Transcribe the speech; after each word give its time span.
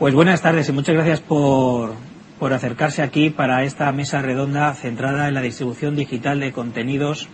Pues 0.00 0.14
buenas 0.14 0.40
tardes 0.40 0.66
y 0.66 0.72
muchas 0.72 0.94
gracias 0.94 1.20
por, 1.20 1.92
por 2.38 2.54
acercarse 2.54 3.02
aquí 3.02 3.28
para 3.28 3.64
esta 3.64 3.92
mesa 3.92 4.22
redonda 4.22 4.72
centrada 4.72 5.28
en 5.28 5.34
la 5.34 5.42
distribución 5.42 5.94
digital 5.94 6.40
de 6.40 6.52
contenidos. 6.52 7.28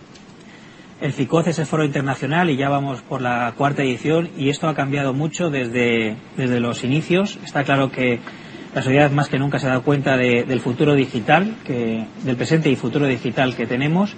El 0.99 1.13
FICOC 1.13 1.47
es 1.47 1.59
el 1.59 1.65
foro 1.65 1.85
internacional 1.85 2.49
y 2.49 2.57
ya 2.57 2.67
vamos 2.67 3.01
por 3.03 3.21
la 3.21 3.53
cuarta 3.55 3.83
edición 3.83 4.31
y 4.37 4.49
esto 4.49 4.67
ha 4.67 4.75
cambiado 4.75 5.13
mucho 5.13 5.49
desde, 5.49 6.17
desde 6.35 6.59
los 6.59 6.83
inicios. 6.83 7.39
Está 7.45 7.63
claro 7.63 7.89
que 7.89 8.19
la 8.75 8.81
sociedad 8.81 9.11
más 9.11 9.29
que 9.29 9.39
nunca 9.39 9.59
se 9.59 9.67
ha 9.67 9.69
dado 9.69 9.83
cuenta 9.83 10.17
de, 10.17 10.43
del 10.43 10.59
futuro 10.59 10.93
digital, 10.93 11.55
que, 11.63 12.05
del 12.25 12.35
presente 12.35 12.69
y 12.69 12.75
futuro 12.75 13.07
digital 13.07 13.55
que 13.55 13.65
tenemos. 13.65 14.13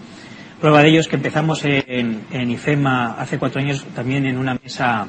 Prueba 0.60 0.82
de 0.82 0.90
ello 0.90 1.02
es 1.02 1.08
que 1.08 1.18
empezamos 1.18 1.64
en, 1.66 2.24
en 2.32 2.50
IFEMA 2.50 3.14
hace 3.22 3.38
cuatro 3.38 3.62
años 3.62 3.86
también 3.94 4.26
en 4.26 4.40
una 4.40 4.56
mesa 4.56 5.06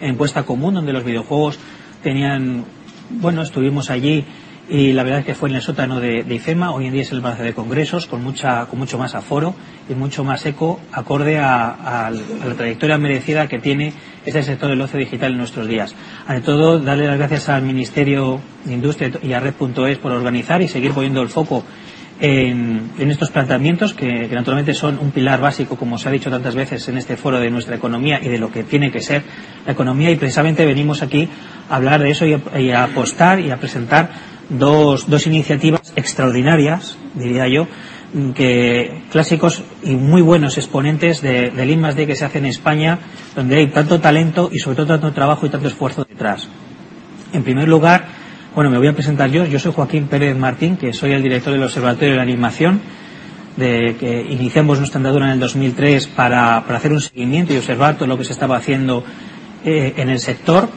en 0.00 0.16
puesta 0.16 0.44
común 0.44 0.74
donde 0.74 0.92
los 0.92 1.02
videojuegos 1.02 1.58
tenían, 2.02 2.64
bueno, 3.10 3.42
estuvimos 3.42 3.90
allí 3.90 4.24
y 4.68 4.92
la 4.92 5.02
verdad 5.02 5.20
es 5.20 5.26
que 5.26 5.34
fue 5.34 5.48
en 5.48 5.56
el 5.56 5.62
sótano 5.62 6.00
de, 6.00 6.24
IFEMA, 6.28 6.70
hoy 6.70 6.86
en 6.86 6.92
día 6.92 7.02
es 7.02 7.12
el 7.12 7.20
Palacio 7.20 7.44
de 7.44 7.52
Congresos, 7.52 8.06
con, 8.06 8.22
mucha, 8.22 8.66
con 8.66 8.78
mucho 8.78 8.96
más 8.96 9.14
aforo 9.14 9.54
y 9.88 9.94
mucho 9.94 10.24
más 10.24 10.46
eco, 10.46 10.80
acorde 10.92 11.38
a, 11.38 11.66
a, 11.66 12.06
a, 12.06 12.10
la 12.10 12.54
trayectoria 12.56 12.96
merecida 12.96 13.48
que 13.48 13.58
tiene 13.58 13.92
este 14.24 14.42
sector 14.42 14.70
del 14.70 14.80
ocio 14.80 14.98
digital 14.98 15.32
en 15.32 15.38
nuestros 15.38 15.66
días. 15.66 15.94
Ante 16.26 16.42
todo, 16.42 16.78
darle 16.78 17.06
las 17.06 17.18
gracias 17.18 17.48
al 17.48 17.62
Ministerio 17.62 18.40
de 18.64 18.74
Industria 18.74 19.10
y 19.22 19.32
a 19.32 19.40
Red.es 19.40 19.98
por 19.98 20.12
organizar 20.12 20.62
y 20.62 20.68
seguir 20.68 20.92
poniendo 20.92 21.22
el 21.22 21.28
foco 21.28 21.64
en, 22.22 22.92
en 23.00 23.10
estos 23.10 23.32
planteamientos 23.32 23.94
que, 23.94 24.28
que, 24.28 24.34
naturalmente 24.36 24.74
son 24.74 25.00
un 25.00 25.10
pilar 25.10 25.40
básico, 25.40 25.76
como 25.76 25.98
se 25.98 26.08
ha 26.08 26.12
dicho 26.12 26.30
tantas 26.30 26.54
veces 26.54 26.88
en 26.88 26.96
este 26.96 27.16
foro, 27.16 27.40
de 27.40 27.50
nuestra 27.50 27.74
economía 27.74 28.20
y 28.22 28.28
de 28.28 28.38
lo 28.38 28.52
que 28.52 28.62
tiene 28.62 28.92
que 28.92 29.00
ser 29.00 29.24
la 29.66 29.72
economía 29.72 30.08
y 30.12 30.16
precisamente 30.16 30.64
venimos 30.64 31.02
aquí 31.02 31.28
a 31.68 31.74
hablar 31.74 32.00
de 32.00 32.10
eso 32.10 32.24
y 32.24 32.34
a, 32.34 32.60
y 32.60 32.70
a 32.70 32.84
apostar 32.84 33.40
y 33.40 33.50
a 33.50 33.56
presentar 33.56 34.10
dos, 34.48 35.10
dos 35.10 35.26
iniciativas 35.26 35.92
extraordinarias, 35.96 36.96
diría 37.14 37.48
yo, 37.48 37.66
que 38.36 39.02
clásicos 39.10 39.64
y 39.82 39.96
muy 39.96 40.22
buenos 40.22 40.58
exponentes 40.58 41.22
de, 41.22 41.50
del 41.50 41.70
I+D 41.70 42.06
que 42.06 42.14
se 42.14 42.24
hace 42.24 42.38
en 42.38 42.46
España, 42.46 43.00
donde 43.34 43.56
hay 43.56 43.66
tanto 43.68 44.00
talento 44.00 44.48
y 44.52 44.60
sobre 44.60 44.76
todo 44.76 44.86
tanto 44.86 45.12
trabajo 45.12 45.44
y 45.46 45.48
tanto 45.48 45.66
esfuerzo 45.66 46.04
detrás. 46.08 46.48
En 47.32 47.42
primer 47.42 47.66
lugar, 47.66 48.21
bueno, 48.54 48.70
me 48.70 48.78
voy 48.78 48.88
a 48.88 48.92
presentar 48.92 49.30
yo. 49.30 49.46
Yo 49.46 49.58
soy 49.58 49.72
Joaquín 49.72 50.08
Pérez 50.08 50.36
Martín, 50.36 50.76
que 50.76 50.92
soy 50.92 51.12
el 51.12 51.22
director 51.22 51.52
del 51.52 51.62
Observatorio 51.62 52.10
de 52.10 52.16
la 52.16 52.22
Animación, 52.22 52.80
de 53.56 53.96
que 53.98 54.20
iniciamos 54.28 54.78
nuestra 54.78 54.98
andadura 54.98 55.26
en 55.26 55.32
el 55.32 55.40
2003 55.40 56.08
para, 56.08 56.62
para 56.64 56.76
hacer 56.76 56.92
un 56.92 57.00
seguimiento 57.00 57.54
y 57.54 57.56
observar 57.56 57.96
todo 57.96 58.06
lo 58.06 58.18
que 58.18 58.24
se 58.24 58.32
estaba 58.32 58.56
haciendo 58.56 59.04
eh, 59.64 59.94
en 59.96 60.10
el 60.10 60.18
sector. 60.18 60.68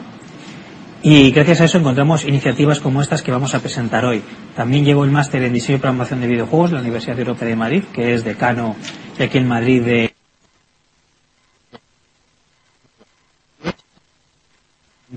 Y 1.03 1.31
gracias 1.31 1.61
a 1.61 1.65
eso 1.65 1.77
encontramos 1.77 2.25
iniciativas 2.25 2.79
como 2.79 3.01
estas 3.01 3.21
que 3.21 3.31
vamos 3.31 3.53
a 3.53 3.59
presentar 3.59 4.05
hoy. 4.05 4.23
También 4.55 4.85
llevo 4.85 5.03
el 5.03 5.11
máster 5.11 5.43
en 5.43 5.53
diseño 5.53 5.77
y 5.77 5.81
programación 5.81 6.21
de 6.21 6.27
videojuegos 6.27 6.71
de 6.71 6.75
la 6.77 6.81
Universidad 6.81 7.19
Europea 7.19 7.47
de 7.47 7.55
Madrid, 7.55 7.83
que 7.93 8.13
es 8.13 8.23
decano 8.23 8.75
y 9.19 9.23
aquí 9.23 9.37
en 9.37 9.47
Madrid 9.47 9.83
de 9.83 10.14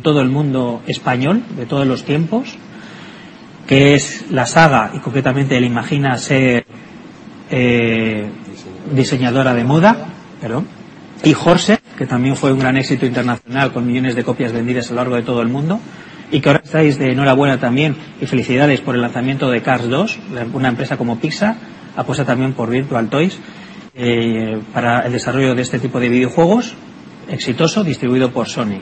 todo 0.02 0.20
el 0.20 0.28
mundo 0.28 0.82
español 0.86 1.42
de 1.56 1.66
todos 1.66 1.86
los 1.86 2.04
tiempos, 2.04 2.56
que 3.66 3.94
es 3.94 4.30
la 4.30 4.46
saga 4.46 4.92
y 4.94 4.98
concretamente 4.98 5.56
él 5.56 5.64
imagina 5.64 6.16
ser 6.16 6.66
eh, 7.50 8.30
diseñadora 8.92 9.54
de 9.54 9.64
moda, 9.64 10.08
perdón, 10.40 10.66
y 11.24 11.32
Jorge, 11.32 11.78
que 11.96 12.06
también 12.06 12.36
fue 12.36 12.52
un 12.52 12.60
gran 12.60 12.76
éxito 12.76 13.04
internacional 13.06 13.72
con 13.72 13.86
millones 13.86 14.14
de 14.14 14.24
copias 14.24 14.52
vendidas 14.52 14.90
a 14.90 14.94
lo 14.94 14.96
largo 14.96 15.16
de 15.16 15.22
todo 15.22 15.42
el 15.42 15.48
mundo, 15.48 15.80
y 16.30 16.40
que 16.40 16.48
ahora 16.48 16.62
estáis 16.64 16.98
de 16.98 17.12
enhorabuena 17.12 17.58
también 17.58 17.96
y 18.20 18.26
felicidades 18.26 18.80
por 18.80 18.94
el 18.94 19.00
lanzamiento 19.00 19.50
de 19.50 19.62
Cars 19.62 19.88
2, 19.88 20.18
una 20.52 20.68
empresa 20.68 20.96
como 20.96 21.18
Pixar, 21.18 21.56
apuesta 21.96 22.24
también 22.24 22.52
por 22.52 22.70
Virtual 22.70 23.08
Toys 23.08 23.38
eh, 23.94 24.60
para 24.72 25.00
el 25.00 25.12
desarrollo 25.12 25.54
de 25.54 25.62
este 25.62 25.78
tipo 25.78 25.98
de 25.98 26.08
videojuegos 26.08 26.74
exitoso 27.28 27.84
distribuido 27.84 28.30
por 28.30 28.48
Sony. 28.48 28.80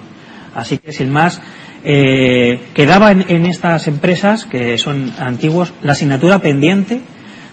Así 0.56 0.78
que, 0.78 0.90
sin 0.92 1.10
más, 1.10 1.40
eh, 1.84 2.60
quedaba 2.72 3.12
en, 3.12 3.26
en, 3.28 3.44
estas 3.44 3.88
empresas, 3.88 4.46
que 4.46 4.78
son 4.78 5.12
antiguos, 5.18 5.74
la 5.82 5.92
asignatura 5.92 6.38
pendiente 6.38 7.02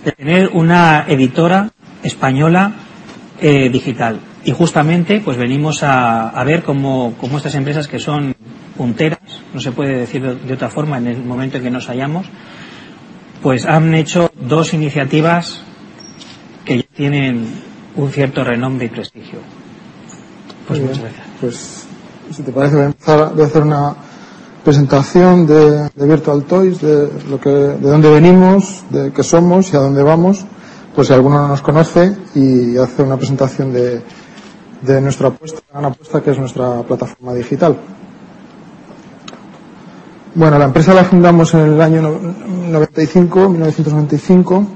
de 0.05 0.11
tener 0.13 0.49
una 0.53 1.05
editora 1.07 1.71
española 2.01 2.71
eh, 3.41 3.69
digital. 3.69 4.21
Y 4.45 4.51
justamente, 4.51 5.19
pues 5.19 5.37
venimos 5.37 5.83
a, 5.83 6.29
a 6.29 6.43
ver 6.45 6.63
cómo, 6.63 7.15
cómo, 7.19 7.37
estas 7.37 7.55
empresas 7.55 7.89
que 7.89 7.99
son 7.99 8.35
punteras, 8.77 9.19
no 9.53 9.59
se 9.59 9.73
puede 9.73 9.97
decir 9.97 10.21
de, 10.21 10.35
de 10.35 10.53
otra 10.53 10.69
forma 10.69 10.97
en 10.97 11.07
el 11.07 11.23
momento 11.23 11.57
en 11.57 11.63
que 11.63 11.71
nos 11.71 11.87
hallamos, 11.87 12.25
pues 13.41 13.65
han 13.65 13.93
hecho 13.93 14.31
dos 14.39 14.73
iniciativas 14.73 15.61
que 16.63 16.77
ya 16.77 16.87
tienen 16.95 17.47
un 17.97 18.09
cierto 18.11 18.45
renombre 18.45 18.85
y 18.85 18.89
prestigio. 18.89 19.39
Pues 20.67 20.79
Muy 20.79 20.87
muchas 20.87 21.03
bien. 21.03 21.13
gracias. 21.13 21.37
Pues 21.41 21.87
si 22.33 22.43
te 22.43 22.51
parece, 22.51 22.75
voy 22.75 22.83
a, 22.83 22.87
empezar, 22.87 23.33
voy 23.33 23.43
a 23.43 23.45
hacer 23.45 23.61
una 23.61 23.95
presentación 24.63 25.45
de, 25.45 25.89
de, 25.89 26.07
Virtual 26.07 26.43
Toys, 26.43 26.81
de, 26.81 27.09
lo 27.29 27.39
que, 27.39 27.49
de 27.49 27.89
dónde 27.89 28.09
venimos, 28.09 28.83
de 28.89 29.11
qué 29.11 29.23
somos 29.23 29.71
y 29.71 29.75
a 29.75 29.79
dónde 29.79 30.01
vamos, 30.03 30.45
pues 30.95 31.07
si 31.07 31.13
alguno 31.13 31.41
no 31.41 31.47
nos 31.49 31.61
conoce, 31.61 32.15
y 32.33 32.77
hacer 32.77 33.05
una 33.05 33.17
presentación 33.17 33.71
de, 33.71 34.01
de 34.81 35.01
nuestra 35.01 35.27
apuesta, 35.29 35.59
gran 35.71 35.85
apuesta 35.85 36.21
que 36.21 36.31
es 36.31 36.39
nuestra 36.39 36.81
plataforma 36.83 37.33
digital. 37.33 37.77
Bueno, 40.35 40.57
la 40.57 40.65
empresa 40.65 40.93
la 40.95 41.03
fundamos 41.03 41.53
en 41.53 41.59
el 41.59 41.81
año 41.81 42.01
95, 42.01 43.49
1995. 43.49 44.67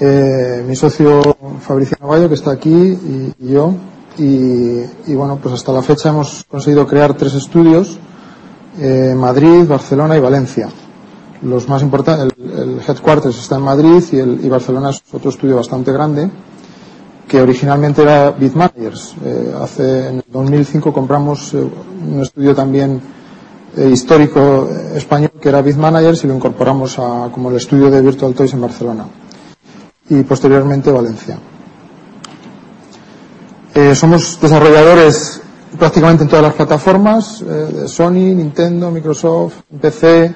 Eh, 0.00 0.64
mi 0.66 0.74
socio 0.74 1.36
Fabricio 1.60 1.98
Bayo, 2.00 2.28
que 2.28 2.34
está 2.34 2.52
aquí, 2.52 2.70
y 3.38 3.52
yo, 3.52 3.74
y, 4.18 5.14
bueno, 5.14 5.38
pues 5.42 5.54
hasta 5.54 5.72
la 5.72 5.82
fecha 5.82 6.10
hemos 6.10 6.44
conseguido 6.48 6.86
crear 6.86 7.14
tres 7.14 7.34
estudios, 7.34 7.98
eh, 8.78 9.14
Madrid, 9.16 9.66
Barcelona 9.66 10.16
y 10.16 10.20
Valencia. 10.20 10.68
Los 11.42 11.68
más 11.68 11.82
importantes, 11.82 12.36
el, 12.38 12.58
el, 12.58 12.80
headquarters 12.86 13.38
está 13.38 13.56
en 13.56 13.62
Madrid 13.62 14.02
y, 14.12 14.18
el, 14.18 14.44
y, 14.44 14.48
Barcelona 14.48 14.90
es 14.90 15.02
otro 15.12 15.30
estudio 15.30 15.56
bastante 15.56 15.92
grande, 15.92 16.30
que 17.26 17.40
originalmente 17.40 18.02
era 18.02 18.30
Bitmanagers. 18.32 19.14
Eh, 19.24 19.54
hace, 19.60 20.08
en 20.08 20.16
el 20.16 20.24
2005 20.28 20.92
compramos 20.92 21.54
eh, 21.54 21.66
un 22.12 22.20
estudio 22.20 22.54
también 22.54 23.00
histórico 23.76 24.68
español 24.96 25.30
que 25.40 25.48
era 25.48 25.62
Bitmanagers 25.62 26.24
y 26.24 26.26
lo 26.26 26.34
incorporamos 26.34 26.98
a, 26.98 27.30
como 27.32 27.50
el 27.50 27.56
estudio 27.56 27.88
de 27.88 28.02
Virtual 28.02 28.34
Toys 28.34 28.52
en 28.52 28.60
Barcelona. 28.60 29.04
Y 30.08 30.24
posteriormente 30.24 30.90
Valencia. 30.90 31.38
Eh, 33.72 33.94
somos 33.94 34.40
desarrolladores 34.40 35.40
prácticamente 35.78 36.24
en 36.24 36.28
todas 36.28 36.44
las 36.44 36.54
plataformas, 36.54 37.40
eh, 37.40 37.44
de 37.44 37.88
Sony, 37.88 38.34
Nintendo, 38.34 38.90
Microsoft, 38.90 39.54
PC, 39.80 40.34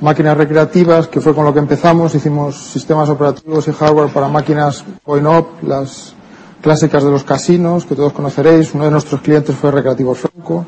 máquinas 0.00 0.36
recreativas, 0.36 1.06
que 1.06 1.20
fue 1.20 1.32
con 1.32 1.44
lo 1.44 1.54
que 1.54 1.60
empezamos. 1.60 2.14
Hicimos 2.16 2.56
sistemas 2.56 3.08
operativos 3.08 3.68
y 3.68 3.72
hardware 3.72 4.12
para 4.12 4.26
máquinas 4.26 4.84
point-up, 5.04 5.46
las 5.62 6.14
clásicas 6.60 7.04
de 7.04 7.10
los 7.10 7.22
casinos, 7.22 7.84
que 7.84 7.94
todos 7.94 8.12
conoceréis. 8.12 8.74
Uno 8.74 8.84
de 8.84 8.90
nuestros 8.90 9.20
clientes 9.20 9.54
fue 9.54 9.70
Recreativo 9.70 10.14
Franco. 10.14 10.66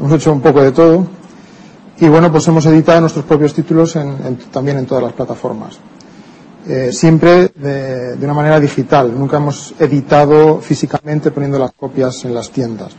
Hemos 0.00 0.12
hecho 0.12 0.32
un 0.32 0.40
poco 0.40 0.62
de 0.62 0.72
todo. 0.72 1.06
Y 1.98 2.08
bueno, 2.08 2.32
pues 2.32 2.48
hemos 2.48 2.66
editado 2.66 3.00
nuestros 3.02 3.24
propios 3.24 3.54
títulos 3.54 3.94
en, 3.94 4.36
también 4.50 4.78
en 4.78 4.86
todas 4.86 5.04
las 5.04 5.12
plataformas 5.12 5.78
eh, 6.66 6.92
siempre 6.92 7.48
de, 7.48 8.16
una 8.22 8.34
manera 8.34 8.58
digital. 8.60 9.12
Nunca 9.18 9.36
hemos 9.36 9.74
editado 9.78 10.60
físicamente 10.60 11.30
poniendo 11.30 11.58
las 11.58 11.72
copias 11.72 12.24
en 12.24 12.34
las 12.34 12.50
tiendas. 12.50 12.92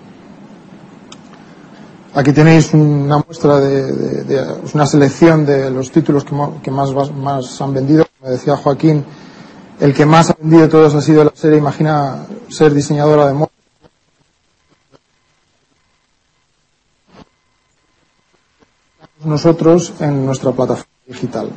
Aquí 2.13 2.31
tenéis 2.31 2.73
una 2.73 3.17
muestra 3.17 3.59
de, 3.59 4.57
una 4.73 4.85
selección 4.85 5.45
de 5.45 5.69
los 5.69 5.91
títulos 5.91 6.23
que, 6.23 6.35
que 6.63 6.71
más, 6.71 6.91
más, 7.11 7.61
han 7.61 7.73
vendido. 7.73 8.05
Como 8.19 8.31
decía 8.31 8.55
Joaquín, 8.55 9.03
el 9.79 9.93
que 9.93 10.05
más 10.05 10.29
ha 10.29 10.37
vendido 10.39 10.61
de 10.61 10.67
todos 10.69 10.95
ha 10.95 11.01
sido 11.01 11.23
la 11.23 11.31
serie 11.33 11.57
Imagina 11.57 12.25
ser 12.49 12.73
diseñadora 12.73 13.27
de 13.27 13.33
moda. 13.33 13.49
nosotros 19.25 19.93
en 19.99 20.25
nuestra 20.25 20.51
plataforma 20.51 20.91
digital. 21.07 21.49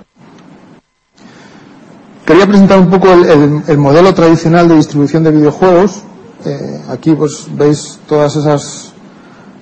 Quería 2.28 2.46
presentar 2.46 2.78
un 2.78 2.90
poco 2.90 3.10
el, 3.10 3.24
el, 3.24 3.62
el 3.68 3.78
modelo 3.78 4.12
tradicional 4.12 4.68
de 4.68 4.74
distribución 4.74 5.24
de 5.24 5.30
videojuegos. 5.30 6.02
Eh, 6.44 6.82
aquí 6.90 7.14
pues 7.14 7.46
veis 7.56 8.00
todas 8.06 8.36
esas 8.36 8.92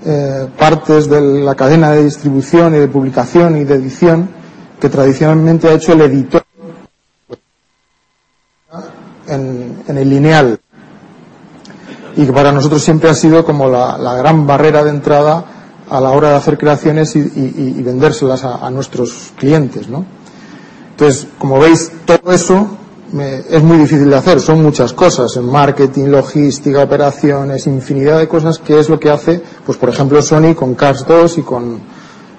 eh, 0.05 0.49
partes 0.59 1.09
de 1.09 1.21
la 1.21 1.55
cadena 1.55 1.93
de 1.93 2.03
distribución 2.03 2.75
y 2.75 2.79
de 2.79 2.89
publicación 2.89 3.57
y 3.57 3.63
de 3.63 3.75
edición 3.77 4.31
que 4.81 4.89
tradicionalmente 4.89 5.69
ha 5.69 5.75
hecho 5.75 5.93
el 5.93 6.01
editor 6.01 6.43
en, 9.29 9.85
el 9.87 10.11
lineal 10.11 10.59
y 12.17 12.27
que 12.27 12.33
para 12.33 12.51
nosotros 12.51 12.83
siempre 12.83 13.11
ha 13.11 13.15
sido 13.15 13.45
como 13.45 13.69
la, 13.69 14.15
gran 14.17 14.45
barrera 14.45 14.83
de 14.83 14.91
entrada 14.91 15.45
a 15.89 16.01
la 16.01 16.11
hora 16.11 16.31
de 16.31 16.35
hacer 16.35 16.59
creaciones 16.59 17.15
y, 17.15 17.21
y, 17.21 17.75
y 17.79 17.83
vendérselas 17.85 18.43
a, 18.43 18.67
a, 18.67 18.71
nuestros 18.71 19.33
clientes, 19.39 19.89
¿no? 19.89 20.16
Entonces, 20.97 21.27
como 21.39 21.59
veis, 21.59 21.93
todo 22.07 22.33
eso 22.33 22.67
me, 23.13 23.41
es 23.51 23.63
muy 23.63 23.77
difícil 23.77 24.09
de 24.09 24.17
hacer, 24.17 24.41
son 24.41 24.63
muchas 24.63 24.95
cosas, 24.95 25.37
en 25.37 25.45
marketing, 25.45 26.07
logística, 26.07 26.83
operaciones, 26.83 27.67
infinidad 27.67 28.19
de 28.19 28.27
cosas 28.27 28.59
que 28.59 28.81
es 28.81 28.89
lo 28.89 28.99
que 28.99 29.11
hace, 29.11 29.43
pues 29.67 29.77
por 29.77 29.91
ejemplo, 29.91 30.23
Sony 30.23 30.55
con 30.55 30.75
Cars 30.75 31.05
2 31.07 31.37
y 31.37 31.43
con, 31.43 31.81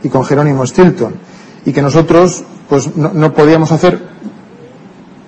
y 0.01 0.09
con 0.09 0.25
Jerónimo 0.25 0.65
Stilton. 0.65 1.19
Y 1.65 1.71
que 1.71 1.83
nosotros, 1.83 2.43
pues 2.67 2.95
no, 2.95 3.31
podíamos 3.31 3.71
hacer 3.71 4.01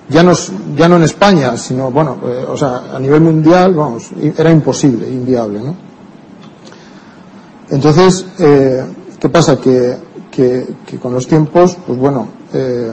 ya 0.09 0.23
no, 0.23 0.31
ya 0.75 0.89
no 0.89 0.95
en 0.95 1.03
España, 1.03 1.55
sino, 1.55 1.91
bueno, 1.91 2.17
eh, 2.25 2.45
o 2.49 2.57
sea, 2.57 2.95
a 2.95 2.99
nivel 2.99 3.21
mundial, 3.21 3.75
vamos, 3.75 4.09
era 4.35 4.49
imposible, 4.49 5.07
inviable, 5.07 5.59
¿no? 5.59 5.75
Entonces, 7.69 8.25
eh, 8.39 8.83
¿qué 9.19 9.29
pasa? 9.29 9.57
Que, 9.57 9.97
que, 10.31 10.65
con 10.99 11.13
los 11.13 11.27
tiempos, 11.27 11.77
pues 11.85 11.99
bueno, 11.99 12.38
eh, 12.53 12.91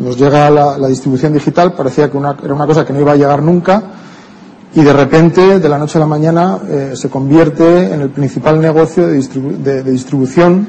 nos 0.00 0.18
llega 0.18 0.50
la, 0.50 0.88
distribución 0.88 1.32
digital, 1.32 1.72
parecía 1.72 2.10
que 2.10 2.16
una, 2.16 2.36
era 2.42 2.54
una 2.54 2.66
cosa 2.66 2.84
que 2.84 2.92
no 2.92 3.00
iba 3.00 3.12
a 3.12 3.16
llegar 3.16 3.42
nunca, 3.42 3.82
y 4.74 4.82
de 4.82 4.92
repente, 4.92 5.58
de 5.58 5.68
la 5.68 5.78
noche 5.78 5.98
a 5.98 6.00
la 6.00 6.06
mañana, 6.06 6.58
eh, 6.68 6.92
se 6.94 7.08
convierte 7.08 7.92
en 7.92 8.02
el 8.02 8.10
principal 8.10 8.60
negocio 8.60 9.06
de, 9.06 9.14
distribu 9.14 9.52
de, 9.62 9.82
distribución 9.82 10.68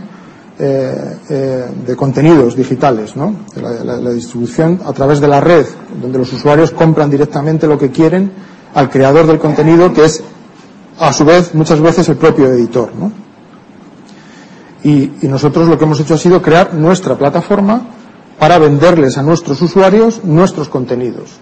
eh, 0.58 1.18
eh, 1.30 1.66
de 1.86 1.96
contenidos 1.96 2.56
digitales, 2.56 3.16
¿no? 3.16 3.36
La, 3.62 3.98
la, 3.98 4.12
distribución 4.12 4.80
a 4.86 4.94
través 4.94 5.20
de 5.20 5.28
la 5.28 5.42
red, 5.42 5.66
donde 6.02 6.18
los 6.18 6.32
usuarios 6.32 6.72
compran 6.72 7.10
directamente 7.10 7.68
lo 7.68 7.78
que 7.78 7.92
quieren 7.92 8.32
al 8.74 8.90
creador 8.90 9.28
del 9.28 9.40
contenido, 9.40 9.94
que 9.94 10.06
es 10.06 10.24
a 10.98 11.12
su 11.12 11.26
vez 11.26 11.54
muchas 11.54 11.82
veces 11.82 12.08
el 12.10 12.18
propio 12.18 12.48
editor, 12.48 12.92
y 14.84 15.12
nosotros 15.24 15.68
lo 15.68 15.78
que 15.78 15.84
hemos 15.84 16.00
hecho 16.00 16.14
ha 16.14 16.18
sido 16.18 16.42
crear 16.42 16.74
nuestra 16.74 17.18
plataforma 17.18 17.99
para 18.40 18.58
venderles 18.58 19.18
a 19.18 19.24
nuestros 19.24 19.62
usuarios 19.62 20.24
nuestros 20.24 20.70
contenidos. 20.70 21.38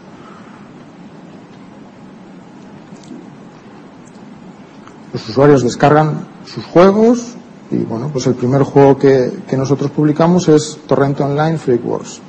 Los 5.13 5.29
usuarios 5.29 5.63
descargan 5.63 6.27
sus 6.45 6.65
juegos 6.65 7.35
y 7.69 7.77
bueno, 7.77 8.09
pues 8.11 8.25
el 8.27 8.35
primer 8.35 8.63
juego 8.63 8.97
que, 8.97 9.31
que 9.47 9.57
nosotros 9.57 9.91
publicamos 9.91 10.47
es 10.47 10.79
Torrent 10.87 11.19
Online 11.21 11.57
Freak 11.57 11.85
Wars. 11.85 12.21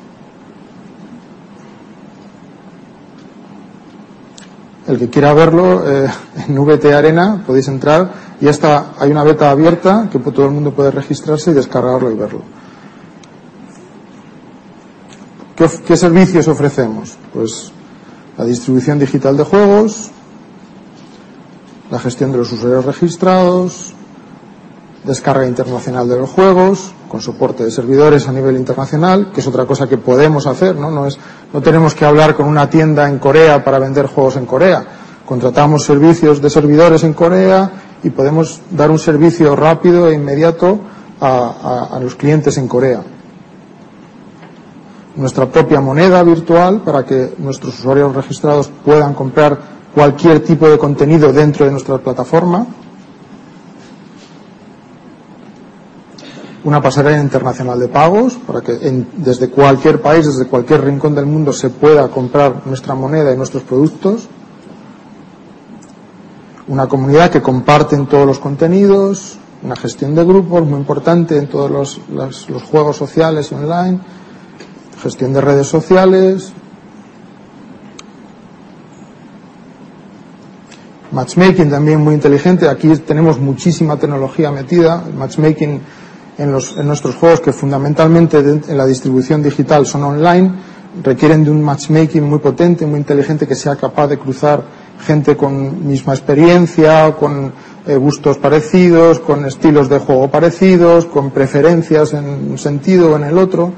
El 4.86 4.98
que 4.98 5.10
quiera 5.10 5.34
verlo 5.34 5.82
eh, 5.86 6.08
en 6.48 6.58
VT 6.58 6.92
Arena 6.92 7.42
podéis 7.46 7.68
entrar 7.68 8.10
y 8.40 8.48
está 8.48 8.92
hay 8.98 9.10
una 9.10 9.22
beta 9.22 9.50
abierta 9.50 10.08
que 10.10 10.18
todo 10.18 10.46
el 10.46 10.52
mundo 10.52 10.72
puede 10.72 10.90
registrarse 10.90 11.50
y 11.50 11.54
descargarlo 11.54 12.10
y 12.10 12.14
verlo. 12.14 12.42
¿Qué, 15.58 15.68
¿Qué, 15.84 15.96
servicios 15.96 16.46
ofrecemos? 16.46 17.16
Pues 17.34 17.72
la 18.36 18.44
distribución 18.44 19.00
digital 19.00 19.36
de 19.36 19.42
juegos, 19.42 20.12
la 21.90 21.98
gestión 21.98 22.30
de 22.30 22.38
los 22.38 22.52
usuarios 22.52 22.84
registrados, 22.84 23.92
descarga 25.02 25.48
internacional 25.48 26.08
de 26.08 26.16
los 26.16 26.30
juegos, 26.30 26.92
con 27.08 27.20
soporte 27.20 27.64
de 27.64 27.72
servidores 27.72 28.28
a 28.28 28.32
nivel 28.32 28.56
internacional, 28.56 29.32
que 29.34 29.40
es 29.40 29.48
otra 29.48 29.66
cosa 29.66 29.88
que 29.88 29.98
podemos 29.98 30.46
hacer, 30.46 30.76
¿no? 30.76 30.92
No, 30.92 31.60
tenemos 31.60 31.92
que 31.96 32.04
hablar 32.04 32.36
con 32.36 32.46
una 32.46 32.70
tienda 32.70 33.08
en 33.08 33.18
Corea 33.18 33.64
para 33.64 33.80
vender 33.80 34.06
juegos 34.06 34.36
en 34.36 34.46
Corea. 34.46 34.86
Contratamos 35.26 35.84
servicios 35.84 36.40
de 36.40 36.50
servidores 36.50 37.02
en 37.02 37.14
Corea 37.14 37.72
y 38.04 38.10
podemos 38.10 38.60
dar 38.70 38.92
un 38.92 38.98
servicio 39.00 39.56
rápido 39.56 40.08
e 40.08 40.14
inmediato 40.14 40.78
a 41.20 41.98
los 42.00 42.14
clientes 42.14 42.56
en 42.58 42.68
Corea. 42.68 43.02
Nuestra 45.18 45.50
propia 45.50 45.80
moneda 45.80 46.22
virtual 46.22 46.82
para 46.82 47.04
que 47.04 47.34
nuestros 47.38 47.76
usuarios 47.80 48.14
registrados 48.14 48.70
puedan 48.84 49.14
comprar 49.14 49.58
cualquier 49.92 50.44
tipo 50.44 50.68
de 50.68 50.78
contenido 50.78 51.32
dentro 51.32 51.64
de 51.66 51.72
nuestra 51.72 51.98
plataforma. 51.98 52.64
Una 56.62 56.80
pasarela 56.80 57.20
internacional 57.20 57.80
de 57.80 57.88
pagos 57.88 58.34
para 58.46 58.60
que 58.60 58.78
desde 59.16 59.50
cualquier 59.50 60.00
país, 60.00 60.24
desde 60.24 60.46
cualquier 60.46 60.84
rincón 60.84 61.16
del 61.16 61.26
mundo 61.26 61.52
se 61.52 61.70
pueda 61.70 62.06
comprar 62.06 62.62
nuestra 62.64 62.94
moneda 62.94 63.34
y 63.34 63.36
nuestros 63.36 63.64
productos, 63.64 64.28
una 66.68 66.86
comunidad 66.86 67.30
que 67.30 67.42
comparten 67.42 68.06
todos 68.06 68.24
los 68.24 68.38
contenidos, 68.38 69.36
una 69.64 69.74
gestión 69.74 70.14
de 70.14 70.22
grupos 70.22 70.64
muy 70.64 70.78
importante 70.78 71.38
en 71.38 71.48
todos 71.48 71.72
los, 71.72 72.00
los, 72.08 72.48
los 72.48 72.62
juegos 72.62 72.96
sociales 72.96 73.50
y 73.50 73.56
online, 73.56 73.98
gestión 75.02 75.32
de 75.32 75.40
redes 75.40 75.66
sociales, 75.66 76.52
matchmaking 81.12 81.70
también 81.70 82.00
muy 82.00 82.14
inteligente. 82.14 82.68
Aquí 82.68 82.88
tenemos 82.98 83.38
muchísima 83.38 83.96
tecnología 83.96 84.50
metida. 84.50 85.04
El 85.06 85.14
matchmaking 85.14 85.80
en, 86.38 86.52
los, 86.52 86.76
en 86.76 86.86
nuestros 86.86 87.16
juegos 87.16 87.40
que 87.40 87.52
fundamentalmente 87.52 88.38
en 88.38 88.76
la 88.76 88.86
distribución 88.86 89.42
digital 89.42 89.86
son 89.86 90.04
online, 90.04 90.52
requieren 91.02 91.44
de 91.44 91.50
un 91.50 91.62
matchmaking 91.62 92.22
muy 92.22 92.38
potente, 92.38 92.86
muy 92.86 92.98
inteligente, 93.00 93.46
que 93.46 93.54
sea 93.54 93.76
capaz 93.76 94.08
de 94.08 94.18
cruzar 94.18 94.62
gente 95.00 95.36
con 95.36 95.86
misma 95.86 96.12
experiencia, 96.14 97.14
con 97.16 97.52
eh, 97.86 97.96
gustos 97.96 98.38
parecidos, 98.38 99.20
con 99.20 99.44
estilos 99.46 99.88
de 99.88 99.98
juego 99.98 100.30
parecidos, 100.30 101.06
con 101.06 101.30
preferencias 101.30 102.14
en 102.14 102.50
un 102.50 102.58
sentido 102.58 103.12
o 103.12 103.16
en 103.16 103.24
el 103.24 103.38
otro. 103.38 103.72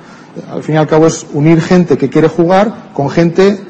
Al 0.50 0.62
fin 0.62 0.76
y 0.76 0.78
al 0.78 0.86
cabo 0.86 1.06
es 1.06 1.26
unir 1.32 1.60
gente 1.60 1.98
que 1.98 2.08
quiere 2.08 2.28
jugar 2.28 2.90
con 2.94 3.10
gente 3.10 3.60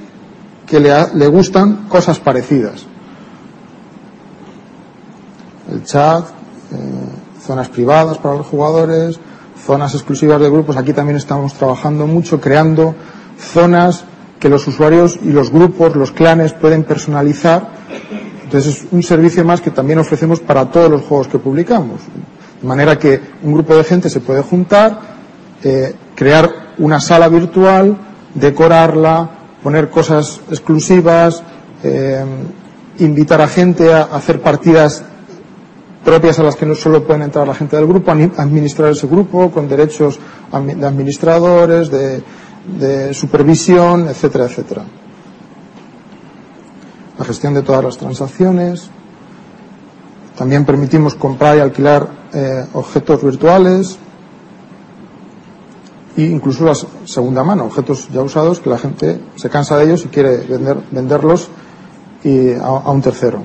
que 0.67 0.79
le, 0.79 1.27
gustan 1.27 1.89
cosas 1.89 2.21
parecidas. 2.21 2.87
El 5.71 5.83
chat, 5.85 6.25
eh, 6.73 6.77
zonas 7.41 7.69
privadas 7.69 8.19
para 8.19 8.37
los 8.37 8.47
jugadores, 8.47 9.19
zonas 9.65 9.95
exclusivas 9.95 10.41
de 10.41 10.51
grupos. 10.51 10.77
Aquí 10.77 10.93
también 10.93 11.17
estamos 11.17 11.55
trabajando 11.55 12.07
mucho, 12.07 12.41
creando 12.41 12.95
zonas 13.39 14.05
que 14.39 14.49
los 14.49 14.67
usuarios 14.67 15.19
y 15.23 15.33
los 15.33 15.51
grupos, 15.51 15.97
los 15.97 16.13
clanes 16.13 16.53
pueden 16.53 16.85
personalizar. 16.85 17.71
Entonces 18.45 18.79
es 18.79 18.87
un 18.91 19.03
servicio 19.03 19.45
más 19.45 19.61
que 19.61 19.71
también 19.71 19.99
ofrecemos 19.99 20.41
para 20.41 20.71
todos 20.71 20.91
los 20.91 21.03
juegos 21.03 21.29
que 21.29 21.39
publicamos. 21.39 22.01
De 22.61 22.67
manera 22.67 22.99
que 22.99 23.21
un 23.43 23.53
grupo 23.53 23.75
de 23.77 23.85
gente 23.85 24.11
se 24.11 24.21
puede 24.21 24.43
juntar, 24.43 25.01
eh, 25.63 25.95
crear 26.21 26.75
una 26.77 27.01
sala 27.01 27.31
virtual, 27.31 27.97
decorarla, 28.35 29.31
poner 29.63 29.89
cosas 29.89 30.43
exclusivas, 30.51 31.43
eh, 31.83 32.23
invitar 32.99 33.41
a 33.41 33.49
gente 33.49 33.91
a 33.91 34.03
hacer 34.03 34.43
partidas 34.43 35.03
propias 36.05 36.39
a 36.39 36.43
las 36.43 36.57
que 36.57 36.67
no 36.67 36.75
solo 36.75 37.07
pueden 37.07 37.23
entrar 37.23 37.49
la 37.49 37.55
gente 37.55 37.75
del 37.75 37.87
grupo, 37.87 38.11
administrar 38.11 38.91
ese 38.91 39.07
grupo 39.07 39.51
con 39.51 39.67
derechos 39.67 40.19
de 40.53 40.87
administradores, 40.87 41.91
de, 41.91 43.15
supervisión, 43.15 44.07
etcétera, 44.07 44.45
etcétera. 44.45 44.85
La 47.19 47.25
gestión 47.25 47.55
de 47.55 47.63
todas 47.63 47.83
las 47.83 47.97
transacciones. 47.97 48.91
También 50.37 50.67
permitimos 50.67 51.15
comprar 51.15 51.57
y 51.57 51.61
alquilar 51.61 52.07
eh, 52.35 52.67
objetos 52.75 53.25
virtuales 53.25 53.99
incluso 56.25 56.65
la 56.65 56.75
segunda 57.05 57.45
mano, 57.45 57.65
objetos 57.65 58.09
ya 58.13 58.23
usados 58.23 58.61
que 58.61 58.71
la 58.71 58.79
gente 58.79 59.21
se 59.37 59.49
cansa 59.49 59.77
de 59.77 59.85
ellos 59.85 60.05
y 60.05 60.09
quiere 60.09 60.39
vender, 60.39 60.79
venderlos 60.91 61.49
a, 62.63 62.91
un 62.91 63.03
tercero. 63.03 63.43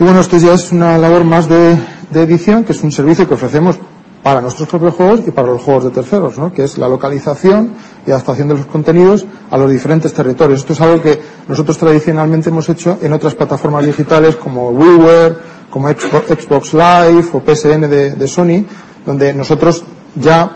Y 0.00 0.04
bueno, 0.04 0.20
esto 0.20 0.36
ya 0.38 0.54
es 0.54 0.70
una 0.70 0.96
labor 0.98 1.24
más 1.24 1.48
de, 1.48 1.76
de, 2.10 2.22
edición, 2.22 2.64
que 2.64 2.72
es 2.72 2.82
un 2.84 2.92
servicio 2.92 3.26
que 3.26 3.34
ofrecemos 3.34 3.78
para 4.22 4.40
nuestros 4.40 4.68
propios 4.68 4.94
juegos 4.94 5.20
y 5.26 5.30
para 5.30 5.48
los 5.48 5.62
juegos 5.62 5.84
de 5.84 5.90
terceros, 5.90 6.38
¿no? 6.38 6.52
que 6.52 6.64
es 6.64 6.76
la 6.78 6.88
localización 6.88 7.72
y 8.06 8.10
adaptación 8.10 8.48
de 8.48 8.54
los 8.54 8.66
contenidos 8.66 9.24
a 9.50 9.56
los 9.56 9.70
diferentes 9.70 10.12
territorios. 10.12 10.60
Esto 10.60 10.72
es 10.74 10.80
algo 10.80 11.02
que 11.02 11.20
nosotros 11.48 11.78
tradicionalmente 11.78 12.50
hemos 12.50 12.68
hecho 12.68 12.98
en 13.00 13.12
otras 13.12 13.34
plataformas 13.34 13.86
digitales 13.86 14.36
como 14.36 14.70
WiiWare, 14.70 15.38
como 15.70 15.88
Xbox 15.88 16.74
Live 16.74 17.28
o 17.32 17.40
PSN 17.40 17.88
de, 17.88 18.10
de 18.12 18.28
Sony, 18.28 18.64
donde 19.04 19.34
nosotros 19.34 19.84
ya 20.14 20.50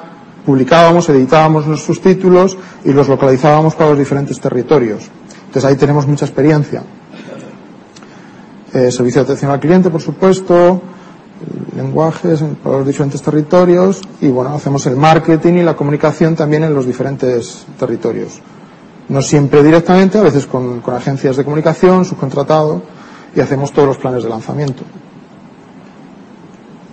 publicábamos, 0.45 1.09
editábamos 1.09 1.67
nuestros 1.67 2.01
títulos 2.01 2.57
y 2.85 2.93
los 2.93 3.09
localizábamos 3.09 3.75
para 3.75 3.91
los 3.91 3.99
diferentes 3.99 4.41
territorios. 4.41 5.05
Entonces 5.47 5.65
ahí 5.65 5.77
tenemos 5.77 6.07
mucha 6.07 6.25
experiencia 6.25 6.83
eh, 8.73 8.91
servicio 8.91 9.21
de 9.21 9.25
atención 9.25 9.51
al 9.51 9.61
cliente, 9.61 9.91
por 9.91 10.01
supuesto, 10.01 10.81
lenguajes 11.77 12.43
para 12.63 12.79
los 12.79 12.87
diferentes 12.87 13.21
territorios 13.21 14.01
y 14.21 14.29
bueno, 14.29 14.55
hacemos 14.55 14.87
el 14.87 14.97
marketing 14.97 15.55
y 15.55 15.63
la 15.63 15.77
comunicación 15.77 16.35
también 16.35 16.65
en 16.65 16.75
los 16.75 16.87
diferentes 16.87 17.67
territorios. 17.79 18.41
No 19.09 19.21
siempre 19.21 19.63
directamente, 19.63 20.19
a 20.19 20.23
veces 20.23 20.47
con, 20.47 20.81
con 20.81 20.95
agencias 20.95 21.37
de 21.37 21.45
comunicación, 21.45 22.05
subcontratado 22.05 22.83
y 23.35 23.41
hacemos 23.41 23.73
todos 23.73 23.89
los 23.89 23.99
planes 23.99 24.23
de 24.23 24.31
lanzamiento. 24.31 24.85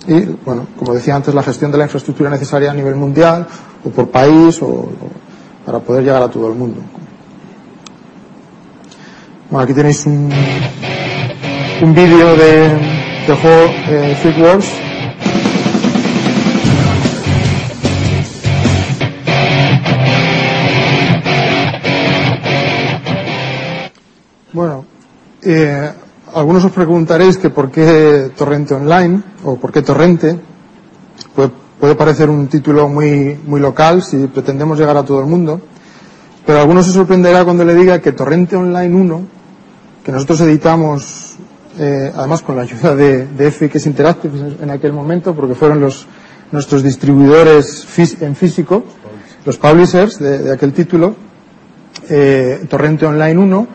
Y, 0.10 0.22
bueno, 0.44 0.66
como 0.76 0.96
decía 0.96 1.16
antes, 1.16 1.36
la 1.36 1.44
gestión 1.44 1.72
de 1.72 1.78
la 1.78 1.84
infraestructura 1.84 2.32
necesaria 2.32 2.72
a 2.72 2.74
nivel 2.74 2.96
mundial 2.96 3.46
o 3.86 3.92
por 3.92 4.10
país 4.10 4.60
o, 4.60 4.90
para 5.64 5.78
poder 5.78 6.04
llegar 6.04 6.24
a 6.24 6.28
todo 6.28 6.48
el 6.48 6.56
mundo. 6.56 6.82
Bueno, 9.52 9.64
aquí 9.66 9.74
tenéis 9.76 10.08
un, 10.08 10.32
un 11.84 11.94
vídeo 11.94 12.36
de, 12.36 12.70
del 13.28 13.36
juego 13.36 13.72
eh, 13.88 14.36
Wars 14.42 14.74
Bueno, 24.52 24.86
eh, 25.44 25.92
algunos 26.40 26.64
os 26.64 26.72
preguntaréis 26.72 27.36
que 27.36 27.52
por 27.52 27.68
qué 27.70 28.32
Torrente 28.32 28.74
Online 28.74 29.44
o 29.44 29.60
por 29.60 29.74
qué 29.76 29.82
Torrente. 29.82 30.40
Puede, 31.36 31.96
parecer 31.96 32.30
un 32.30 32.48
título 32.48 32.88
muy, 32.88 33.40
muy 33.46 33.60
local 33.60 34.04
si 34.04 34.28
pretendemos 34.28 34.80
llegar 34.80 34.96
a 34.98 35.04
todo 35.04 35.20
el 35.20 35.28
mundo, 35.28 35.62
pero 36.46 36.60
algunos 36.60 36.86
se 36.86 36.92
sorprenderá 36.92 37.44
cuando 37.44 37.64
le 37.64 37.74
diga 37.74 38.00
que 38.00 38.12
Torrente 38.12 38.56
Online 38.56 38.96
1, 38.96 39.22
que 40.04 40.12
nosotros 40.12 40.42
editamos 40.42 41.36
eh, 41.78 42.12
además 42.16 42.42
con 42.42 42.56
la 42.58 42.64
ayuda 42.64 42.96
de, 42.96 43.28
de 43.28 43.52
FX 43.52 43.86
Interactive 43.86 44.58
en 44.62 44.70
aquel 44.70 44.92
momento, 44.92 45.34
porque 45.34 45.56
fueron 45.56 45.80
los, 45.80 46.06
nuestros 46.52 46.84
distribuidores 46.84 47.86
en 48.20 48.36
físico, 48.36 48.84
los 49.46 49.58
publishers 49.58 50.20
de, 50.20 50.40
de 50.40 50.54
aquel 50.54 50.74
título, 50.74 51.16
eh, 52.10 52.66
Torrente 52.70 53.06
Online 53.06 53.38
1, 53.38 53.68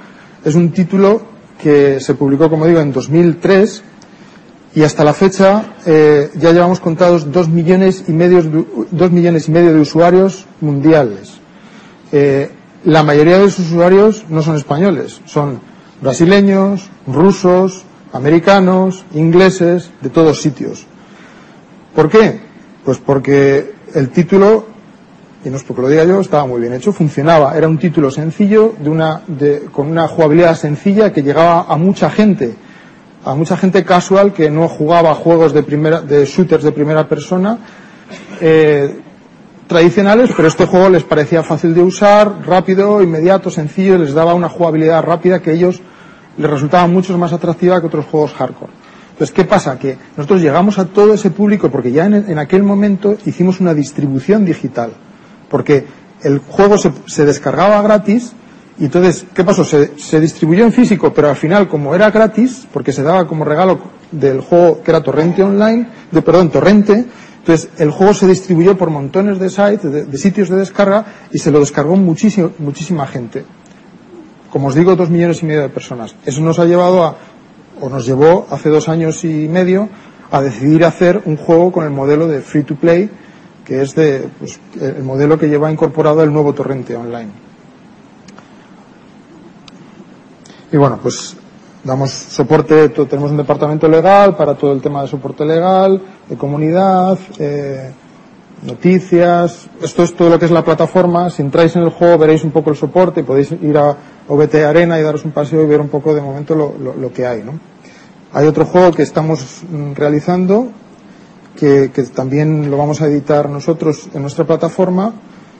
es 0.44 0.54
un 0.54 0.72
título 0.72 1.33
que 1.62 2.00
se 2.00 2.14
publicó, 2.14 2.50
como 2.50 2.66
digo, 2.66 2.80
en 2.80 2.92
2003 2.92 3.82
y 4.74 4.82
hasta 4.82 5.04
la 5.04 5.14
fecha 5.14 5.74
eh, 5.86 6.30
ya 6.34 6.52
llevamos 6.52 6.80
contados 6.80 7.30
dos 7.30 7.48
millones 7.48 8.04
y 8.08 8.12
medio, 8.12 8.42
dos 8.90 9.10
millones 9.10 9.48
y 9.48 9.52
medio 9.52 9.72
de 9.72 9.80
usuarios 9.80 10.46
mundiales. 10.60 11.34
Eh, 12.12 12.50
la 12.84 13.02
mayoría 13.02 13.38
de 13.38 13.46
esos 13.46 13.66
usuarios 13.66 14.24
no 14.28 14.42
son 14.42 14.56
españoles, 14.56 15.20
son 15.26 15.60
brasileños, 16.00 16.90
rusos, 17.06 17.84
americanos, 18.12 19.04
ingleses, 19.14 19.90
de 20.02 20.10
todos 20.10 20.42
sitios. 20.42 20.86
¿Por 21.94 22.10
qué? 22.10 22.40
Pues 22.84 22.98
porque 22.98 23.74
el 23.94 24.10
título 24.10 24.73
y 25.44 25.50
no 25.50 25.56
es 25.56 25.64
porque 25.64 25.82
lo 25.82 25.88
diga 25.88 26.04
yo, 26.04 26.20
estaba 26.20 26.46
muy 26.46 26.60
bien 26.60 26.72
hecho, 26.72 26.92
funcionaba, 26.92 27.56
era 27.56 27.68
un 27.68 27.78
título 27.78 28.10
sencillo, 28.10 28.74
de 28.78 28.88
una, 28.88 29.20
de, 29.26 29.66
con 29.70 29.88
una 29.88 30.08
jugabilidad 30.08 30.56
sencilla 30.56 31.12
que 31.12 31.22
llegaba 31.22 31.66
a 31.68 31.76
mucha 31.76 32.08
gente, 32.08 32.54
a 33.24 33.34
mucha 33.34 33.56
gente 33.56 33.84
casual 33.84 34.32
que 34.32 34.50
no 34.50 34.68
jugaba 34.68 35.14
juegos 35.14 35.52
de, 35.52 35.62
primera, 35.62 36.00
de 36.00 36.24
shooters 36.24 36.64
de 36.64 36.72
primera 36.72 37.06
persona 37.06 37.58
eh, 38.40 39.00
tradicionales, 39.66 40.30
pero 40.34 40.48
este 40.48 40.66
juego 40.66 40.88
les 40.88 41.04
parecía 41.04 41.42
fácil 41.42 41.74
de 41.74 41.82
usar, 41.82 42.46
rápido, 42.46 43.02
inmediato, 43.02 43.50
sencillo, 43.50 43.98
les 43.98 44.14
daba 44.14 44.32
una 44.32 44.48
jugabilidad 44.48 45.02
rápida 45.02 45.40
que 45.40 45.50
a 45.50 45.54
ellos 45.54 45.82
les 46.38 46.50
resultaba 46.50 46.86
mucho 46.86 47.16
más 47.18 47.34
atractiva 47.34 47.80
que 47.80 47.86
otros 47.86 48.06
juegos 48.06 48.32
hardcore. 48.32 48.72
Entonces, 49.12 49.32
¿qué 49.32 49.44
pasa? 49.44 49.78
Que 49.78 49.96
nosotros 50.16 50.40
llegamos 50.40 50.78
a 50.78 50.86
todo 50.86 51.14
ese 51.14 51.30
público 51.30 51.70
porque 51.70 51.92
ya 51.92 52.06
en, 52.06 52.14
en 52.14 52.38
aquel 52.38 52.62
momento 52.62 53.16
hicimos 53.26 53.60
una 53.60 53.72
distribución 53.72 54.44
digital 54.44 54.92
porque 55.54 55.84
el 56.24 56.40
juego 56.40 56.76
se, 56.76 57.24
descargaba 57.24 57.80
gratis 57.80 58.32
y 58.76 58.86
entonces, 58.86 59.24
¿qué 59.32 59.44
pasó? 59.44 59.64
Se, 59.64 60.20
distribuyó 60.20 60.64
en 60.64 60.72
físico, 60.72 61.14
pero 61.14 61.28
al 61.28 61.36
final, 61.36 61.68
como 61.68 61.94
era 61.94 62.10
gratis, 62.10 62.66
porque 62.72 62.90
se 62.90 63.04
daba 63.04 63.28
como 63.28 63.44
regalo 63.44 63.78
del 64.10 64.40
juego 64.40 64.82
que 64.82 64.90
era 64.90 65.00
Torrente 65.00 65.44
Online, 65.44 65.86
de, 66.10 66.22
perdón, 66.22 66.50
Torrente, 66.50 67.04
entonces 67.38 67.70
el 67.78 67.92
juego 67.92 68.14
se 68.14 68.26
distribuyó 68.26 68.76
por 68.76 68.90
montones 68.90 69.38
de 69.38 69.48
sites, 69.48 70.10
de, 70.10 70.18
sitios 70.18 70.48
de 70.48 70.56
descarga, 70.56 71.04
y 71.30 71.38
se 71.38 71.52
lo 71.52 71.60
descargó 71.60 71.94
muchísimo, 71.94 72.50
muchísima 72.58 73.06
gente. 73.06 73.44
Como 74.50 74.66
os 74.66 74.74
digo, 74.74 74.96
dos 74.96 75.08
millones 75.08 75.40
y 75.44 75.46
medio 75.46 75.62
de 75.62 75.68
personas. 75.68 76.16
Eso 76.26 76.40
nos 76.40 76.58
ha 76.58 76.64
llevado 76.64 77.04
a, 77.04 77.16
o 77.80 77.88
nos 77.88 78.04
llevó 78.04 78.48
hace 78.50 78.70
dos 78.70 78.88
años 78.88 79.22
y 79.22 79.46
medio, 79.46 79.88
a 80.32 80.42
decidir 80.42 80.84
hacer 80.84 81.22
un 81.26 81.36
juego 81.36 81.70
con 81.70 81.84
el 81.84 81.92
modelo 81.92 82.26
de 82.26 82.40
free 82.40 82.64
to 82.64 82.74
play, 82.74 83.08
que 83.64 83.82
es 83.82 83.94
de, 83.94 84.28
pues, 84.38 84.60
el 84.80 85.02
modelo 85.02 85.38
que 85.38 85.48
lleva 85.48 85.72
incorporado 85.72 86.22
el 86.22 86.32
nuevo 86.32 86.52
torrente 86.52 86.94
online. 86.94 87.30
Y 90.70 90.76
bueno, 90.76 90.98
pues 91.00 91.36
damos 91.82 92.10
soporte, 92.10 92.88
tenemos 92.88 93.30
un 93.30 93.36
departamento 93.36 93.88
legal 93.88 94.36
para 94.36 94.54
todo 94.54 94.72
el 94.72 94.80
tema 94.80 95.02
de 95.02 95.08
soporte 95.08 95.44
legal, 95.44 96.00
de 96.28 96.36
comunidad, 96.36 97.18
eh, 97.38 97.92
noticias. 98.62 99.68
Esto 99.80 100.02
es 100.02 100.14
todo 100.14 100.30
lo 100.30 100.38
que 100.38 100.46
es 100.46 100.50
la 100.50 100.64
plataforma. 100.64 101.30
Si 101.30 101.42
entráis 101.42 101.76
en 101.76 101.82
el 101.82 101.90
juego 101.90 102.18
veréis 102.18 102.44
un 102.44 102.50
poco 102.50 102.70
el 102.70 102.76
soporte, 102.76 103.22
podéis 103.22 103.52
ir 103.52 103.78
a 103.78 103.96
OBT 104.26 104.56
Arena 104.56 104.98
y 104.98 105.02
daros 105.02 105.24
un 105.24 105.32
paseo 105.32 105.62
y 105.62 105.66
ver 105.66 105.80
un 105.80 105.88
poco 105.88 106.14
de 106.14 106.22
momento 106.22 106.54
lo, 106.54 106.74
lo 106.78 107.12
que 107.12 107.26
hay. 107.26 107.42
¿no? 107.42 107.52
Hay 108.32 108.46
otro 108.46 108.64
juego 108.64 108.90
que 108.90 109.02
estamos 109.02 109.62
mm, 109.70 109.92
realizando 109.92 110.68
que, 111.56 111.88
también 112.14 112.70
lo 112.70 112.76
vamos 112.76 113.00
a 113.00 113.06
editar 113.06 113.48
nosotros 113.48 114.08
en 114.12 114.22
nuestra 114.22 114.44
plataforma, 114.44 115.12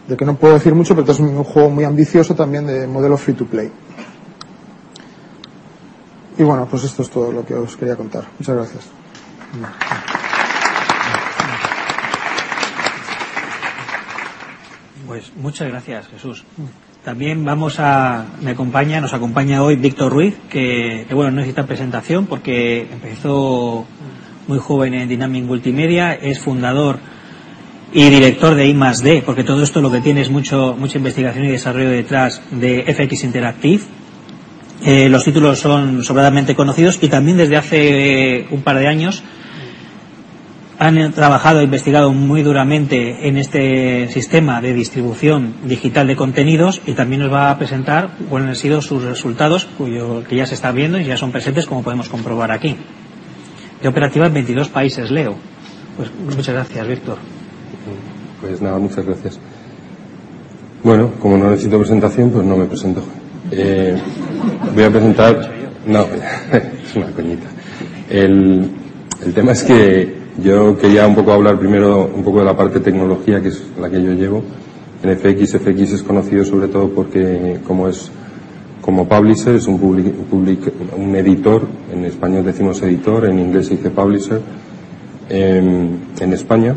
de 0.09 0.17
que 0.17 0.25
no 0.25 0.37
puedo 0.37 0.55
decir 0.55 0.75
mucho, 0.75 0.95
pero 0.95 1.11
es 1.11 1.21
un 1.21 1.43
juego 1.45 1.71
muy 1.71 1.85
ambicioso 1.85 2.35
también 2.35 2.67
de 2.67 2.87
modelo 2.87 3.17
free 3.17 3.35
to 3.35 3.47
play. 3.47 3.71
Y 6.37 6.43
bueno, 6.43 6.67
pues 6.69 6.85
esto 6.85 7.03
es 7.03 7.11
todo 7.11 7.31
lo 7.31 7.45
que 7.45 7.55
os 7.55 7.77
quería 7.77 7.97
contar. 7.97 8.25
Muchas 8.39 8.57
gracias. 8.57 8.85
Pues 15.07 15.33
muchas 15.37 15.69
gracias, 15.69 16.09
Jesús. 16.09 16.45
También 17.05 17.45
vamos 17.45 17.79
a, 17.79 18.25
me 18.41 18.53
acompaña, 18.53 19.01
nos 19.01 19.13
acompaña 19.13 19.63
hoy 19.63 19.77
Víctor 19.77 20.11
Ruiz, 20.11 20.35
que, 20.49 21.05
que 21.07 21.15
bueno, 21.15 21.31
no 21.31 21.37
necesita 21.37 21.67
presentación 21.67 22.27
porque 22.27 22.89
empezó 22.91 23.85
muy 24.47 24.59
joven 24.59 24.95
en 24.95 25.09
Dynamic 25.09 25.45
Multimedia, 25.45 26.15
es 26.15 26.39
fundador 26.39 26.99
y 27.93 28.11
director 28.11 28.55
de 28.55 28.67
I+D, 28.67 29.23
porque 29.25 29.45
todo 29.45 29.63
esto 29.63 29.81
lo 29.81 29.91
que 29.91 30.01
tiene 30.01 30.21
es 30.21 30.31
mucho, 30.31 30.77
mucha 30.79 30.99
investigación 30.99 31.45
y 31.45 31.49
desarrollo 31.49 31.91
detrás 31.91 32.43
de 32.51 32.83
FX 32.93 33.25
Interactive. 33.25 33.83
Eh, 34.85 35.09
los 35.09 35.25
títulos 35.25 35.61
son 35.61 36.03
sobradamente 36.03 36.57
conocidos 36.57 36.99
y 37.01 37.09
también 37.09 37.37
desde 37.37 37.57
hace 37.57 38.47
un 38.51 38.63
par 38.63 38.79
de 38.79 38.89
años 38.89 39.23
han 40.77 41.13
trabajado 41.13 41.61
e 41.61 41.65
investigado 41.65 42.13
muy 42.13 42.43
duramente 42.43 43.29
en 43.29 43.39
este 43.39 44.09
sistema 44.09 44.61
de 44.61 44.75
distribución 44.75 45.55
digital 45.65 46.09
de 46.09 46.17
contenidos 46.17 46.83
y 46.85 46.95
también 46.95 47.23
nos 47.23 47.33
va 47.33 47.53
a 47.53 47.59
presentar 47.59 48.11
cuáles 48.29 48.49
han 48.49 48.57
sido 48.57 48.83
sus 48.83 49.05
resultados, 49.05 49.67
cuyo, 49.79 50.25
que 50.25 50.35
ya 50.35 50.47
se 50.47 50.55
están 50.55 50.75
viendo 50.75 50.99
y 50.99 51.05
ya 51.05 51.17
son 51.17 51.31
presentes, 51.31 51.67
como 51.67 51.85
podemos 51.85 52.09
comprobar 52.09 52.51
aquí 52.51 52.77
operativa 53.89 54.27
en 54.27 54.35
22 54.35 54.69
países, 54.69 55.11
leo. 55.11 55.35
Pues 55.97 56.11
muchas 56.37 56.55
gracias, 56.55 56.89
Víctor. 56.89 57.19
Pues 58.41 58.61
nada, 58.61 58.79
muchas 58.79 59.05
gracias. 59.05 59.39
Bueno, 60.83 61.13
como 61.21 61.39
no 61.39 61.51
necesito 61.51 61.79
presentación, 61.79 62.31
pues 62.31 62.45
no 62.45 62.57
me 62.57 62.67
presento. 62.67 63.03
Eh, 63.51 63.97
voy 64.75 64.85
a 64.85 64.91
presentar. 64.91 65.53
No, 65.87 66.01
es 66.53 66.97
una 66.97 67.11
coñita. 67.13 67.47
El, 68.11 68.71
el 69.25 69.35
tema 69.35 69.53
es 69.53 69.63
que 69.63 70.15
yo 70.43 70.77
quería 70.77 71.07
un 71.07 71.15
poco 71.15 71.33
hablar 71.33 71.59
primero 71.59 72.11
un 72.15 72.25
poco 72.25 72.41
de 72.41 72.45
la 72.45 72.57
parte 72.57 72.81
tecnología, 72.81 73.41
que 73.41 73.49
es 73.49 73.63
la 73.81 73.89
que 73.89 74.03
yo 74.03 74.13
llevo. 74.13 74.43
En 75.03 75.17
FX, 75.17 75.59
FX 75.59 75.93
es 75.93 76.03
conocido 76.03 76.45
sobre 76.45 76.69
todo 76.69 76.89
porque, 76.91 77.61
como 77.67 77.89
es 77.89 78.11
como 78.85 79.09
publisher, 79.09 79.55
es 79.55 79.67
un, 79.67 79.81
un 79.81 81.17
editor, 81.17 81.67
en 81.91 82.05
español 82.05 82.45
decimos 82.45 82.83
editor, 82.83 83.25
en 83.25 83.39
inglés 83.39 83.71
dice 83.71 83.89
publisher, 83.89 84.43
en, 85.31 86.33
España. 86.35 86.77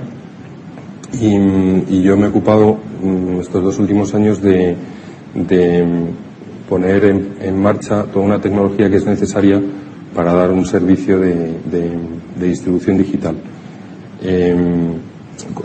Y, 1.20 2.02
yo 2.02 2.16
me 2.16 2.28
he 2.28 2.30
ocupado 2.30 2.78
mm, 3.04 3.42
estos 3.42 3.62
dos 3.62 3.80
últimos 3.80 4.16
años 4.16 4.42
de, 4.42 4.78
poner 6.70 7.04
en, 7.42 7.62
marcha 7.62 8.04
toda 8.06 8.24
una 8.24 8.40
tecnología 8.40 8.90
que 8.90 8.96
es 8.96 9.06
necesaria 9.06 9.62
para 10.16 10.32
dar 10.32 10.52
un 10.52 10.66
servicio 10.66 11.20
de, 11.20 11.58
distribución 12.40 13.00
digital. 13.00 13.36
Em, 14.22 14.94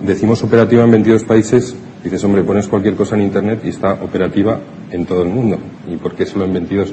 decimos 0.04 0.42
operativa 0.42 0.82
en 0.82 0.90
22 0.90 1.22
países 1.22 1.76
Dices, 2.02 2.22
hombre, 2.24 2.42
pones 2.42 2.66
cualquier 2.66 2.94
cosa 2.94 3.14
en 3.14 3.22
Internet 3.22 3.60
y 3.64 3.68
está 3.68 3.92
operativa 3.94 4.58
en 4.90 5.06
todo 5.06 5.22
el 5.22 5.28
mundo. 5.28 5.58
¿Y 5.88 5.96
por 5.96 6.14
qué 6.14 6.26
solo 6.26 6.44
en 6.44 6.52
22? 6.52 6.92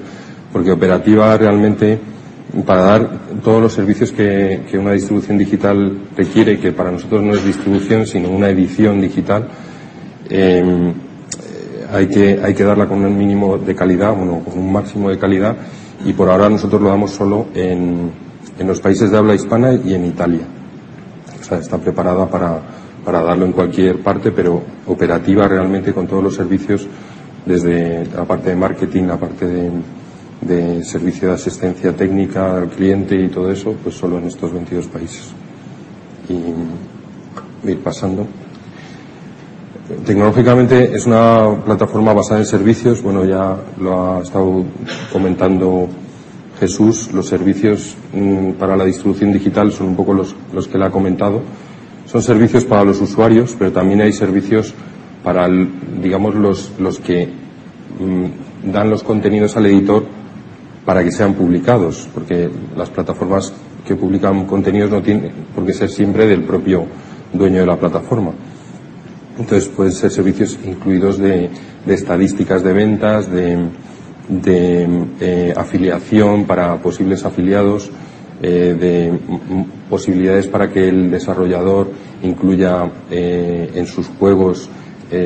Porque 0.54 0.72
operativa 0.72 1.36
realmente 1.38 2.00
para 2.66 2.82
dar 2.82 3.10
todos 3.44 3.62
los 3.62 3.74
servicios 3.74 4.12
que, 4.12 4.62
una 4.74 4.94
distribución 4.94 5.38
digital 5.38 6.10
requiere, 6.16 6.60
que 6.60 6.72
para 6.72 6.92
nosotros 6.92 7.24
no 7.24 7.34
es 7.34 7.46
distribución, 7.46 8.08
sino 8.08 8.30
una 8.30 8.50
edición 8.50 9.02
digital, 9.02 9.48
em, 10.30 10.94
hay, 11.92 12.08
que, 12.08 12.40
hay 12.44 12.54
que 12.54 12.64
darla 12.64 12.88
con 12.88 13.04
un 13.04 13.18
mínimo 13.18 13.58
de 13.58 13.76
calidad, 13.76 14.16
bueno, 14.16 14.42
con 14.44 14.58
un 14.58 14.72
máximo 14.72 15.10
de 15.10 15.18
calidad, 15.18 15.56
y 16.06 16.14
por 16.14 16.30
ahora 16.30 16.50
nosotros 16.50 16.82
lo 16.82 16.90
damos 16.90 17.12
solo 17.12 17.48
en, 17.54 18.12
en 18.58 18.68
los 18.68 18.80
países 18.80 19.12
de 19.12 19.18
habla 19.18 19.36
hispana 19.36 19.74
y 19.74 19.94
en 19.94 20.06
Italia. 20.06 20.42
O 21.40 21.44
sea, 21.44 21.60
está 21.60 21.78
preparada 21.78 22.28
para, 22.28 22.62
para 23.04 23.22
darlo 23.22 23.46
en 23.46 23.52
cualquier 23.54 24.00
parte, 24.02 24.32
pero 24.32 24.62
operativa 24.88 25.48
realmente 25.48 25.94
con 25.94 26.08
todos 26.08 26.24
los 26.24 26.36
servicios, 26.36 26.88
desde 27.46 28.06
la 28.06 28.26
parte 28.26 28.50
de 28.50 28.56
marketing, 28.56 29.04
la 29.04 29.18
parte 29.18 29.48
de, 29.48 29.72
de 30.42 30.84
servicio 30.84 31.28
de 31.28 31.34
asistencia 31.36 31.96
técnica 31.96 32.58
al 32.58 32.70
cliente 32.70 33.16
y 33.16 33.30
todo 33.30 33.52
eso, 33.52 33.76
pues 33.82 33.96
solo 33.96 34.18
en 34.18 34.26
estos 34.26 34.52
22 34.52 34.88
países. 34.88 35.32
Y 36.30 37.70
ir 37.70 37.80
pasando. 37.80 38.28
Tecnológicamente 40.06 40.96
es 40.96 41.08
una 41.08 41.56
plataforma 41.66 42.14
basada 42.14 42.40
en 42.40 42.46
servicios, 42.46 43.02
bueno, 43.02 43.26
ya 43.26 43.58
lo 43.80 44.18
ha 44.18 44.22
estado 44.22 44.64
comentando 45.12 45.88
Jesús, 46.60 47.12
los 47.12 47.28
servicios 47.28 47.96
mm, 48.14 48.52
para 48.52 48.78
la 48.78 48.86
distribución 48.86 49.34
digital 49.34 49.72
son 49.72 49.88
un 49.88 49.96
poco 49.96 50.14
los, 50.14 50.36
los 50.54 50.68
que 50.68 50.78
le 50.78 50.86
ha 50.86 50.92
comentado. 50.92 51.42
Son 52.10 52.24
servicios 52.24 52.66
para 52.66 52.84
los 52.84 53.00
usuarios, 53.02 53.56
pero 53.60 53.72
también 53.72 54.02
hay 54.02 54.14
servicios 54.14 54.74
para, 55.24 55.48
digamos, 56.02 56.34
los, 56.34 56.72
los 56.80 57.00
que 57.00 57.28
mm, 57.28 58.72
dan 58.72 58.90
los 58.90 59.04
contenidos 59.04 59.56
al 59.56 59.68
editor 59.68 60.06
para 60.86 61.04
que 61.04 61.12
sean 61.12 61.36
publicados, 61.36 62.10
porque 62.12 62.50
las 62.76 62.90
plataformas 62.90 63.54
que 63.86 63.96
publican 63.96 64.48
contenidos 64.48 64.90
no 64.90 65.04
tienen 65.04 65.32
por 65.54 65.64
qué 65.68 65.74
ser 65.74 65.90
siempre 65.90 66.26
del 66.26 66.42
propio 66.46 66.88
dueño 67.32 67.60
de 67.60 67.68
la 67.68 67.78
plataforma. 67.78 68.32
Entonces 69.38 69.70
pueden 69.70 69.94
ser 69.94 70.10
servicios 70.10 70.58
incluidos 70.66 71.20
de, 71.20 71.52
estadísticas 71.86 72.64
de 72.64 72.74
ventas, 72.74 73.32
de, 73.32 73.70
eh, 75.22 75.54
afiliación 75.56 76.46
para 76.46 76.76
posibles 76.78 77.24
afiliados, 77.24 77.92
eh, 78.42 78.76
de 78.80 79.20
posibilidades 79.90 80.48
para 80.48 80.70
que 80.70 80.88
el 80.88 81.12
desarrollador 81.12 81.90
incluya 82.24 82.90
eh, 83.10 83.72
en 83.76 83.86
sus 83.86 84.08
juegos 84.08 84.70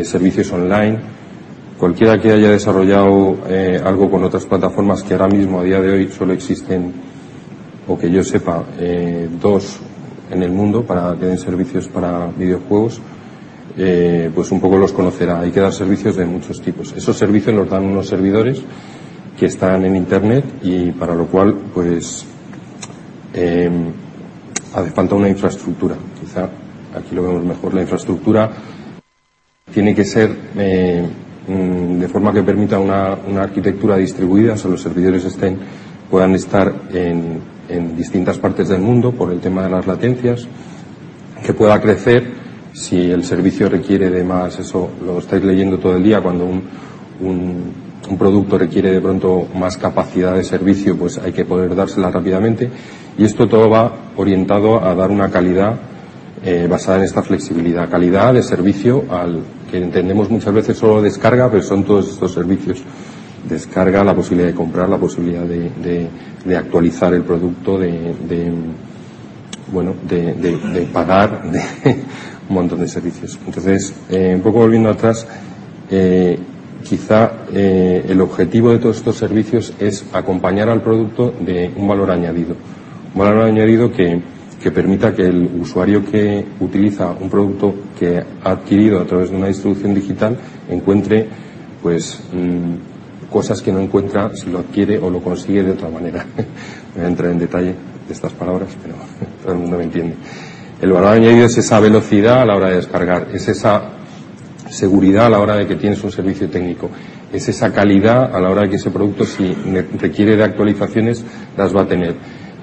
servicios 0.03 0.49
online. 0.53 0.97
Cualquiera 1.77 2.17
que 2.17 2.31
haya 2.31 2.49
desarrollado 2.51 3.35
algo 3.83 4.09
con 4.09 4.23
otras 4.23 4.45
plataformas 4.45 5.03
que 5.03 5.13
ahora 5.13 5.27
mismo 5.27 5.59
a 5.59 5.63
día 5.65 5.81
de 5.81 5.91
hoy 5.91 6.07
solo 6.07 6.31
existen, 6.31 6.93
o 7.85 7.97
que 7.97 8.09
yo 8.09 8.23
sepa, 8.23 8.63
dos 9.41 9.81
en 10.31 10.43
el 10.43 10.51
mundo 10.51 10.83
para 10.83 11.15
que 11.19 11.25
den 11.25 11.37
servicios 11.37 11.87
para 11.89 12.27
videojuegos, 12.27 13.01
eh, 13.77 14.29
pues 14.33 14.51
un 14.51 14.59
poco 14.59 14.77
los 14.77 14.91
conocerá. 14.91 15.39
Hay 15.39 15.51
que 15.51 15.59
dar 15.59 15.73
servicios 15.73 16.15
de 16.15 16.25
muchos 16.25 16.61
tipos. 16.61 16.93
Esos 16.93 17.17
servicios 17.17 17.55
los 17.55 17.69
dan 17.69 17.85
unos 17.85 18.07
servidores 18.07 18.61
que 19.37 19.47
están 19.47 19.83
en 19.85 19.95
Internet 19.95 20.45
y 20.61 20.91
para 20.91 21.15
lo 21.15 21.25
cual, 21.25 21.55
pues, 21.73 22.25
eh, 23.33 23.69
hace 24.73 24.91
falta 24.91 25.15
una 25.15 25.29
infraestructura. 25.29 25.95
Quizá 26.19 26.49
aquí 26.95 27.15
lo 27.15 27.23
vemos 27.23 27.43
mejor. 27.43 27.73
La 27.73 27.81
infraestructura 27.81 28.51
tiene 29.73 29.95
que 29.95 30.05
ser 30.05 30.35
eh, 30.57 31.05
mm, 31.47 31.99
de 31.99 32.07
forma 32.07 32.33
que 32.33 32.43
permita 32.43 32.79
una, 32.79 33.13
arquitectura 33.41 33.97
distribuida, 33.97 34.53
o 34.53 34.57
sea, 34.57 34.71
los 34.71 34.81
servidores 34.81 35.25
estén, 35.25 35.57
puedan 36.09 36.35
estar 36.35 36.73
en, 36.91 37.39
en 37.69 37.95
distintas 37.95 38.37
partes 38.37 38.69
del 38.69 38.81
mundo 38.81 39.11
por 39.11 39.31
el 39.31 39.39
tema 39.39 39.63
de 39.63 39.69
las 39.69 39.87
latencias, 39.87 40.47
que 41.43 41.53
pueda 41.53 41.81
crecer 41.81 42.43
si 42.73 43.11
el 43.11 43.23
servicio 43.23 43.69
requiere 43.69 44.09
de 44.09 44.23
más, 44.23 44.59
eso 44.59 44.89
lo 45.05 45.19
estáis 45.19 45.43
leyendo 45.43 45.77
todo 45.77 45.95
el 45.95 46.03
día, 46.03 46.21
cuando 46.21 46.45
un, 46.45 46.63
un, 47.21 47.73
producto 48.17 48.57
requiere 48.57 48.91
de 48.91 49.01
pronto 49.01 49.47
más 49.55 49.77
capacidad 49.77 50.35
de 50.35 50.43
servicio, 50.43 50.97
pues 50.97 51.17
hay 51.17 51.31
que 51.31 51.45
poder 51.45 51.75
dársela 51.75 52.09
rápidamente. 52.09 52.69
Y 53.17 53.25
esto 53.25 53.47
todo 53.47 53.69
va 53.69 53.93
orientado 54.15 54.83
a 54.83 54.95
dar 54.95 55.11
una 55.11 55.29
calidad 55.29 55.75
eh, 56.43 56.67
basada 56.69 56.97
en 56.97 57.03
esta 57.05 57.23
flexibilidad, 57.23 57.89
calidad 57.89 58.33
de 58.33 58.43
servicio 58.43 59.05
al 59.09 59.39
que 59.71 59.77
entendemos 59.77 60.29
muchas 60.29 60.53
veces 60.53 60.77
solo 60.77 61.01
descarga, 61.01 61.49
pero 61.49 61.63
son 61.63 61.83
todos 61.83 62.09
estos 62.09 62.33
servicios. 62.33 62.83
Descarga, 63.47 64.03
la 64.03 64.13
posibilidad 64.13 64.49
de 64.49 64.55
comprar, 64.55 64.89
la 64.89 64.97
posibilidad 64.97 65.43
de, 65.43 66.09
de, 66.45 66.57
actualizar 66.57 67.13
el 67.13 67.23
producto, 67.23 67.77
de, 67.77 68.13
de 68.27 68.51
bueno, 69.71 69.95
de, 70.07 70.33
de, 70.33 70.81
pagar, 70.93 71.49
de, 71.49 71.59
un 72.49 72.55
montón 72.55 72.79
de 72.79 72.87
servicios. 72.87 73.39
Entonces, 73.45 73.93
eh, 74.09 74.33
un 74.35 74.41
poco 74.41 74.59
volviendo 74.59 74.89
atrás, 74.89 75.25
eh, 75.89 76.37
quizá 76.83 77.45
eh, 77.51 78.05
el 78.07 78.21
objetivo 78.21 78.71
de 78.71 78.79
todos 78.79 78.97
estos 78.97 79.15
servicios 79.15 79.73
es 79.79 80.05
acompañar 80.13 80.69
al 80.69 80.81
producto 80.81 81.33
de 81.39 81.71
un 81.75 81.87
valor 81.87 82.11
añadido. 82.11 82.55
Un 83.13 83.19
valor 83.19 83.43
añadido 83.43 83.91
que, 83.91 84.21
que 84.61 84.71
permita 84.71 85.13
que 85.13 85.23
el 85.23 85.49
usuario 85.59 86.05
que 86.05 86.45
utiliza 86.59 87.11
un 87.11 87.29
producto 87.29 87.73
que 87.97 88.17
ha 88.43 88.51
adquirido 88.51 88.99
a 88.99 89.05
través 89.05 89.31
de 89.31 89.37
una 89.37 89.47
distribución 89.47 89.93
digital 89.93 90.37
encuentre 90.69 91.27
pues 91.81 92.21
mm, 92.31 93.29
cosas 93.29 93.61
que 93.61 93.71
no 93.71 93.79
encuentra 93.79 94.35
si 94.35 94.49
lo 94.49 94.59
adquiere 94.59 94.99
o 94.99 95.09
lo 95.09 95.19
consigue 95.21 95.63
de 95.63 95.71
otra 95.71 95.89
manera. 95.89 96.25
Voy 96.95 97.03
a 97.03 97.07
entrar 97.07 97.31
en 97.31 97.39
detalle 97.39 97.73
de 98.07 98.13
estas 98.13 98.33
palabras, 98.33 98.69
pero 98.81 98.95
todo 99.43 99.53
el 99.53 99.59
mundo 99.59 99.77
me 99.77 99.83
entiende. 99.83 100.15
El 100.81 100.91
valor 100.91 101.13
añadido 101.13 101.45
es 101.45 101.57
esa 101.57 101.79
velocidad 101.79 102.41
a 102.41 102.45
la 102.45 102.55
hora 102.55 102.69
de 102.69 102.75
descargar, 102.75 103.27
es 103.33 103.47
esa 103.47 104.02
seguridad 104.73 105.27
a 105.27 105.29
la 105.29 105.39
hora 105.39 105.55
de 105.55 105.67
que 105.67 105.75
tienes 105.75 106.03
un 106.03 106.11
servicio 106.11 106.49
técnico, 106.49 106.89
es 107.31 107.47
esa 107.47 107.71
calidad 107.71 108.35
a 108.35 108.39
la 108.39 108.49
hora 108.49 108.63
de 108.63 108.69
que 108.69 108.75
ese 108.77 108.91
producto, 108.91 109.25
si 109.25 109.53
requiere 109.99 110.35
de 110.35 110.43
actualizaciones, 110.43 111.23
las 111.55 111.75
va 111.75 111.81
a 111.83 111.87
tener. 111.87 112.15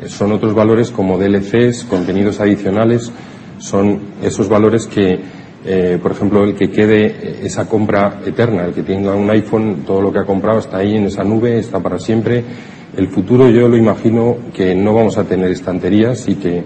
Son 0.07 0.33
otros 0.33 0.55
valores 0.55 0.91
como 0.91 1.19
DLCs, 1.19 1.85
contenidos 1.85 2.41
adicionales, 2.41 3.13
son 3.59 4.01
esos 4.23 4.49
valores 4.49 4.87
que, 4.87 5.21
eh, 5.65 5.99
por 6.03 6.13
ejemplo, 6.13 6.45
el 6.45 6.55
que 6.55 6.71
quede 6.71 7.47
esa 7.47 7.69
compra 7.69 8.21
eterna, 8.25 8.65
el 8.65 8.73
que 8.73 8.83
tenga 8.83 9.15
un 9.15 9.31
iPhone, 9.31 9.83
todo 9.87 10.01
lo 10.01 10.13
que 10.13 10.21
ha 10.21 10.25
comprado 10.25 10.59
está 10.59 10.79
ahí 10.79 10.97
en 10.97 11.05
esa 11.05 11.23
nube, 11.23 11.59
está 11.59 11.81
para 11.81 11.99
siempre. 11.99 12.43
El 12.97 13.09
futuro 13.09 13.49
yo 13.51 13.69
lo 13.69 13.77
imagino 13.77 14.37
que 14.53 14.75
no 14.75 14.95
vamos 14.95 15.17
a 15.19 15.25
tener 15.25 15.51
estanterías 15.51 16.27
y 16.29 16.35
que 16.37 16.65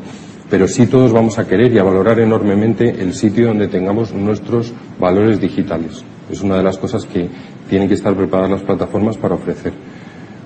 pero 0.51 0.69
sí 0.69 0.87
todos 0.87 1.13
vamos 1.13 1.39
a 1.39 1.47
querer 1.47 1.73
y 1.73 1.79
a 1.79 1.83
valorar 1.83 2.21
enormemente 2.21 2.91
el 3.01 3.15
sitio 3.15 3.49
donde 3.49 3.69
tengamos 3.69 4.13
nuestros 4.13 4.73
valores 4.99 5.41
digitales. 5.41 6.05
Es 6.31 6.43
una 6.43 6.57
de 6.57 6.63
las 6.63 6.79
cosas 6.79 7.05
que 7.07 7.29
tienen 7.69 7.89
que 7.89 7.95
estar 7.95 8.15
preparadas 8.15 8.51
las 8.51 8.63
plataformas 8.63 9.17
para 9.17 9.35
ofrecer. 9.35 9.73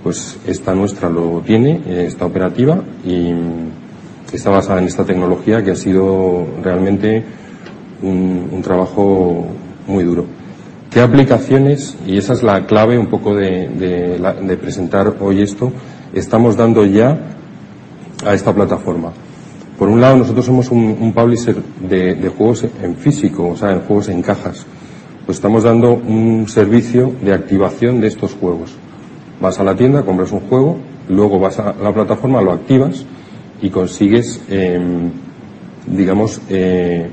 Pues 0.03 0.39
esta 0.47 0.75
nuestra 0.75 1.09
lo 1.09 1.43
tiene, 1.45 1.81
eh, 1.87 2.05
está 2.07 2.27
operativa 2.27 2.83
y 3.05 3.33
está 4.33 4.51
basada 4.51 4.81
en 4.81 4.87
esta 4.87 5.05
tecnología 5.05 5.63
que 5.65 5.73
ha 5.73 5.77
sido 5.77 6.47
realmente 6.63 7.25
un, 8.03 8.61
trabajo 8.63 9.47
muy 9.87 10.05
duro. 10.05 10.27
¿Qué 10.91 11.01
aplicaciones, 11.01 11.97
y 12.07 12.17
esa 12.19 12.33
es 12.33 12.43
la 12.43 12.67
clave 12.67 12.99
un 12.99 13.07
poco 13.07 13.35
de, 13.35 13.69
de 13.69 14.57
presentar 14.57 15.17
hoy 15.21 15.43
esto, 15.43 15.73
estamos 16.13 16.57
dando 16.57 16.85
ya 16.85 17.19
a 18.25 18.35
esta 18.35 18.55
plataforma? 18.55 19.13
Por 19.79 19.89
un 19.89 20.01
lado, 20.01 20.17
nosotros 20.17 20.45
somos 20.45 20.71
un, 20.73 21.13
publisher 21.15 21.55
de, 21.81 22.33
juegos 22.37 22.67
en 22.83 22.97
físico, 22.97 23.51
o 23.51 23.57
sea, 23.57 23.71
en 23.71 23.81
juegos 23.83 24.09
en 24.09 24.23
cajas. 24.23 24.67
Pues 25.25 25.39
estamos 25.39 25.63
dando 25.63 25.93
un 25.93 26.49
servicio 26.49 27.15
de 27.23 27.33
activación 27.33 28.01
de 28.01 28.09
estos 28.09 28.35
juegos. 28.35 28.75
Vas 29.41 29.61
a 29.61 29.65
la 29.65 29.77
tienda, 29.77 30.03
compras 30.03 30.33
un 30.33 30.41
juego, 30.41 30.79
luego 31.09 31.39
vas 31.39 31.61
a 31.61 31.75
la 31.81 31.95
plataforma, 31.95 32.43
lo 32.43 32.51
activas 32.51 33.07
y 33.63 33.71
consigues, 33.71 34.43
em, 34.49 35.13
digamos, 35.87 36.41
eh, 36.49 37.09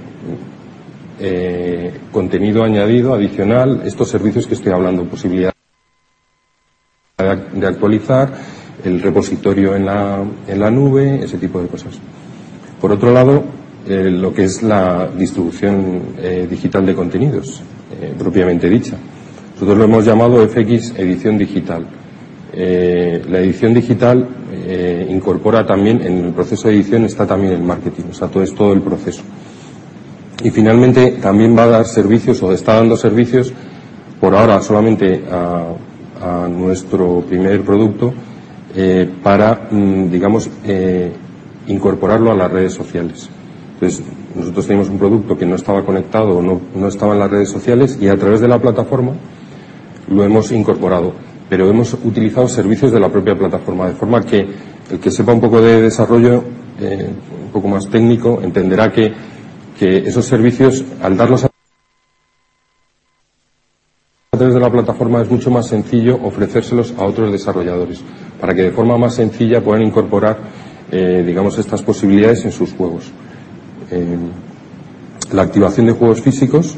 eh, 1.20 1.94
contenido 2.12 2.64
añadido, 2.64 3.14
adicional, 3.14 3.84
estos 3.86 4.10
servicios 4.10 4.48
que 4.48 4.56
estoy 4.56 4.72
hablando, 4.72 5.04
posibilidad 5.04 5.54
de 7.20 7.68
actualizar, 7.68 8.34
el 8.84 9.02
repositorio 9.02 9.76
en 9.76 9.86
la, 9.86 10.24
en 10.48 10.60
la 10.60 10.72
nube, 10.72 11.24
ese 11.24 11.38
tipo 11.38 11.62
de 11.62 11.68
cosas. 11.68 12.00
Por 12.86 12.92
otro 12.92 13.12
lado, 13.12 13.44
eh, 13.88 14.12
lo 14.12 14.32
que 14.32 14.44
es 14.44 14.62
la 14.62 15.08
distribución 15.08 16.04
eh, 16.20 16.46
digital 16.48 16.86
de 16.86 16.94
contenidos, 16.94 17.64
eh, 18.00 18.14
propiamente 18.16 18.70
dicha. 18.70 18.96
Nosotros 19.56 19.76
lo 19.80 19.86
hemos 19.86 20.06
llamado 20.06 20.48
FX 20.48 20.94
Edición 20.96 21.36
Digital. 21.36 21.84
la 22.54 23.40
edición 23.40 23.74
digital 23.74 24.28
incorpora 25.10 25.66
también, 25.66 26.00
en 26.04 26.26
el 26.26 26.32
proceso 26.32 26.68
de 26.68 26.76
edición 26.76 27.06
está 27.06 27.26
también 27.26 27.54
el 27.54 27.64
marketing, 27.64 28.04
o 28.12 28.14
sea, 28.14 28.28
todo 28.28 28.44
es 28.44 28.54
todo 28.54 28.72
el 28.72 28.82
proceso. 28.82 29.24
Y 30.44 30.52
finalmente 30.52 31.18
también 31.20 31.58
va 31.58 31.64
a 31.64 31.68
dar 31.78 31.86
servicios 31.86 32.44
o 32.44 32.52
está 32.52 32.76
dando 32.76 32.96
servicios 32.98 33.52
por 34.22 34.36
ahora 34.36 34.62
solamente 34.62 35.24
a, 35.32 35.74
nuestro 36.48 37.22
primer 37.22 37.62
producto 37.62 38.14
para, 39.24 39.70
mm, 39.72 40.10
digamos, 40.12 40.50
incorporarlo 41.68 42.32
a 42.32 42.36
las 42.36 42.52
redes 42.52 42.74
sociales. 42.74 43.30
Entonces, 43.74 44.04
nosotros 44.36 44.68
teníamos 44.68 44.90
un 44.90 45.00
producto 45.00 45.38
que 45.38 45.46
no 45.46 45.56
estaba 45.56 45.84
conectado 45.84 46.38
o 46.38 46.42
no, 46.42 46.62
no 46.76 46.88
estaba 46.88 47.14
en 47.14 47.20
las 47.20 47.32
redes 47.32 47.50
sociales 47.50 47.98
y 48.00 48.08
a 48.08 48.18
través 48.18 48.42
de 48.42 48.48
la 48.48 48.60
plataforma 48.60 49.14
lo 50.08 50.24
hemos 50.24 50.52
incorporado. 50.52 51.14
pero 51.50 51.70
hemos 51.70 51.94
utilizado 51.94 52.48
servicios 52.48 52.92
de 52.92 53.00
la 53.00 53.10
propia 53.10 53.38
plataforma, 53.38 53.88
de 53.88 53.94
forma 53.94 54.24
que 54.24 54.48
el 54.92 55.00
que 55.00 55.12
sepa 55.12 55.34
un 55.34 55.42
poco 55.42 55.62
de 55.62 55.82
desarrollo, 55.82 56.44
eh, 56.80 57.08
un 57.46 57.52
poco 57.52 57.68
más 57.68 57.88
técnico, 57.88 58.40
entenderá 58.42 58.92
que, 58.92 59.14
que 59.78 59.98
esos 59.98 60.26
servicios, 60.26 60.84
al 61.02 61.16
darlos 61.16 61.44
a 61.44 61.50
a 64.32 64.38
través 64.38 64.54
de 64.54 64.60
la 64.60 64.70
plataforma 64.70 65.22
es 65.22 65.32
mucho 65.32 65.50
más 65.50 65.68
sencillo 65.68 66.20
ofrecérselos 66.22 66.94
a 66.98 67.06
otros 67.06 67.32
desarrolladores 67.32 68.04
para 68.42 68.54
que 68.54 68.64
de 68.64 68.72
forma 68.72 68.98
más 68.98 69.16
sencilla 69.16 69.64
puedan 69.64 69.84
incorporar 69.84 70.38
eh, 70.92 71.24
digamos 71.26 71.58
estas 71.58 71.82
posibilidades 71.82 72.46
en 72.46 72.52
sus 72.52 72.74
juegos 72.74 73.12
eh, 73.92 74.18
la 75.32 75.44
activación 75.44 75.88
de 75.88 75.94
juegos 75.94 76.22
físicos 76.22 76.76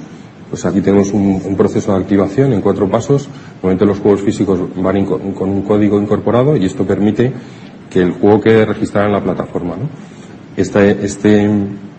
pues 0.49 0.65
aquí 0.65 0.81
tenemos 0.81 1.11
un, 1.11 1.55
proceso 1.57 1.91
de 1.91 1.99
activación 1.99 2.53
en 2.53 2.61
cuatro 2.61 2.89
pasos 2.89 3.29
normalmente 3.61 3.85
los 3.85 3.99
juegos 3.99 4.21
físicos 4.21 4.59
van 4.75 5.05
con 5.05 5.49
un 5.49 5.61
código 5.63 6.01
incorporado 6.01 6.55
y 6.55 6.65
esto 6.65 6.85
permite 6.85 7.33
que 7.89 8.01
el 8.01 8.11
juego 8.11 8.41
quede 8.41 8.65
registrado 8.65 9.07
en 9.07 9.13
la 9.13 9.23
plataforma 9.23 9.75
¿no? 9.75 9.89
este, 10.55 11.05
este 11.05 11.49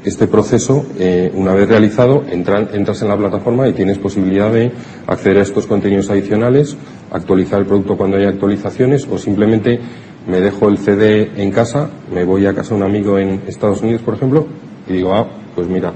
este 0.05 0.27
proceso, 0.29 0.87
eh, 0.99 1.31
una 1.35 1.53
vez 1.53 1.68
realizado, 1.68 2.25
entras 2.31 3.03
en 3.03 3.09
la 3.09 3.16
plataforma 3.16 3.68
y 3.68 3.73
tienes 3.73 3.99
posibilidad 3.99 4.53
de 4.53 4.73
acceder 5.07 5.38
a 5.38 5.42
estos 5.42 5.66
contenidos 5.66 6.09
adicionales, 6.11 6.77
actualizar 7.11 7.61
el 7.61 7.66
producto 7.66 7.97
cuando 7.97 8.16
haya 8.16 8.29
actualizaciones 8.29 9.07
o 9.11 9.18
simplemente 9.18 9.81
me 10.29 10.41
dejo 10.41 10.69
el 10.69 10.79
CD 10.79 11.31
en 11.37 11.51
casa, 11.51 11.91
me 12.12 12.25
voy 12.25 12.47
a 12.47 12.55
casa 12.55 12.71
de 12.71 12.77
un 12.77 12.83
amigo 12.83 13.19
en 13.19 13.43
Estados 13.47 13.83
Unidos, 13.83 14.03
por 14.03 14.14
ejemplo, 14.14 14.47
y 14.87 14.93
digo, 14.93 15.14
ah, 15.14 15.27
pues 15.55 15.67
mira, 15.67 15.93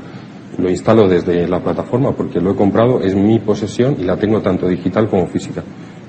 lo 0.59 0.69
instalo 0.69 1.09
desde 1.09 1.47
la 1.47 1.61
plataforma 1.61 2.13
porque 2.13 2.41
lo 2.41 2.53
he 2.53 2.57
comprado, 2.57 3.01
es 3.01 3.15
mi 3.15 3.39
posesión 3.39 3.97
y 3.99 4.05
la 4.05 4.17
tengo 4.17 4.41
tanto 4.41 4.67
digital 4.69 5.09
como 5.09 5.27
física. 5.27 5.63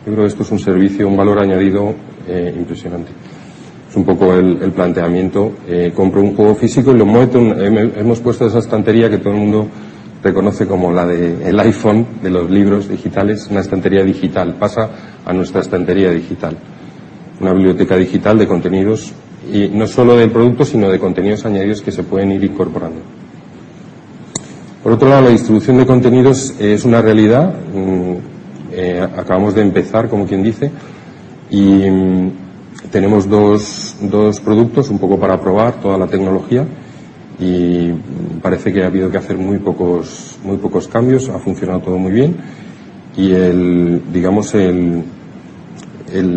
Yo 0.06 0.12
creo 0.12 0.24
que 0.26 0.30
esto 0.30 0.44
es 0.44 0.52
un 0.52 0.60
servicio, 0.60 1.08
un 1.08 1.16
valor 1.16 1.40
añadido 1.40 1.94
eh, 2.28 2.54
impresionante 2.58 3.12
es 3.94 3.98
un 3.98 4.06
poco 4.06 4.34
el, 4.34 4.72
planteamiento. 4.72 5.52
Eh, 5.68 5.94
compro 5.96 6.20
un 6.20 6.36
juego 6.36 6.56
físico 6.56 6.92
y 6.92 6.98
lo 6.98 7.06
meto, 7.06 7.38
hemos 7.38 8.20
puesto 8.22 8.48
esa 8.48 8.58
estantería 8.58 9.08
que 9.08 9.20
todo 9.20 9.34
el 9.34 9.40
mundo 9.40 9.68
reconoce 10.24 10.66
como 10.66 10.92
la 10.92 11.06
del 11.06 11.60
iPhone, 11.60 12.08
de 12.24 12.32
los 12.32 12.50
libros 12.50 12.90
digitales, 12.90 13.48
una 13.52 13.60
estantería 13.60 14.04
digital, 14.04 14.56
pasa 14.56 14.90
a 15.24 15.32
nuestra 15.32 15.62
estantería 15.62 16.10
digital. 16.10 16.58
Una 17.40 17.54
biblioteca 17.54 17.96
digital 17.98 18.38
de 18.38 18.48
contenidos, 18.48 19.14
y 19.52 19.68
no 19.68 19.88
solo 19.88 20.16
del 20.16 20.32
producto, 20.32 20.66
sino 20.66 20.90
de 20.90 21.00
contenidos 21.00 21.46
añadidos 21.46 21.82
que 21.82 21.92
se 21.92 22.04
pueden 22.04 22.32
ir 22.32 22.44
incorporando. 22.44 23.02
Por 24.82 24.94
otro 24.94 25.10
lado, 25.10 25.24
la 25.24 25.30
distribución 25.30 25.78
de 25.78 25.86
contenidos 25.86 26.56
es 26.60 26.86
una 26.86 27.02
realidad. 27.02 27.54
Mm, 27.74 28.14
eh, 28.74 29.08
acabamos 29.18 29.56
de 29.56 29.62
empezar, 29.62 30.10
como 30.10 30.26
quien 30.26 30.44
dice, 30.44 30.72
y 31.50 31.90
mm, 31.90 32.32
tenemos 32.92 33.30
dos, 33.30 33.96
dos 34.02 34.40
productos 34.40 34.90
un 34.90 35.00
poco 35.00 35.20
para 35.20 35.40
probar 35.40 35.80
toda 35.80 35.98
la 35.98 36.08
tecnología 36.08 36.66
y 37.40 37.92
parece 38.42 38.72
que 38.72 38.84
ha 38.84 38.88
habido 38.88 39.10
que 39.10 39.18
hacer 39.18 39.38
muy 39.38 39.58
pocos, 39.60 40.38
muy 40.44 40.58
pocos 40.58 40.88
cambios, 40.88 41.30
ha 41.30 41.40
funcionado 41.40 41.80
todo 41.80 41.98
muy 41.98 42.12
bien 42.12 42.36
y 43.16 43.32
el, 43.32 44.02
digamos, 44.12 44.54
el, 44.56 45.04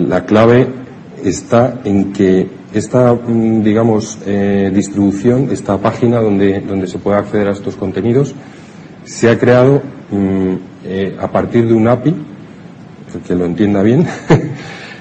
la 0.08 0.24
clave 0.24 0.66
está 1.24 1.80
en 1.84 2.12
que 2.12 2.48
esta, 2.72 3.16
digamos, 3.26 4.18
eh, 4.26 4.70
distribución, 4.74 5.48
esta 5.50 5.78
página 5.78 6.20
donde, 6.20 6.60
donde 6.60 6.86
se 6.86 6.98
puede 6.98 7.18
acceder 7.18 7.48
a 7.48 7.52
estos 7.52 7.76
contenidos, 7.76 8.34
se 9.04 9.30
ha 9.30 9.38
creado 9.38 9.82
mm, 10.10 10.54
eh, 10.84 11.16
a 11.18 11.30
partir 11.30 11.66
de 11.66 11.74
un 11.74 11.88
API, 11.88 12.14
que 13.26 13.34
lo 13.34 13.46
entienda 13.46 13.82
bien, 13.82 14.06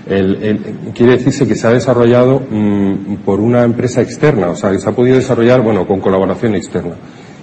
El, 0.05 0.91
quiere 0.93 1.13
decirse 1.13 1.47
que 1.47 1.55
se 1.55 1.65
ha 1.65 1.71
desarrollado 1.71 2.39
mm, 2.39 3.15
por 3.25 3.39
una 3.39 3.63
empresa 3.63 4.01
externa, 4.01 4.49
o 4.49 4.55
sea, 4.55 4.71
que 4.71 4.77
se 4.77 4.87
ha 4.87 4.91
podido 4.91 5.15
desarrollar, 5.15 5.61
bueno, 5.61 5.87
con 5.87 5.99
colaboración 5.99 6.53
externa. 6.55 6.93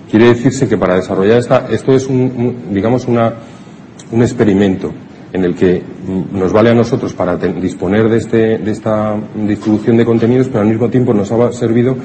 Quiere 0.09 0.27
decirse 0.27 0.69
que 0.69 0.77
para 0.77 0.95
desarrollar 0.95 1.39
esta, 1.39 1.67
esto 1.71 1.93
es 1.93 2.07
un, 2.07 2.67
digamos, 2.71 3.09
una, 3.09 3.35
un 4.13 4.23
experimento 4.23 4.93
en 5.33 5.45
el 5.45 5.55
que 5.55 5.83
mm, 5.83 6.39
nos 6.39 6.53
vale 6.53 6.71
a 6.71 6.75
nosotros 6.75 7.13
para 7.13 7.37
disponer 7.37 8.09
de, 8.09 8.19
este, 8.19 8.59
de 8.59 8.71
esta 8.71 9.17
distribución 9.35 9.97
de 9.97 10.05
contenidos, 10.05 10.49
pero 10.49 10.61
al 10.61 10.69
mismo 10.69 10.89
tiempo 10.91 11.15
nos 11.15 11.33
ha 11.33 11.53
servido 11.53 11.97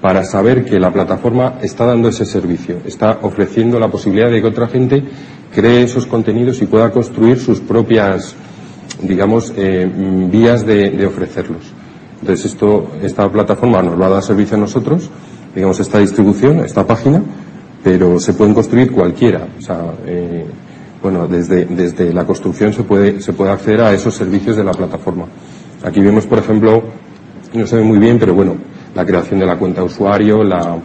para 0.00 0.24
saber 0.24 0.64
que 0.64 0.80
la 0.80 0.92
plataforma 0.92 1.58
está 1.62 1.84
dando 1.84 2.08
ese 2.08 2.24
servicio, 2.24 2.78
está 2.86 3.18
ofreciendo 3.22 3.78
la 3.78 3.88
posibilidad 3.88 4.30
de 4.30 4.40
que 4.40 4.46
otra 4.46 4.68
gente 4.68 5.04
cree 5.54 5.82
esos 5.82 6.06
contenidos 6.06 6.62
y 6.62 6.66
pueda 6.66 6.90
construir 6.90 7.38
sus 7.38 7.60
propias 7.60 8.34
digamos, 9.02 9.52
eh, 9.56 9.88
vías 10.30 10.66
de, 10.66 11.06
ofrecerlos. 11.06 11.72
Entonces, 12.20 12.52
esto, 12.52 12.92
esta 13.02 13.30
plataforma 13.30 13.82
nos 13.82 14.00
va 14.00 14.06
a 14.06 14.10
dar 14.10 14.22
servicio 14.22 14.56
a 14.56 14.60
nosotros, 14.60 15.08
digamos, 15.54 15.80
esta 15.80 15.98
distribución, 15.98 16.60
esta 16.60 16.86
página, 16.86 17.22
pero 17.82 18.18
se 18.20 18.34
pueden 18.34 18.54
construir 18.54 18.92
cualquiera. 18.92 19.48
Eh, 20.06 20.44
bueno, 21.02 21.26
desde, 21.26 21.64
desde 21.64 22.12
la 22.12 22.26
construcción 22.26 22.72
se 22.72 22.82
puede, 22.82 23.20
se 23.20 23.32
puede 23.32 23.50
acceder 23.50 23.80
a 23.80 23.92
esos 23.92 24.14
servicios 24.14 24.56
de 24.56 24.64
la 24.64 24.72
plataforma. 24.72 25.26
Aquí 25.82 26.00
vemos, 26.00 26.26
por 26.26 26.38
ejemplo, 26.38 26.82
no 27.54 27.66
se 27.66 27.76
ve 27.76 27.82
muy 27.82 27.98
bien, 27.98 28.18
pero 28.18 28.34
bueno, 28.34 28.56
la 28.94 29.04
creación 29.04 29.40
de 29.40 29.46
la 29.46 29.56
cuenta 29.56 29.80
de 29.80 29.86
usuario, 29.86 30.42
la, 30.42 30.78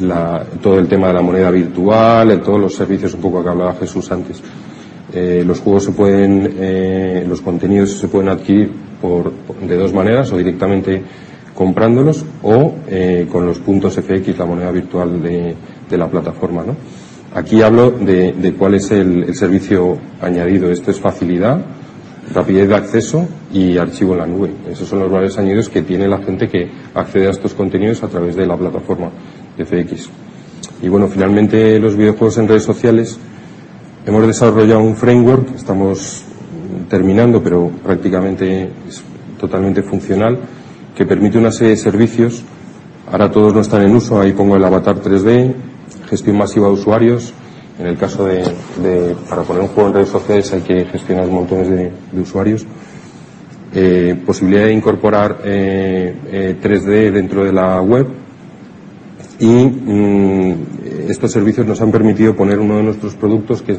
la, 0.00 0.44
todo 0.62 0.78
el 0.78 0.88
tema 0.88 1.08
de 1.08 1.14
la 1.14 1.22
moneda 1.22 1.50
virtual, 1.50 2.40
todos 2.40 2.60
los 2.60 2.74
servicios 2.74 3.14
un 3.14 3.20
poco 3.20 3.42
que 3.42 3.48
hablaba 3.48 3.74
Jesús 3.74 4.10
antes. 4.12 4.42
Eh, 5.12 5.42
los 5.44 5.60
juegos 5.60 5.84
se 5.84 5.92
pueden, 5.92 6.54
eh, 6.58 7.24
los 7.28 7.40
contenidos 7.40 7.98
se 7.98 8.08
pueden 8.08 8.28
adquirir 8.28 8.70
por, 9.00 9.32
de 9.32 9.76
dos 9.76 9.92
maneras, 9.92 10.30
o 10.32 10.38
directamente 10.38 11.02
comprándolos 11.54 12.24
o 12.42 12.74
eh, 12.86 13.26
con 13.30 13.46
los 13.46 13.58
puntos 13.58 13.94
FX, 13.94 14.38
la 14.38 14.46
moneda 14.46 14.70
virtual 14.70 15.20
de, 15.22 15.56
la 15.96 16.08
plataforma. 16.08 16.62
¿no? 16.64 16.76
Aquí 17.34 17.62
hablo 17.62 17.90
de, 17.92 18.54
cuál 18.58 18.74
es 18.74 18.90
el, 18.90 19.34
servicio 19.34 19.98
añadido. 20.20 20.70
Esto 20.70 20.90
es 20.90 21.00
facilidad, 21.00 21.64
rapidez 22.32 22.68
de 22.68 22.74
acceso 22.74 23.28
y 23.52 23.78
archivo 23.78 24.12
en 24.14 24.18
la 24.18 24.26
nube. 24.26 24.50
Esos 24.70 24.88
son 24.88 25.00
los 25.00 25.10
valores 25.10 25.38
añadidos 25.38 25.68
que 25.68 25.82
tiene 25.82 26.08
la 26.08 26.18
gente 26.18 26.48
que 26.48 26.70
accede 26.94 27.28
a 27.28 27.30
estos 27.30 27.54
contenidos 27.54 28.02
a 28.02 28.08
través 28.08 28.36
de 28.36 28.46
la 28.46 28.56
plataforma 28.56 29.10
de 29.56 29.64
FX. 29.64 30.10
Y 30.82 30.88
bueno, 30.88 31.08
finalmente 31.08 31.78
los 31.78 31.96
videojuegos 31.96 32.38
en 32.38 32.48
redes 32.48 32.64
sociales 32.64 33.18
Hemos 34.06 34.26
desarrollado 34.26 34.80
un 34.80 34.96
framework, 34.96 35.54
estamos 35.54 36.24
terminando, 36.88 37.42
pero 37.42 37.70
prácticamente 37.84 38.70
es 38.88 39.02
totalmente 39.38 39.82
funcional, 39.82 40.38
que 40.96 41.04
permite 41.04 41.36
una 41.36 41.52
serie 41.52 41.72
de 41.72 41.76
servicios. 41.76 42.42
Ahora 43.12 43.30
todos 43.30 43.52
no 43.52 43.60
están 43.60 43.82
en 43.82 43.94
uso, 43.94 44.18
ahí 44.18 44.32
pongo 44.32 44.56
el 44.56 44.64
avatar 44.64 45.02
3D, 45.02 45.54
gestión 46.10 46.36
masiva 46.36 46.66
de 46.66 46.72
usuarios. 46.72 47.32
En 47.78 47.86
el 47.86 47.96
caso 47.96 48.26
de, 48.26 48.44
para 49.28 49.42
poner 49.42 49.62
un 49.62 49.68
juego 49.68 49.88
en 49.88 49.94
redes 49.94 50.10
sociales 50.10 50.52
hay 50.52 50.60
que 50.60 50.84
gestionar 50.84 51.26
montones 51.28 51.70
de, 51.70 52.20
usuarios. 52.20 52.66
Eh, 53.72 54.20
posibilidad 54.26 54.64
de 54.64 54.72
incorporar 54.72 55.38
3D 55.38 55.44
eh, 55.44 56.16
eh, 56.66 57.10
dentro 57.12 57.44
de 57.44 57.52
la 57.52 57.80
web 57.80 58.08
y 59.38 59.46
mm, 59.46 60.54
estos 61.08 61.30
servicios 61.30 61.64
nos 61.66 61.80
han 61.80 61.92
permitido 61.92 62.34
poner 62.34 62.58
uno 62.58 62.78
de 62.78 62.82
nuestros 62.82 63.14
productos, 63.14 63.62
que 63.62 63.72
es 63.72 63.78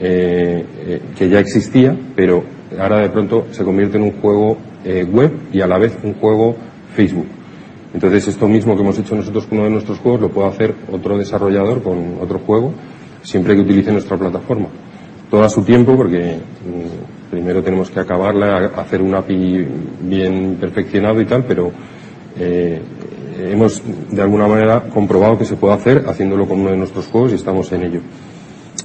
eh, 0.00 1.02
que 1.18 1.28
ya 1.28 1.40
existía, 1.40 1.94
pero 2.14 2.44
ahora 2.78 3.00
de 3.00 3.10
pronto 3.10 3.48
se 3.50 3.64
convierte 3.64 3.98
en 3.98 4.04
un 4.04 4.12
juego 4.12 4.56
web 5.12 5.32
y 5.52 5.60
a 5.60 5.66
la 5.66 5.76
vez 5.76 5.98
un 6.02 6.14
juego 6.14 6.56
Facebook. 6.94 7.26
Entonces, 7.92 8.28
esto 8.28 8.48
mismo 8.48 8.76
que 8.76 8.82
hemos 8.82 8.98
hecho 8.98 9.14
nosotros 9.14 9.46
con 9.46 9.58
uno 9.58 9.66
de 9.66 9.72
nuestros 9.72 9.98
juegos 9.98 10.20
lo 10.20 10.28
puede 10.30 10.48
hacer 10.48 10.74
otro 10.92 11.18
desarrollador 11.18 11.82
con 11.82 12.18
otro 12.20 12.38
juego, 12.40 12.72
siempre 13.22 13.54
que 13.54 13.62
utilice 13.62 13.92
nuestra 13.92 14.16
plataforma. 14.16 14.68
Todo 15.30 15.44
a 15.44 15.48
su 15.48 15.62
tiempo, 15.62 15.96
porque 15.96 16.36
mm, 16.36 17.30
primero 17.30 17.62
tenemos 17.62 17.90
que 17.90 18.00
acabarla, 18.00 18.70
hacer 18.76 19.02
un 19.02 19.14
API 19.14 19.66
bien 20.02 20.56
perfeccionado 20.60 21.20
y 21.20 21.26
tal, 21.26 21.44
pero 21.44 21.72
hemos 23.48 23.82
de 24.10 24.22
alguna 24.22 24.46
manera 24.46 24.82
comprobado 24.82 25.38
que 25.38 25.44
se 25.44 25.56
puede 25.56 25.74
hacer 25.74 26.04
haciéndolo 26.06 26.46
con 26.46 26.60
uno 26.60 26.70
de 26.70 26.76
nuestros 26.76 27.06
juegos 27.06 27.32
y 27.32 27.36
estamos 27.36 27.70
en 27.72 27.84
ello, 27.84 28.00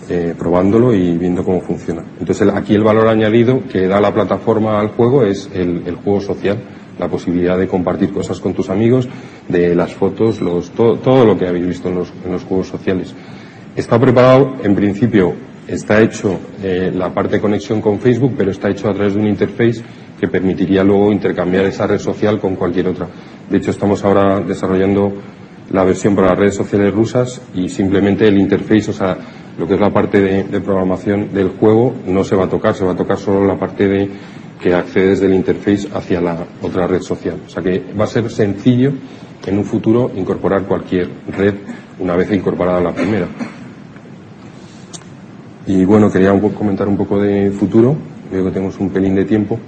eh, 0.10 0.34
probándolo 0.38 0.94
y 0.94 1.18
viendo 1.18 1.44
cómo 1.44 1.62
funciona. 1.62 2.04
Entonces 2.20 2.48
aquí 2.54 2.76
el 2.76 2.84
valor 2.84 3.08
añadido 3.08 3.62
que 3.72 3.88
da 3.88 4.00
la 4.00 4.14
plataforma 4.14 4.80
al 4.80 4.90
juego 4.90 5.24
es 5.24 5.50
el, 5.54 5.96
juego 6.04 6.22
social, 6.22 6.64
la 7.00 7.08
posibilidad 7.08 7.58
de 7.58 7.68
compartir 7.68 8.12
cosas 8.12 8.40
con 8.40 8.54
tus 8.54 8.70
amigos, 8.70 9.08
de 9.48 9.76
las 9.76 9.94
fotos, 9.94 10.42
los, 10.42 10.72
todo, 10.72 11.26
lo 11.26 11.38
que 11.38 11.48
habéis 11.48 11.68
visto 11.68 11.90
en 11.90 11.96
los, 11.96 12.14
en 12.26 12.32
los 12.32 12.44
juegos 12.44 12.68
sociales. 12.68 13.14
Está 13.76 14.00
preparado, 14.00 14.56
en 14.64 14.76
principio, 14.76 15.34
está 15.68 16.02
hecho 16.02 16.40
eh, 16.64 16.92
la 16.94 17.14
parte 17.14 17.36
de 17.36 17.42
conexión 17.42 17.82
con 17.82 18.00
Facebook, 18.00 18.34
pero 18.38 18.52
está 18.52 18.70
hecho 18.70 18.90
a 18.90 18.94
través 18.94 19.16
de 19.16 19.22
un 19.22 19.28
interface 19.28 19.84
que 20.20 20.28
permitiría 20.28 20.84
luego 20.84 21.12
intercambiar 21.12 21.66
esa 21.66 21.88
red 21.88 22.00
social 22.00 22.40
con 22.40 22.56
cualquier 22.56 22.88
otra. 22.88 23.08
De 23.50 23.58
hecho, 23.58 23.72
estamos 23.72 24.04
ahora 24.04 24.40
desarrollando 24.40 25.14
la 25.72 25.84
versión 25.84 26.16
para 26.16 26.30
las 26.30 26.40
redes 26.40 26.56
sociales 26.56 26.94
rusas 26.94 27.42
y 27.54 27.70
simplemente 27.70 28.28
el 28.28 28.38
interface, 28.38 28.92
o 28.92 28.94
sea, 28.94 29.18
lo 29.58 29.68
que 29.68 29.76
es 29.76 29.80
la 29.80 29.90
parte 29.90 30.22
de, 30.22 30.62
programación 30.62 31.34
del 31.34 31.50
juego 31.50 31.94
no 32.08 32.24
se 32.24 32.36
va 32.36 32.46
a 32.46 32.50
tocar, 32.50 32.76
se 32.76 32.86
va 32.86 32.92
a 32.92 32.96
tocar 32.96 33.18
solo 33.18 33.46
la 33.46 33.58
parte 33.58 33.88
de 33.88 34.10
que 34.62 34.74
accedes 34.74 35.20
del 35.20 35.34
interface 35.34 35.88
hacia 35.94 36.22
la 36.22 36.38
otra 36.62 36.88
red 36.88 37.02
social. 37.02 37.42
O 37.46 37.50
sea 37.50 37.62
que 37.62 37.84
va 38.00 38.06
a 38.06 38.08
ser 38.08 38.30
sencillo 38.30 38.92
en 39.46 39.58
un 39.58 39.66
futuro 39.66 40.12
incorporar 40.16 40.64
cualquier 40.64 41.10
red 41.28 41.56
una 42.00 42.16
vez 42.16 42.32
incorporada 42.32 42.82
la 42.82 42.94
primera. 42.94 43.28
Y 45.68 45.84
bueno, 45.84 46.12
quería 46.12 46.32
comentar 46.40 46.88
un 46.88 46.98
poco 46.98 47.20
de 47.20 47.52
futuro, 47.52 47.96
veo 48.32 48.46
que 48.46 48.52
tenemos 48.52 48.80
un 48.80 48.90
pelín 48.90 49.16
de 49.16 49.26
tiempo. 49.26 49.60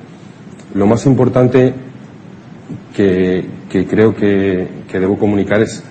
Lo 0.75 0.85
más 0.85 1.05
importante 1.05 1.73
que, 2.95 3.47
creo 3.69 4.15
que, 4.15 4.67
debo 4.91 5.17
comunicar 5.17 5.61
es, 5.61 5.83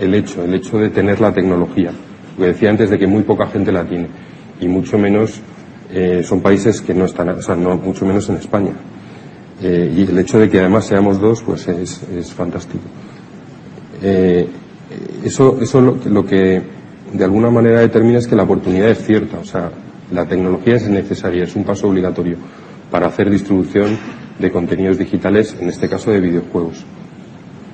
el 0.00 0.14
hecho, 0.14 0.44
el 0.44 0.54
hecho 0.54 0.78
de 0.78 0.90
tener 0.90 1.20
la 1.20 1.32
tecnología. 1.32 1.92
Lo 2.36 2.44
que 2.44 2.52
decía 2.52 2.70
antes 2.70 2.90
de 2.90 2.98
que 2.98 3.06
muy 3.06 3.22
poca 3.22 3.46
gente 3.46 3.72
la 3.72 3.84
tiene 3.84 4.08
y 4.60 4.68
mucho 4.68 4.98
menos 4.98 5.40
eh, 5.90 6.22
son 6.24 6.40
países 6.40 6.80
que 6.80 6.94
no 6.94 7.04
están, 7.04 7.28
o 7.30 7.42
sea, 7.42 7.54
no, 7.56 7.76
mucho 7.76 8.04
menos 8.04 8.28
en 8.28 8.36
España. 8.36 8.72
Eh, 9.62 9.94
y 9.96 10.02
el 10.02 10.18
hecho 10.18 10.38
de 10.38 10.50
que 10.50 10.60
además 10.60 10.86
seamos 10.86 11.20
dos, 11.20 11.42
pues 11.42 11.66
es, 11.68 12.32
fantástico. 12.32 12.84
Eh, 14.02 14.48
eso, 15.24 15.58
eso 15.60 15.80
lo, 15.80 15.98
lo 16.06 16.26
que 16.26 16.62
de 17.12 17.24
alguna 17.24 17.50
manera 17.50 17.80
determina 17.80 18.18
es 18.18 18.26
que 18.26 18.36
la 18.36 18.42
oportunidad 18.42 18.90
es 18.90 19.04
cierta, 19.04 19.38
o 19.38 19.44
sea, 19.44 19.70
la 20.12 20.26
tecnología 20.26 20.76
es 20.76 20.88
necesaria, 20.88 21.44
es 21.44 21.56
un 21.56 21.64
paso 21.64 21.88
obligatorio 21.88 22.36
para 22.90 23.06
hacer 23.06 23.30
distribución 23.30 23.98
de 24.38 24.50
contenidos 24.50 24.98
digitales, 24.98 25.56
en 25.58 25.68
este 25.68 25.88
caso 25.88 26.10
de 26.10 26.20
videojuegos. 26.20 26.84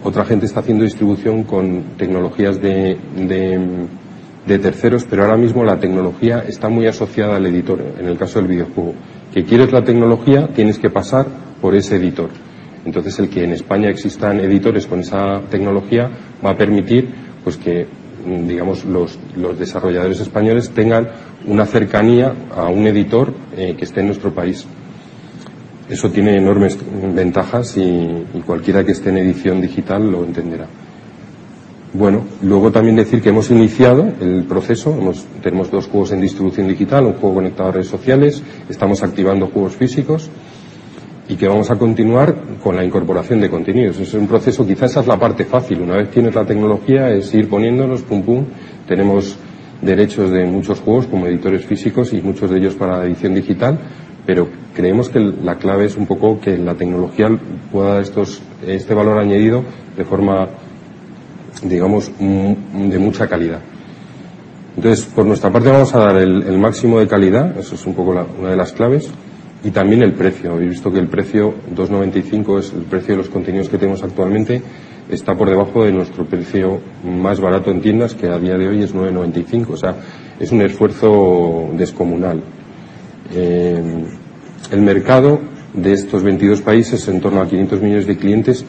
Otra 0.04 0.24
gente 0.24 0.46
está 0.46 0.60
haciendo 0.60 0.84
distribución 0.84 1.44
con 1.44 1.96
tecnologías 1.96 2.60
de, 2.60 2.96
de, 4.46 4.58
terceros, 4.58 5.04
pero 5.08 5.22
ahora 5.22 5.36
mismo 5.36 5.64
la 5.64 5.78
tecnología 5.78 6.44
está 6.46 6.68
muy 6.68 6.86
asociada 6.86 7.36
al 7.36 7.46
editor, 7.46 7.80
en 7.98 8.06
el 8.06 8.18
caso 8.18 8.38
del 8.38 8.48
videojuego. 8.48 8.94
Que 9.32 9.44
quieres 9.44 9.72
la 9.72 9.84
tecnología, 9.84 10.48
tienes 10.48 10.78
que 10.78 10.90
pasar 10.90 11.26
por 11.60 11.74
ese 11.74 11.96
editor. 11.96 12.30
Entonces, 12.84 13.18
el 13.18 13.28
que 13.28 13.44
en 13.44 13.52
España 13.52 13.88
existan 13.88 14.40
editores 14.40 14.86
con 14.86 15.00
esa 15.00 15.40
tecnología 15.50 16.10
va 16.44 16.50
a 16.50 16.56
permitir 16.56 17.08
pues 17.44 17.56
que 17.56 17.86
digamos, 18.24 18.84
los, 18.84 19.18
los, 19.36 19.58
desarrolladores 19.58 20.20
españoles 20.20 20.70
tengan 20.70 21.08
una 21.46 21.66
cercanía 21.66 22.32
a 22.54 22.66
un 22.66 22.86
editor 22.86 23.34
eh, 23.56 23.74
que 23.76 23.84
esté 23.84 24.00
en 24.00 24.06
nuestro 24.06 24.32
país. 24.32 24.66
Eso 25.88 26.10
tiene 26.10 26.36
enormes 26.36 26.78
ventajas 27.14 27.76
y, 27.76 28.24
cualquiera 28.46 28.84
que 28.84 28.92
esté 28.92 29.10
en 29.10 29.18
edición 29.18 29.60
digital 29.60 30.10
lo 30.10 30.24
entenderá. 30.24 30.66
Bueno, 31.94 32.24
luego 32.42 32.72
también 32.72 32.96
decir 32.96 33.20
que 33.20 33.28
hemos 33.28 33.50
iniciado 33.50 34.10
el 34.20 34.44
proceso, 34.44 34.96
tenemos 35.42 35.70
dos 35.70 35.88
juegos 35.88 36.12
en 36.12 36.22
distribución 36.22 36.66
digital, 36.66 37.04
un 37.04 37.12
juego 37.14 37.34
conectado 37.36 37.68
a 37.68 37.72
redes 37.72 37.88
sociales, 37.88 38.42
estamos 38.68 39.02
activando 39.02 39.48
juegos 39.48 39.76
físicos 39.76 40.30
y 41.28 41.36
que 41.36 41.46
vamos 41.46 41.70
a 41.70 41.76
continuar 41.76 42.34
con 42.62 42.76
la 42.76 42.84
incorporación 42.84 43.40
de 43.40 43.50
contenidos. 43.50 43.98
Es 44.00 44.14
un 44.14 44.26
proceso, 44.26 44.66
quizás 44.66 44.92
esa 44.92 45.00
es 45.00 45.06
la 45.06 45.18
parte 45.18 45.44
fácil. 45.44 45.82
Una 45.82 45.96
vez 45.96 46.10
tienes 46.10 46.34
la 46.34 46.46
tecnología, 46.46 47.10
es 47.10 47.32
ir 47.34 47.48
poniéndonos, 47.48 48.02
pum 48.02 48.22
pum. 48.22 48.44
Tenemos 48.88 49.36
derechos 49.82 50.30
de 50.30 50.46
muchos 50.46 50.80
juegos 50.80 51.06
como 51.06 51.26
editores 51.26 51.66
físicos 51.66 52.12
y 52.14 52.22
muchos 52.22 52.50
de 52.50 52.58
ellos 52.58 52.74
para 52.74 53.04
edición 53.04 53.34
digital, 53.34 53.78
pero 54.24 54.48
creemos 54.74 55.10
que 55.10 55.18
la 55.18 55.56
clave 55.56 55.86
es 55.86 55.96
un 55.96 56.06
poco 56.06 56.40
que 56.40 56.56
la 56.56 56.74
tecnología 56.74 57.28
pueda 57.70 57.94
dar 57.94 58.02
estos, 58.02 58.40
este 58.66 58.94
valor 58.94 59.18
añadido 59.18 59.62
de 59.96 60.04
forma, 60.04 60.48
digamos, 61.62 62.10
de 62.18 62.98
mucha 62.98 63.28
calidad. 63.28 63.60
Entonces, 64.76 65.04
por 65.06 65.26
nuestra 65.26 65.50
parte 65.50 65.70
vamos 65.70 65.94
a 65.94 65.98
dar 65.98 66.16
el, 66.16 66.58
máximo 66.58 66.98
de 66.98 67.06
calidad, 67.06 67.58
eso 67.58 67.74
es 67.74 67.86
un 67.86 67.94
poco 67.94 68.26
una 68.38 68.50
de 68.50 68.56
las 68.56 68.72
claves 68.72 69.10
y 69.62 69.70
también 69.70 70.02
el 70.02 70.14
precio. 70.14 70.58
He 70.58 70.66
visto 70.66 70.90
que 70.90 70.98
el 70.98 71.08
precio 71.08 71.54
2,95 71.74 72.58
es 72.58 72.72
el 72.72 72.82
precio 72.82 73.14
de 73.14 73.18
los 73.18 73.28
contenidos 73.28 73.68
que 73.68 73.78
tenemos 73.78 74.02
actualmente, 74.02 74.62
está 75.10 75.36
por 75.36 75.48
debajo 75.48 75.84
de 75.84 75.92
nuestro 75.92 76.24
precio 76.24 76.80
más 77.04 77.38
barato 77.40 77.70
en 77.70 77.80
tiendas, 77.80 78.14
que 78.14 78.28
a 78.28 78.38
día 78.38 78.56
de 78.56 78.68
hoy 78.68 78.82
es 78.82 78.94
9,95. 78.94 79.70
O 79.70 79.76
sea, 79.76 79.96
es 80.40 80.50
un 80.52 80.62
esfuerzo 80.62 81.68
descomunal. 81.74 82.42
Eh, 83.34 83.82
el 84.70 84.80
mercado 84.80 85.40
de 85.74 85.92
estos 85.92 86.22
22 86.22 86.62
países, 86.62 87.06
en 87.08 87.20
torno 87.20 87.40
a 87.40 87.48
500 87.48 87.80
millones 87.82 88.06
de 88.06 88.16
clientes, 88.16 88.64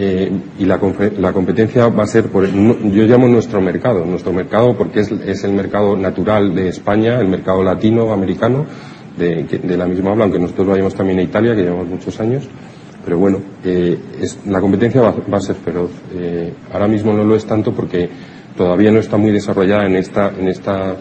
eh, 0.00 0.30
y 0.60 0.64
la, 0.64 0.78
competencia 0.78 1.88
va 1.88 2.04
a 2.04 2.06
ser 2.06 2.26
por, 2.28 2.46
yo 2.46 3.02
llamo 3.02 3.26
nuestro 3.26 3.60
mercado, 3.60 4.04
nuestro 4.04 4.32
mercado 4.32 4.76
porque 4.76 5.00
es, 5.00 5.10
es 5.10 5.42
el 5.42 5.54
mercado 5.54 5.96
natural 5.96 6.54
de 6.54 6.68
España, 6.68 7.18
el 7.18 7.26
mercado 7.26 7.64
latino, 7.64 8.12
americano, 8.12 8.64
de, 9.18 9.76
la 9.76 9.86
misma 9.86 10.12
habla, 10.12 10.24
aunque 10.24 10.38
nosotros 10.38 10.68
vayamos 10.68 10.94
también 10.94 11.18
a 11.18 11.22
Italia, 11.22 11.56
que 11.56 11.62
llevamos 11.62 11.88
muchos 11.88 12.20
años. 12.20 12.48
Pero 13.04 13.18
bueno, 13.18 13.40
eh, 13.64 13.98
la 14.46 14.60
competencia 14.60 15.00
va, 15.00 15.36
a 15.36 15.40
ser 15.40 15.56
feroz. 15.56 15.90
Eh, 16.14 16.52
ahora 16.72 16.86
mismo 16.86 17.12
no 17.12 17.24
lo 17.24 17.34
es 17.34 17.44
tanto 17.44 17.72
porque 17.72 18.08
todavía 18.56 18.92
no 18.92 19.00
está 19.00 19.16
muy 19.16 19.32
desarrollada 19.32 19.86
en 19.86 19.96
esta, 19.96 20.30
en 20.38 20.46
esta 20.46 20.96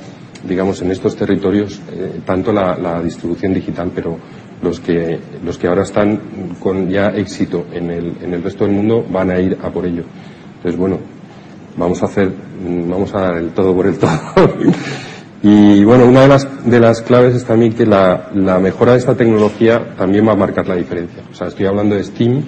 digamos, 0.48 0.82
en 0.82 0.92
estos 0.92 1.16
territorios, 1.16 1.82
eh, 1.92 2.22
tanto 2.26 2.52
la, 2.52 3.02
distribución 3.04 3.54
digital, 3.54 3.92
pero 3.94 4.18
los 4.62 4.80
que, 4.80 5.20
los 5.44 5.58
que 5.58 5.68
ahora 5.68 5.84
están 5.84 6.56
con 6.60 6.90
ya 6.90 7.10
éxito 7.10 7.66
en 7.72 7.92
el, 7.92 8.18
en 8.22 8.34
el 8.34 8.44
resto 8.44 8.66
del 8.66 8.74
mundo 8.74 9.06
van 9.10 9.30
a 9.30 9.40
ir 9.40 9.58
a 9.62 9.70
por 9.70 9.86
ello. 9.86 10.04
Entonces, 10.58 10.78
bueno, 10.78 11.00
vamos 11.78 12.02
a 12.02 12.06
hacer, 12.06 12.32
vamos 12.88 13.14
a 13.14 13.22
dar 13.22 13.38
el 13.38 13.50
todo 13.52 13.76
por 13.76 13.88
el 13.88 13.98
todo. 13.98 14.12
Y 15.44 15.84
bueno, 15.84 16.08
una 16.08 16.22
de 16.22 16.28
las, 16.28 16.66
de 16.66 16.80
las 16.80 17.04
claves 17.04 17.36
es 17.36 17.46
también 17.46 17.72
que 17.74 17.86
la, 17.86 18.32
la, 18.34 18.58
mejora 18.58 18.94
de 18.94 18.98
esta 18.98 19.16
tecnología 19.16 19.94
también 19.96 20.28
va 20.28 20.32
a 20.32 20.36
marcar 20.36 20.68
la 20.68 20.76
diferencia. 20.76 21.22
O 21.32 21.36
sea, 21.36 21.48
estoy 21.48 21.68
hablando 21.68 21.96
de 21.96 22.04
Steam, 22.04 22.44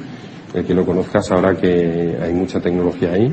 el 0.55 0.65
que 0.65 0.73
lo 0.73 0.83
conozca 0.87 1.21
sabrá 1.21 1.55
que 1.55 2.17
hay 2.19 2.33
mucha 2.33 2.59
tecnología 2.59 3.11
ahí 3.11 3.31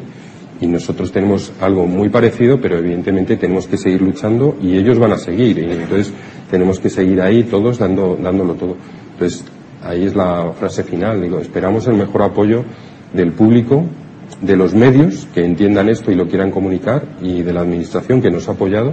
y 0.61 0.67
nosotros 0.67 1.13
tenemos 1.13 1.53
algo 1.61 1.87
muy 1.87 2.09
parecido, 2.09 2.61
pero 2.61 2.79
evidentemente 2.79 3.37
tenemos 3.37 3.67
que 3.67 3.77
seguir 3.77 4.03
luchando 4.03 4.57
y 4.61 4.77
ellos 4.77 4.99
van 4.99 5.13
a 5.13 5.19
seguir. 5.19 5.59
Y 5.59 5.71
entonces 5.71 6.13
tenemos 6.51 6.81
que 6.81 6.91
seguir 6.91 7.21
ahí 7.21 7.45
todos 7.45 7.79
dando, 7.79 8.17
dándolo 8.21 8.55
todo. 8.55 8.77
Entonces, 9.13 9.45
ahí 9.83 10.05
es 10.05 10.15
la 10.15 10.53
frase 10.53 10.85
final. 10.85 11.23
Digo, 11.23 11.39
esperamos 11.39 11.87
el 11.87 11.95
mejor 11.95 12.23
apoyo 12.23 12.65
del 13.13 13.33
público, 13.33 13.85
de 14.41 14.57
los 14.57 14.75
medios 14.75 15.27
que 15.35 15.45
entiendan 15.45 15.89
esto 15.89 16.11
y 16.11 16.15
lo 16.15 16.27
quieran 16.27 16.51
comunicar 16.51 17.05
y 17.23 17.43
de 17.43 17.53
la 17.53 17.61
administración 17.61 18.21
que 18.21 18.31
nos 18.31 18.49
ha 18.49 18.53
apoyado 18.53 18.93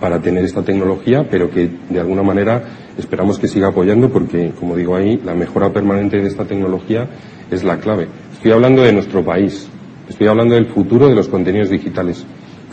para 0.00 0.20
tener 0.20 0.44
esta 0.44 0.62
tecnología, 0.62 1.26
pero 1.30 1.50
que 1.50 1.70
de 1.90 2.00
alguna 2.00 2.22
manera 2.22 2.62
esperamos 2.96 3.38
que 3.38 3.46
siga 3.46 3.68
apoyando 3.68 4.08
porque, 4.08 4.52
como 4.58 4.74
digo 4.74 4.96
ahí, 4.96 5.20
la 5.24 5.34
mejora 5.34 5.70
permanente 5.72 6.20
de 6.20 6.26
esta 6.26 6.44
tecnología 6.44 7.08
es 7.50 7.62
la 7.62 7.78
clave. 7.78 8.08
Estoy 8.32 8.52
hablando 8.52 8.82
de 8.82 8.92
nuestro 8.92 9.22
país, 9.22 9.68
estoy 10.08 10.26
hablando 10.26 10.54
del 10.54 10.66
futuro 10.66 11.08
de 11.08 11.14
los 11.14 11.28
contenidos 11.28 11.68
digitales. 11.68 12.24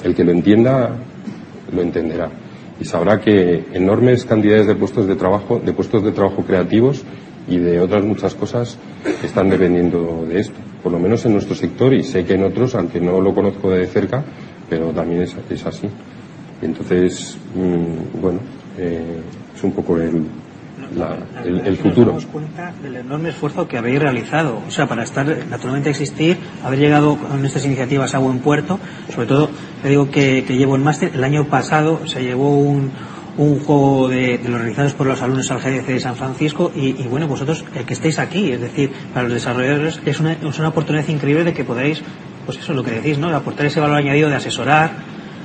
El 0.03 0.15
que 0.15 0.23
lo 0.23 0.31
entienda, 0.31 0.95
lo 1.73 1.81
entenderá. 1.81 2.29
Y 2.79 2.85
sabrá 2.85 3.19
que 3.19 3.65
enormes 3.73 4.25
cantidades 4.25 4.67
de 4.67 4.75
puestos 4.75 5.07
de 5.07 5.15
trabajo, 5.15 5.59
de 5.63 5.73
puestos 5.73 6.03
de 6.03 6.11
trabajo 6.11 6.43
creativos 6.43 7.03
y 7.47 7.57
de 7.57 7.79
otras 7.79 8.03
muchas 8.03 8.35
cosas 8.35 8.77
están 9.23 9.49
dependiendo 9.49 10.25
de 10.27 10.39
esto. 10.39 10.59
Por 10.83 10.91
lo 10.91 10.99
menos 10.99 11.25
en 11.25 11.33
nuestro 11.33 11.55
sector 11.55 11.93
y 11.93 12.03
sé 12.03 12.25
que 12.25 12.35
en 12.35 12.43
otros, 12.43 12.75
aunque 12.75 12.99
no 12.99 13.19
lo 13.19 13.33
conozco 13.33 13.71
de 13.71 13.87
cerca, 13.87 14.23
pero 14.69 14.91
también 14.91 15.21
es 15.21 15.65
así. 15.65 15.89
Entonces, 16.61 17.37
mm, 17.55 18.21
bueno, 18.21 18.39
eh, 18.77 19.21
es 19.55 19.63
un 19.63 19.71
poco 19.71 19.97
el, 19.97 20.23
el, 21.45 21.77
futuro. 21.77 22.13
Nos 22.13 22.23
damos 22.23 22.25
cuenta 22.27 22.73
del 22.81 22.97
enorme 22.97 23.29
esfuerzo 23.29 23.67
que 23.67 23.77
habéis 23.77 23.99
realizado. 23.99 24.61
O 24.67 24.71
sea, 24.71 24.87
para 24.87 25.03
estar, 25.03 25.25
naturalmente 25.49 25.89
existir, 25.89 26.37
haber 26.63 26.79
llegado 26.79 27.17
con 27.17 27.45
estas 27.45 27.65
iniciativas 27.65 28.13
a 28.15 28.19
buen 28.19 28.39
puerto. 28.39 28.79
Sobre 29.13 29.27
todo, 29.27 29.49
le 29.83 29.89
digo 29.89 30.09
que, 30.09 30.41
llevo 30.41 30.75
el 30.75 30.81
máster. 30.81 31.11
El 31.13 31.23
año 31.23 31.45
pasado 31.45 32.07
se 32.07 32.23
llevó 32.23 32.57
un, 32.57 32.91
un 33.37 33.59
juego 33.59 34.07
de, 34.09 34.39
los 34.47 34.59
realizados 34.59 34.93
por 34.93 35.07
los 35.07 35.21
alumnos 35.21 35.49
al 35.51 35.59
GDC 35.59 35.87
de 35.87 35.99
San 35.99 36.15
Francisco 36.15 36.71
y, 36.75 36.93
bueno, 37.03 37.27
vosotros 37.27 37.63
el 37.75 37.85
que 37.85 37.93
estéis 37.93 38.19
aquí, 38.19 38.51
es 38.51 38.61
decir, 38.61 38.91
para 39.13 39.23
los 39.23 39.33
desarrolladores 39.33 40.01
es 40.05 40.19
una, 40.19 40.33
es 40.33 40.59
una 40.59 40.69
oportunidad 40.69 41.07
increíble 41.07 41.43
de 41.43 41.53
que 41.53 41.63
podáis, 41.63 42.01
pues 42.45 42.57
eso 42.57 42.71
es 42.71 42.75
lo 42.75 42.83
que 42.83 42.91
decís, 42.91 43.17
¿no? 43.17 43.33
Aportar 43.35 43.67
ese 43.67 43.79
valor 43.79 43.97
añadido 43.97 44.29
de 44.29 44.35
asesorar, 44.35 44.91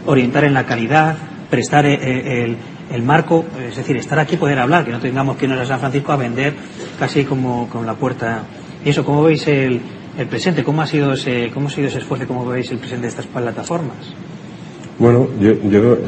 orientar 0.07 0.44
en 0.44 0.55
la 0.55 0.64
calidad, 0.64 1.16
prestar 1.50 1.85
eh, 1.85 1.98
eh, 2.00 2.57
el, 2.92 3.02
marco, 3.02 3.44
es 3.68 3.76
decir, 3.76 3.96
estar 3.96 4.18
aquí, 4.18 4.37
poder 4.37 4.59
hablar, 4.59 4.85
que 4.85 4.90
no 4.90 5.00
tengamos 5.00 5.37
que 5.37 5.46
irnos 5.46 5.61
a 5.61 5.66
San 5.66 5.81
Francisco 5.81 6.12
a 6.12 6.16
vender 6.16 6.55
casi 6.98 7.24
como 7.24 7.68
con 7.68 7.87
la 7.87 7.94
puerta. 7.94 8.44
Y 8.85 8.90
eso, 8.90 9.05
¿cómo 9.05 9.22
veis 9.24 9.46
el, 9.48 9.81
el 10.18 10.26
presente? 10.26 10.64
¿Cómo 10.64 10.83
ha 10.83 10.87
sido 10.87 11.12
ese, 11.12 11.50
cómo 11.52 11.68
ha 11.68 11.70
sido 11.70 11.88
ese 11.88 11.98
esfuerzo? 11.98 12.26
¿Cómo 12.26 12.46
veis 12.46 12.70
el 12.70 12.78
presente 12.78 13.02
de 13.02 13.09
estas 13.09 13.26
plataformas? 13.26 13.96
Bueno, 14.98 15.28
yo, 15.40 15.55
yo 15.68 15.98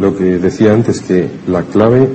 lo 0.00 0.16
que 0.16 0.24
decía 0.24 0.72
antes, 0.72 1.00
que 1.00 1.28
la 1.46 1.62
clave 1.62 2.08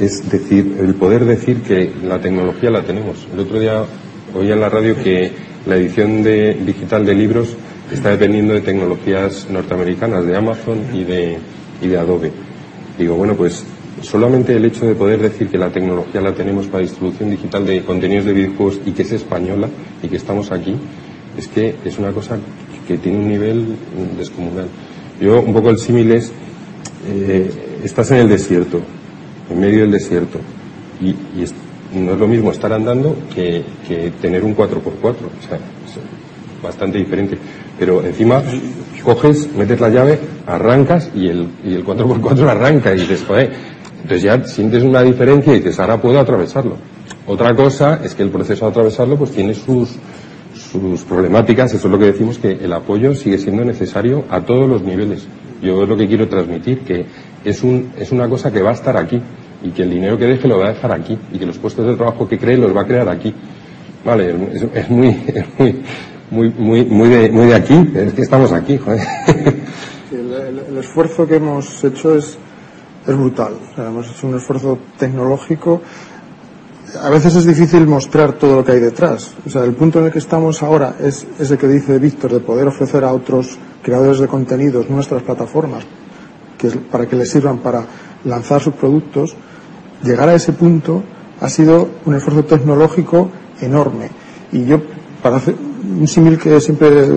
es 0.00 0.28
decir, 0.30 0.76
el 0.80 0.94
poder 0.94 1.24
decir 1.24 1.62
que 1.62 1.90
la 2.02 2.20
tecnología 2.20 2.70
la 2.70 2.82
tenemos. 2.82 3.26
El 3.32 3.40
otro 3.40 3.60
día 3.60 3.84
oí 4.34 4.50
en 4.50 4.60
la 4.60 4.68
radio 4.68 4.96
que 5.02 5.32
la 5.66 5.76
edición 5.76 6.22
de, 6.22 6.54
digital 6.54 7.06
de 7.06 7.14
libros 7.14 7.56
está 7.92 8.10
dependiendo 8.10 8.54
de 8.54 8.60
tecnologías 8.60 9.48
norteamericanas, 9.50 10.26
de 10.26 10.36
Amazon 10.36 10.78
y 10.92 11.04
de, 11.04 11.38
y 11.80 11.88
de 11.88 11.98
Adobe. 11.98 12.32
Digo, 12.98 13.16
bueno, 13.16 13.34
pues 13.34 13.64
solamente 14.02 14.54
el 14.54 14.64
hecho 14.64 14.86
de 14.86 14.94
poder 14.94 15.20
decir 15.20 15.48
que 15.48 15.58
la 15.58 15.70
tecnología 15.70 16.20
la 16.20 16.34
tenemos 16.34 16.66
para 16.66 16.82
distribución 16.82 17.30
digital 17.30 17.66
de 17.66 17.82
contenidos 17.82 18.26
de 18.26 18.32
videojuegos 18.32 18.80
y 18.86 18.92
que 18.92 19.02
es 19.02 19.12
española 19.12 19.68
y 20.02 20.08
que 20.08 20.16
estamos 20.16 20.52
aquí, 20.52 20.76
es 21.36 21.48
que 21.48 21.74
es 21.84 21.98
una 21.98 22.12
cosa 22.12 22.38
que 22.86 22.98
tiene 22.98 23.18
un 23.18 23.28
nivel 23.28 23.76
descomunal. 24.16 24.68
Yo, 25.20 25.40
un 25.40 25.52
poco 25.52 25.70
el 25.70 25.78
símil 25.78 26.12
es, 26.12 26.32
eh, 27.08 27.50
estás 27.82 28.10
en 28.10 28.18
el 28.18 28.28
desierto, 28.28 28.80
en 29.50 29.60
medio 29.60 29.80
del 29.80 29.92
desierto, 29.92 30.38
y, 31.00 31.14
no 31.94 32.14
es 32.14 32.18
lo 32.18 32.26
mismo 32.26 32.50
estar 32.50 32.72
andando 32.72 33.16
que, 33.32 33.64
tener 34.20 34.42
un 34.42 34.56
4x4, 34.56 34.82
o 35.02 35.46
sea, 35.46 35.56
es 35.56 36.62
bastante 36.62 36.98
diferente. 36.98 37.38
Pero 37.78 38.04
encima 38.04 38.42
coges, 39.02 39.48
metes 39.54 39.80
la 39.80 39.88
llave, 39.88 40.18
arrancas 40.46 41.10
y 41.14 41.28
el, 41.28 41.48
y 41.64 41.74
el 41.74 41.84
4x4 41.84 42.48
arranca 42.48 42.94
y 42.94 43.00
dices, 43.00 43.24
joder, 43.26 43.52
entonces 44.02 44.22
ya 44.22 44.44
sientes 44.44 44.82
una 44.82 45.02
diferencia 45.02 45.52
y 45.54 45.58
dices, 45.58 45.78
ahora 45.80 46.00
puedo 46.00 46.18
atravesarlo. 46.18 46.76
Otra 47.26 47.54
cosa 47.54 48.00
es 48.04 48.14
que 48.14 48.22
el 48.22 48.30
proceso 48.30 48.66
de 48.66 48.70
atravesarlo 48.70 49.16
pues 49.16 49.30
tiene 49.30 49.54
sus, 49.54 49.96
sus 50.54 51.02
problemáticas, 51.02 51.72
eso 51.72 51.86
es 51.86 51.92
lo 51.92 51.98
que 51.98 52.06
decimos, 52.06 52.38
que 52.38 52.52
el 52.52 52.72
apoyo 52.72 53.14
sigue 53.14 53.38
siendo 53.38 53.64
necesario 53.64 54.24
a 54.28 54.40
todos 54.40 54.68
los 54.68 54.82
niveles. 54.82 55.26
Yo 55.62 55.82
es 55.82 55.88
lo 55.88 55.96
que 55.96 56.06
quiero 56.06 56.28
transmitir, 56.28 56.80
que 56.80 57.06
es, 57.44 57.62
un, 57.62 57.92
es 57.98 58.12
una 58.12 58.28
cosa 58.28 58.52
que 58.52 58.60
va 58.60 58.70
a 58.70 58.74
estar 58.74 58.96
aquí 58.96 59.20
y 59.62 59.70
que 59.70 59.84
el 59.84 59.90
dinero 59.90 60.18
que 60.18 60.26
deje 60.26 60.46
lo 60.46 60.58
va 60.58 60.66
a 60.66 60.72
dejar 60.74 60.92
aquí 60.92 61.18
y 61.32 61.38
que 61.38 61.46
los 61.46 61.56
puestos 61.56 61.86
de 61.86 61.96
trabajo 61.96 62.28
que 62.28 62.38
cree 62.38 62.58
los 62.58 62.76
va 62.76 62.82
a 62.82 62.86
crear 62.86 63.08
aquí. 63.08 63.34
Vale, 64.04 64.34
es, 64.74 64.90
muy, 64.90 65.16
muy, 65.58 65.82
muy, 66.30 66.50
muy, 66.50 67.08
de, 67.08 67.30
muy 67.30 67.48
de 67.48 67.54
aquí, 67.54 67.92
es 67.94 68.12
que 68.12 68.22
estamos 68.22 68.52
aquí, 68.52 68.78
joder. 68.78 69.00
el, 70.12 70.78
esfuerzo 70.78 71.26
que 71.26 71.36
hemos 71.36 71.82
hecho 71.84 72.16
es, 72.16 72.38
es 73.06 73.16
brutal. 73.16 73.54
hemos 73.76 74.10
hecho 74.10 74.26
un 74.26 74.36
esfuerzo 74.36 74.78
tecnológico 74.98 75.80
a 77.00 77.10
veces 77.10 77.34
es 77.34 77.44
difícil 77.44 77.86
mostrar 77.86 78.34
todo 78.34 78.56
lo 78.56 78.64
que 78.64 78.72
hay 78.72 78.80
detrás. 78.80 79.34
O 79.46 79.50
sea, 79.50 79.64
el 79.64 79.74
punto 79.74 79.98
en 79.98 80.06
el 80.06 80.12
que 80.12 80.18
estamos 80.18 80.62
ahora 80.62 80.96
es 81.00 81.26
ese 81.38 81.58
que 81.58 81.66
dice 81.66 81.98
Víctor, 81.98 82.32
de 82.32 82.40
poder 82.40 82.68
ofrecer 82.68 83.04
a 83.04 83.12
otros 83.12 83.58
creadores 83.82 84.18
de 84.18 84.28
contenidos 84.28 84.88
nuestras 84.90 85.22
plataformas 85.22 85.84
que 86.58 86.68
para 86.70 87.06
que 87.06 87.16
les 87.16 87.30
sirvan 87.30 87.58
para 87.58 87.84
lanzar 88.24 88.60
sus 88.60 88.74
productos. 88.74 89.34
Llegar 90.02 90.28
a 90.28 90.34
ese 90.34 90.52
punto 90.52 91.02
ha 91.40 91.48
sido 91.48 91.88
un 92.04 92.14
esfuerzo 92.14 92.44
tecnológico 92.44 93.30
enorme. 93.60 94.10
Y 94.52 94.64
yo, 94.64 94.80
para 95.24 95.36
hacer 95.36 95.54
un 95.56 96.06
símil 96.06 96.38
que 96.38 96.60
siempre 96.60 97.08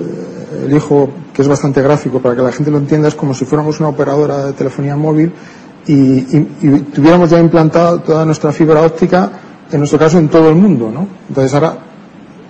elijo, 0.63 1.09
que 1.33 1.41
es 1.41 1.47
bastante 1.49 1.81
gráfico 1.81 2.21
para 2.21 2.37
que 2.37 2.41
la 2.41 2.53
gente 2.53 2.71
lo 2.71 2.77
entienda, 2.77 3.09
es 3.09 3.15
como 3.15 3.33
si 3.33 3.43
fuéramos 3.43 3.81
una 3.81 3.89
operadora 3.89 4.45
de 4.45 4.53
telefonía 4.53 4.95
móvil 4.95 5.33
y, 5.85 6.21
tuviéramos 6.95 7.29
ya 7.29 7.37
implantada 7.37 8.01
toda 8.01 8.25
nuestra 8.25 8.53
fibra 8.53 8.81
óptica 8.81 9.29
en 9.69 9.79
nuestro 9.79 9.99
caso 9.99 10.19
en 10.19 10.29
todo 10.29 10.47
el 10.47 10.55
mundo, 10.55 10.89
¿no? 10.89 11.05
Entonces 11.27 11.53
ahora, 11.53 11.79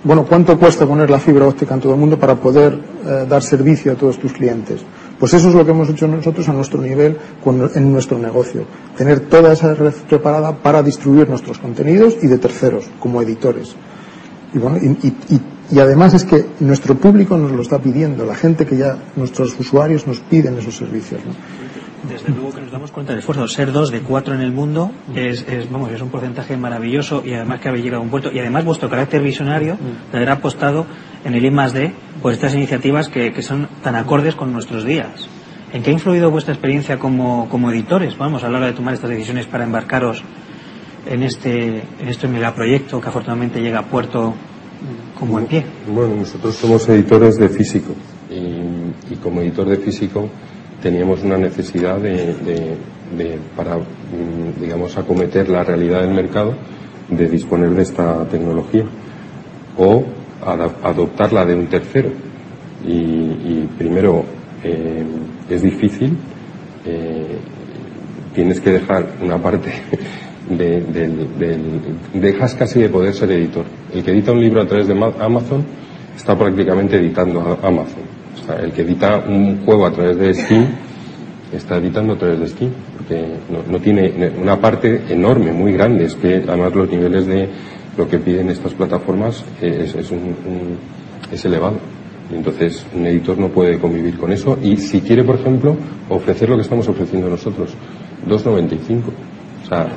bueno, 0.04 0.24
¿cuánto 0.28 0.56
cuesta 0.56 0.86
poner 0.86 1.10
la 1.10 1.18
fibra 1.18 1.48
óptica 1.48 1.74
en 1.74 1.80
todo 1.80 1.94
el 1.94 1.98
mundo 1.98 2.16
para 2.16 2.36
poder 2.36 2.78
eh, 3.04 3.26
dar 3.28 3.42
servicio 3.42 3.90
a 3.90 3.94
todos 3.96 4.16
tus 4.16 4.32
clientes? 4.32 4.82
Pues 5.18 5.34
eso 5.34 5.48
es 5.48 5.54
lo 5.56 5.64
que 5.64 5.72
hemos 5.72 5.88
hecho 5.88 6.06
nosotros 6.06 6.48
a 6.48 6.52
nuestro 6.52 6.80
nivel 6.80 7.18
en 7.74 7.92
nuestro 7.92 8.16
negocio. 8.16 8.62
Tener 8.96 9.22
toda 9.28 9.54
esa 9.54 9.74
red 9.74 9.92
preparada 10.08 10.52
para 10.52 10.84
distribuir 10.84 11.28
nuestros 11.28 11.58
contenidos 11.58 12.14
y 12.22 12.28
de 12.28 12.38
terceros, 12.38 12.88
como 13.00 13.20
editores. 13.22 13.74
Y, 14.54 14.58
bueno, 14.58 14.78
y, 14.78 15.12
y, 15.70 15.78
además 15.78 16.14
es 16.14 16.24
que 16.24 16.46
nuestro 16.60 16.94
público 16.96 17.36
nos 17.36 17.52
lo 17.52 17.62
está 17.62 17.78
pidiendo, 17.78 18.24
la 18.24 18.34
gente 18.34 18.64
que 18.64 18.76
ya, 18.76 18.96
nuestros 19.16 19.58
usuarios 19.60 20.06
nos 20.06 20.20
piden 20.20 20.56
esos 20.58 20.76
servicios. 20.76 21.20
¿no? 21.24 21.32
Desde 22.08 22.30
luego 22.30 22.52
que 22.52 22.60
nos 22.60 22.70
damos 22.70 22.92
cuenta 22.92 23.12
del 23.12 23.18
esfuerzo. 23.18 23.48
Ser 23.48 23.72
dos 23.72 23.90
de 23.90 24.00
cuatro 24.00 24.34
en 24.34 24.40
el 24.40 24.52
mundo 24.52 24.92
es, 25.14 25.44
vamos, 25.70 25.90
es 25.90 26.00
un 26.00 26.10
porcentaje 26.10 26.56
maravilloso 26.56 27.22
y 27.24 27.34
además 27.34 27.60
que 27.60 27.68
habéis 27.68 27.84
llegado 27.84 28.02
a 28.02 28.04
un 28.04 28.10
puerto. 28.10 28.30
Y 28.32 28.38
además 28.38 28.64
vuestro 28.64 28.88
carácter 28.88 29.20
visionario 29.20 29.76
de 30.10 30.16
haber 30.16 30.30
apostado 30.30 30.86
en 31.24 31.34
el 31.34 31.44
I 31.44 31.50
D 31.50 31.92
por 32.22 32.32
estas 32.32 32.54
iniciativas 32.54 33.08
que, 33.08 33.32
que, 33.32 33.42
son 33.42 33.68
tan 33.82 33.96
acordes 33.96 34.36
con 34.36 34.52
nuestros 34.52 34.84
días. 34.84 35.28
¿En 35.72 35.82
qué 35.82 35.90
ha 35.90 35.92
influido 35.92 36.30
vuestra 36.30 36.54
experiencia 36.54 36.98
como, 36.98 37.48
como 37.50 37.70
editores, 37.70 38.16
vamos, 38.16 38.42
a 38.42 38.48
la 38.48 38.58
hora 38.58 38.66
de 38.68 38.72
tomar 38.72 38.94
estas 38.94 39.10
decisiones 39.10 39.46
para 39.46 39.64
embarcaros 39.64 40.22
en 41.08 41.22
este, 41.22 41.82
en 42.00 42.08
este 42.08 42.28
megaproyecto 42.28 43.00
que 43.00 43.08
afortunadamente 43.08 43.60
llega 43.60 43.80
a 43.80 43.86
puerto 43.86 44.34
como 45.18 45.38
en 45.38 45.46
pie? 45.46 45.64
Bueno, 45.92 46.16
nosotros 46.16 46.54
somos 46.54 46.88
editores 46.88 47.36
de 47.36 47.48
físico 47.48 47.94
y, 48.30 49.12
y 49.12 49.16
como 49.16 49.40
editor 49.40 49.68
de 49.68 49.76
físico 49.78 50.28
teníamos 50.82 51.22
una 51.22 51.36
necesidad 51.36 51.98
de, 51.98 52.68
para, 53.56 53.78
mm, 53.78 54.60
digamos, 54.60 54.96
acometer 54.96 55.48
la 55.48 55.64
realidad 55.64 56.02
del 56.02 56.14
mercado, 56.14 56.54
de 57.08 57.28
disponer 57.28 57.70
de 57.70 57.82
esta 57.82 58.24
tecnología 58.28 58.84
o 59.76 60.04
adoptarla 60.82 61.44
de 61.44 61.54
un 61.54 61.66
tercero. 61.66 62.10
Y, 62.84 63.66
primero, 63.76 64.24
eh, 64.62 65.04
es 65.50 65.62
difícil, 65.62 66.16
eh, 66.84 67.38
tienes 68.34 68.60
que 68.60 68.70
dejar 68.70 69.14
una 69.20 69.38
parte 69.38 69.70
de, 70.50 71.58
dejas 72.14 72.54
casi 72.54 72.80
de 72.80 72.88
poder 72.88 73.14
ser 73.14 73.30
editor. 73.32 73.64
El 73.92 74.02
que 74.02 74.10
edita 74.10 74.32
un 74.32 74.40
libro 74.40 74.62
a 74.62 74.66
través 74.66 74.88
de 74.88 74.94
Amazon 74.94 75.64
está 76.16 76.36
prácticamente 76.36 76.96
editando 76.96 77.40
a 77.40 77.66
Amazon 77.66 78.18
el 78.62 78.72
que 78.72 78.82
edita 78.82 79.24
un 79.26 79.64
juego 79.64 79.86
a 79.86 79.92
través 79.92 80.16
de 80.16 80.34
Steam 80.34 80.66
está 81.52 81.78
editando 81.78 82.12
a 82.12 82.18
través 82.18 82.40
de 82.40 82.48
Steam, 82.48 82.70
porque 82.96 83.24
no, 83.70 83.78
tiene 83.78 84.30
una 84.38 84.60
parte 84.60 85.02
enorme, 85.08 85.50
muy 85.50 85.72
grande, 85.72 86.04
es 86.04 86.14
que 86.14 86.44
además 86.46 86.74
los 86.74 86.90
niveles 86.90 87.26
de 87.26 87.48
lo 87.96 88.06
que 88.06 88.18
piden 88.18 88.50
estas 88.50 88.74
plataformas 88.74 89.44
es, 89.60 89.94
es, 89.94 90.10
un, 90.10 90.34
es 91.32 91.44
elevado. 91.46 91.78
Y 92.30 92.34
entonces 92.34 92.84
un 92.94 93.06
editor 93.06 93.38
no 93.38 93.48
puede 93.48 93.78
convivir 93.78 94.18
con 94.18 94.30
eso 94.30 94.58
y 94.62 94.76
si 94.76 95.00
quiere, 95.00 95.24
por 95.24 95.36
ejemplo, 95.36 95.74
ofrecer 96.10 96.50
lo 96.50 96.56
que 96.56 96.62
estamos 96.62 96.86
ofreciendo 96.86 97.30
nosotros, 97.30 97.70
2.95. 98.28 99.00
O 99.64 99.66
sea, 99.66 99.88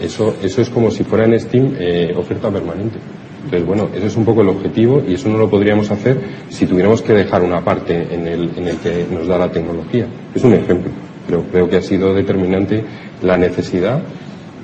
eso, 0.00 0.36
eso 0.42 0.62
es 0.62 0.70
como 0.70 0.90
si 0.90 1.04
fuera 1.04 1.24
en 1.24 1.38
Steam 1.38 1.74
eh, 1.78 2.14
oferta 2.16 2.50
permanente. 2.50 2.98
Entonces, 3.44 3.66
bueno, 3.66 3.88
ese 3.94 4.06
es 4.06 4.16
un 4.16 4.24
poco 4.24 4.42
el 4.42 4.48
objetivo 4.48 5.02
y 5.06 5.14
eso 5.14 5.28
no 5.28 5.36
lo 5.36 5.50
podríamos 5.50 5.90
hacer 5.90 6.20
si 6.48 6.66
tuviéramos 6.66 7.02
que 7.02 7.12
dejar 7.12 7.42
una 7.42 7.60
parte 7.62 8.14
en 8.14 8.26
el, 8.26 8.56
en 8.56 8.68
el 8.68 8.76
que 8.78 9.06
nos 9.10 9.26
da 9.26 9.36
la 9.36 9.50
tecnología. 9.50 10.06
Es 10.34 10.44
un 10.44 10.54
ejemplo, 10.54 10.90
pero 11.26 11.42
creo 11.50 11.68
que 11.68 11.76
ha 11.76 11.82
sido 11.82 12.14
determinante 12.14 12.84
la 13.20 13.36
necesidad 13.36 14.00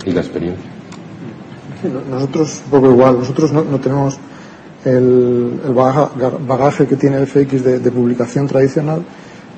y 0.06 0.12
la 0.12 0.20
experiencia. 0.20 0.70
nosotros, 2.08 2.62
un 2.66 2.70
poco 2.70 2.90
igual, 2.90 3.18
nosotros 3.18 3.52
no, 3.52 3.62
tenemos 3.80 4.18
el, 4.84 5.60
el, 5.66 5.72
bagaje 5.72 6.86
que 6.86 6.96
tiene 6.96 7.16
el 7.16 7.26
FX 7.26 7.64
de, 7.64 7.90
publicación 7.90 8.46
tradicional, 8.46 9.02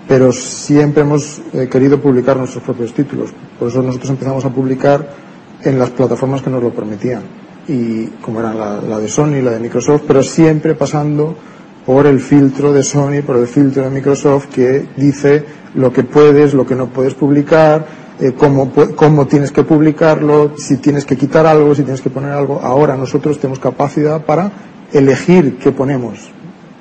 pero 0.08 0.32
siempre 0.32 1.02
hemos 1.02 1.40
eh, 1.52 1.68
querido 1.70 2.00
publicar 2.00 2.38
nuestros 2.38 2.64
propios 2.64 2.94
títulos. 2.94 3.30
Por 3.58 3.68
eso 3.68 3.82
nosotros 3.82 4.10
empezamos 4.10 4.44
a 4.46 4.48
publicar 4.48 5.29
en 5.64 5.78
las 5.78 5.90
plataformas 5.90 6.42
que 6.42 6.50
nos 6.50 6.62
lo 6.62 6.70
permitían 6.70 7.22
y 7.68 8.06
como 8.22 8.40
eran 8.40 8.58
la, 8.58 8.98
de 8.98 9.08
Sony 9.08 9.36
y 9.38 9.42
la 9.42 9.52
de 9.52 9.60
Microsoft, 9.60 10.02
pero 10.06 10.22
siempre 10.22 10.74
pasando 10.74 11.36
por 11.86 12.06
el 12.06 12.20
filtro 12.20 12.72
de 12.72 12.82
Sony, 12.82 13.22
por 13.24 13.36
el 13.36 13.46
filtro 13.46 13.84
de 13.84 13.90
Microsoft 13.90 14.46
que 14.46 14.86
dice 14.96 15.44
lo 15.74 15.92
que 15.92 16.02
puedes, 16.02 16.52
lo 16.52 16.66
que 16.66 16.74
no 16.74 16.88
puedes 16.88 17.14
publicar, 17.14 17.86
eh, 18.18 18.32
cómo, 18.36 18.72
cómo, 18.96 19.26
tienes 19.26 19.52
que 19.52 19.62
publicarlo, 19.62 20.52
si 20.58 20.78
tienes 20.78 21.04
que 21.04 21.16
quitar 21.16 21.46
algo, 21.46 21.74
si 21.74 21.82
tienes 21.82 22.00
que 22.00 22.10
poner 22.10 22.32
algo. 22.32 22.60
Ahora 22.60 22.96
nosotros 22.96 23.38
tenemos 23.38 23.60
capacidad 23.60 24.24
para 24.24 24.50
elegir 24.92 25.58
qué 25.58 25.70
ponemos. 25.72 26.30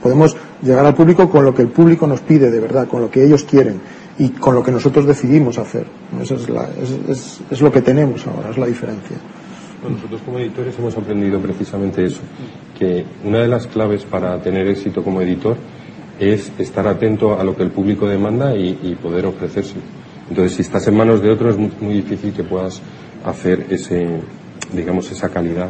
Podemos 0.02 0.36
llegar 0.62 0.86
al 0.86 0.96
público 0.96 1.30
con 1.30 1.46
lo 1.46 1.54
que 1.54 1.62
el 1.62 1.70
público 1.70 2.08
nos 2.08 2.22
pide 2.22 2.50
de 2.50 2.60
verdad, 2.60 2.88
con 2.88 3.02
lo 3.02 3.12
que 3.12 3.24
ellos 3.24 3.44
quieren 3.44 3.80
y 4.20 4.30
con 4.30 4.54
lo 4.54 4.62
que 4.62 4.72
nosotros 4.72 5.06
decidimos 5.06 5.58
hacer. 5.58 5.88
Eso 6.22 6.36
es, 6.36 6.50
la, 6.50 6.70
es, 7.10 7.42
es 7.50 7.62
lo 7.62 7.72
que 7.72 7.82
tenemos 7.82 8.28
ahora, 8.28 8.52
es 8.52 8.58
la 8.58 8.68
diferencia 8.68 9.18
nosotros 9.88 10.22
como 10.26 10.40
editores 10.40 10.78
hemos 10.78 10.98
aprendido 10.98 11.40
precisamente 11.40 12.04
eso, 12.04 12.22
que 12.78 13.06
una 13.24 13.40
de 13.40 13.48
las 13.48 13.68
claves 13.68 14.04
para 14.04 14.42
tener 14.42 14.68
éxito 14.68 15.04
como 15.04 15.22
editor 15.22 15.56
es 16.20 16.52
estar 16.58 16.86
atento 16.88 17.40
a 17.40 17.44
lo 17.44 17.56
que 17.56 17.64
el 17.64 17.72
público 17.72 18.08
demanda 18.08 18.56
y, 18.56 18.98
poder 19.02 19.26
ofrecerse. 19.26 19.76
Entonces, 20.30 20.56
si 20.56 20.62
estás 20.64 20.86
en 20.88 20.98
manos 20.98 21.22
de 21.22 21.32
otros, 21.32 21.56
es 21.56 21.82
muy, 21.82 21.94
difícil 21.94 22.34
que 22.34 22.44
puedas 22.44 22.82
hacer 23.26 23.68
ese, 23.70 24.20
digamos, 24.74 25.10
esa 25.12 25.30
calidad 25.30 25.70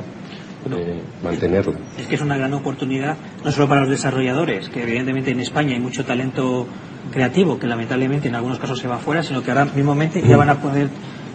eh, 0.77 1.01
mantenerla. 1.23 1.73
Es 1.97 2.07
que 2.07 2.15
es 2.15 2.21
una 2.21 2.37
gran 2.37 2.53
oportunidad, 2.53 3.17
no 3.43 3.51
solo 3.51 3.67
para 3.67 3.81
los 3.81 3.89
desarrolladores, 3.89 4.69
que 4.69 4.83
evidentemente 4.83 5.31
en 5.31 5.39
España 5.39 5.73
hay 5.73 5.79
mucho 5.79 6.05
talento 6.05 6.67
creativo, 7.11 7.57
que 7.57 7.67
lamentablemente 7.67 8.27
en 8.27 8.35
algunos 8.35 8.59
casos 8.59 8.79
se 8.79 8.87
va 8.87 8.95
afuera, 8.95 9.23
sino 9.23 9.43
que 9.43 9.51
ahora 9.51 9.65
mismamente 9.65 10.21
ya 10.21 10.37
van 10.37 10.49
a 10.49 10.61
poder 10.61 10.89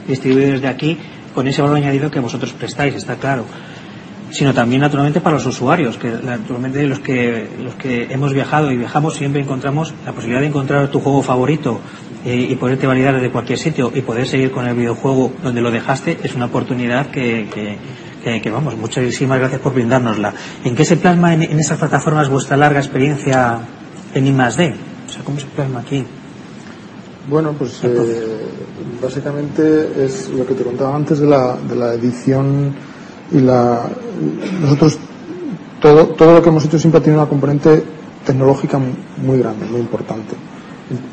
distribuir 0.07 0.53
desde 0.53 0.69
aquí 0.69 0.99
con 1.35 1.49
ese 1.49 1.63
valor 1.63 1.77
añadido 1.79 2.11
que 2.11 2.21
vosotros 2.21 2.53
prestáis, 2.53 2.95
está 2.95 3.17
claro. 3.17 3.45
sino 4.31 4.55
también 4.55 4.81
naturalmente 4.81 5.21
para 5.21 5.37
los 5.37 5.47
usuarios, 5.47 5.97
que 5.97 6.09
naturalmente 6.09 6.87
los 6.87 7.01
que, 7.01 7.49
los 7.63 7.75
que 7.75 8.09
hemos 8.11 8.33
viajado 8.33 8.71
y 8.73 8.77
viajamos 8.77 9.15
siempre 9.15 9.41
encontramos 9.43 9.95
la 10.05 10.13
posibilidad 10.13 10.41
de 10.41 10.49
encontrar 10.49 10.89
tu 10.89 11.01
juego 11.01 11.23
favorito 11.23 11.81
eh, 12.25 12.49
y 12.51 12.55
poderte 12.57 12.87
validar 12.87 13.15
desde 13.15 13.31
cualquier 13.31 13.59
sitio 13.59 13.93
y 13.95 14.01
poder 14.01 14.27
seguir 14.27 14.51
con 14.51 14.67
el 14.67 14.75
videojuego 14.75 15.33
donde 15.43 15.61
lo 15.61 15.71
dejaste 15.71 16.19
es 16.23 16.35
una 16.35 16.47
oportunidad 16.47 17.09
que, 17.11 17.49
que, 17.53 17.77
que, 18.25 18.51
vamos, 18.51 18.77
muchísimas 18.77 19.39
gracias 19.39 19.61
por 19.61 19.75
brindárnosla. 19.75 20.33
¿En 20.65 20.75
qué 20.75 20.85
se 20.85 20.97
plasma 20.97 21.35
en, 21.35 21.43
en 21.43 21.59
esas 21.59 21.79
plataformas 21.79 22.29
vuestra 22.29 22.57
larga 22.57 22.81
experiencia 22.81 23.59
en 24.15 24.27
I+.D.? 24.27 24.75
O 25.07 25.13
sea, 25.13 25.23
¿cómo 25.25 25.39
se 25.39 25.47
plasma 25.47 25.81
aquí? 25.81 26.05
Bueno, 27.29 27.53
pues 27.59 27.81
eh, 27.85 28.47
básicamente 29.03 30.05
es 30.05 30.29
lo 30.31 30.47
que 30.47 30.55
te 30.55 30.63
contaba 30.63 30.95
antes 30.95 31.21
de 31.21 31.27
la, 31.27 31.57
de 31.57 31.77
la 31.77 31.95
edición 31.95 32.75
y 33.33 33.41
la 33.41 33.83
nosotros 34.61 34.99
todo, 35.81 36.09
todo 36.09 36.35
lo 36.35 36.43
que 36.43 36.49
hemos 36.51 36.65
hecho 36.65 36.79
siempre 36.79 37.01
ha 37.01 37.03
tenido 37.03 37.21
una 37.21 37.29
componente 37.29 37.83
tecnológica 38.25 38.79
muy 38.79 39.39
grande, 39.39 39.67
muy 39.67 39.81
importante. 39.81 40.35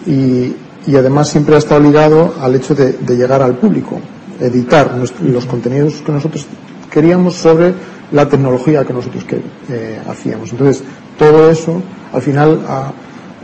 Y, 0.05 0.53
y 0.89 0.95
además 0.95 1.29
siempre 1.29 1.55
ha 1.55 1.59
estado 1.59 1.79
ligado 1.81 2.33
al 2.41 2.55
hecho 2.55 2.75
de, 2.75 2.93
de 2.93 3.15
llegar 3.15 3.41
al 3.41 3.55
público, 3.55 3.99
editar 4.39 4.97
los 5.21 5.45
contenidos 5.45 6.01
que 6.01 6.11
nosotros 6.11 6.45
queríamos 6.91 7.35
sobre 7.35 7.73
la 8.11 8.27
tecnología 8.27 8.83
que 8.85 8.93
nosotros 8.93 9.25
eh, 9.69 9.99
hacíamos. 10.07 10.51
Entonces, 10.51 10.83
todo 11.17 11.49
eso 11.49 11.81
al 12.13 12.21
final 12.21 12.59
ha, 12.67 12.91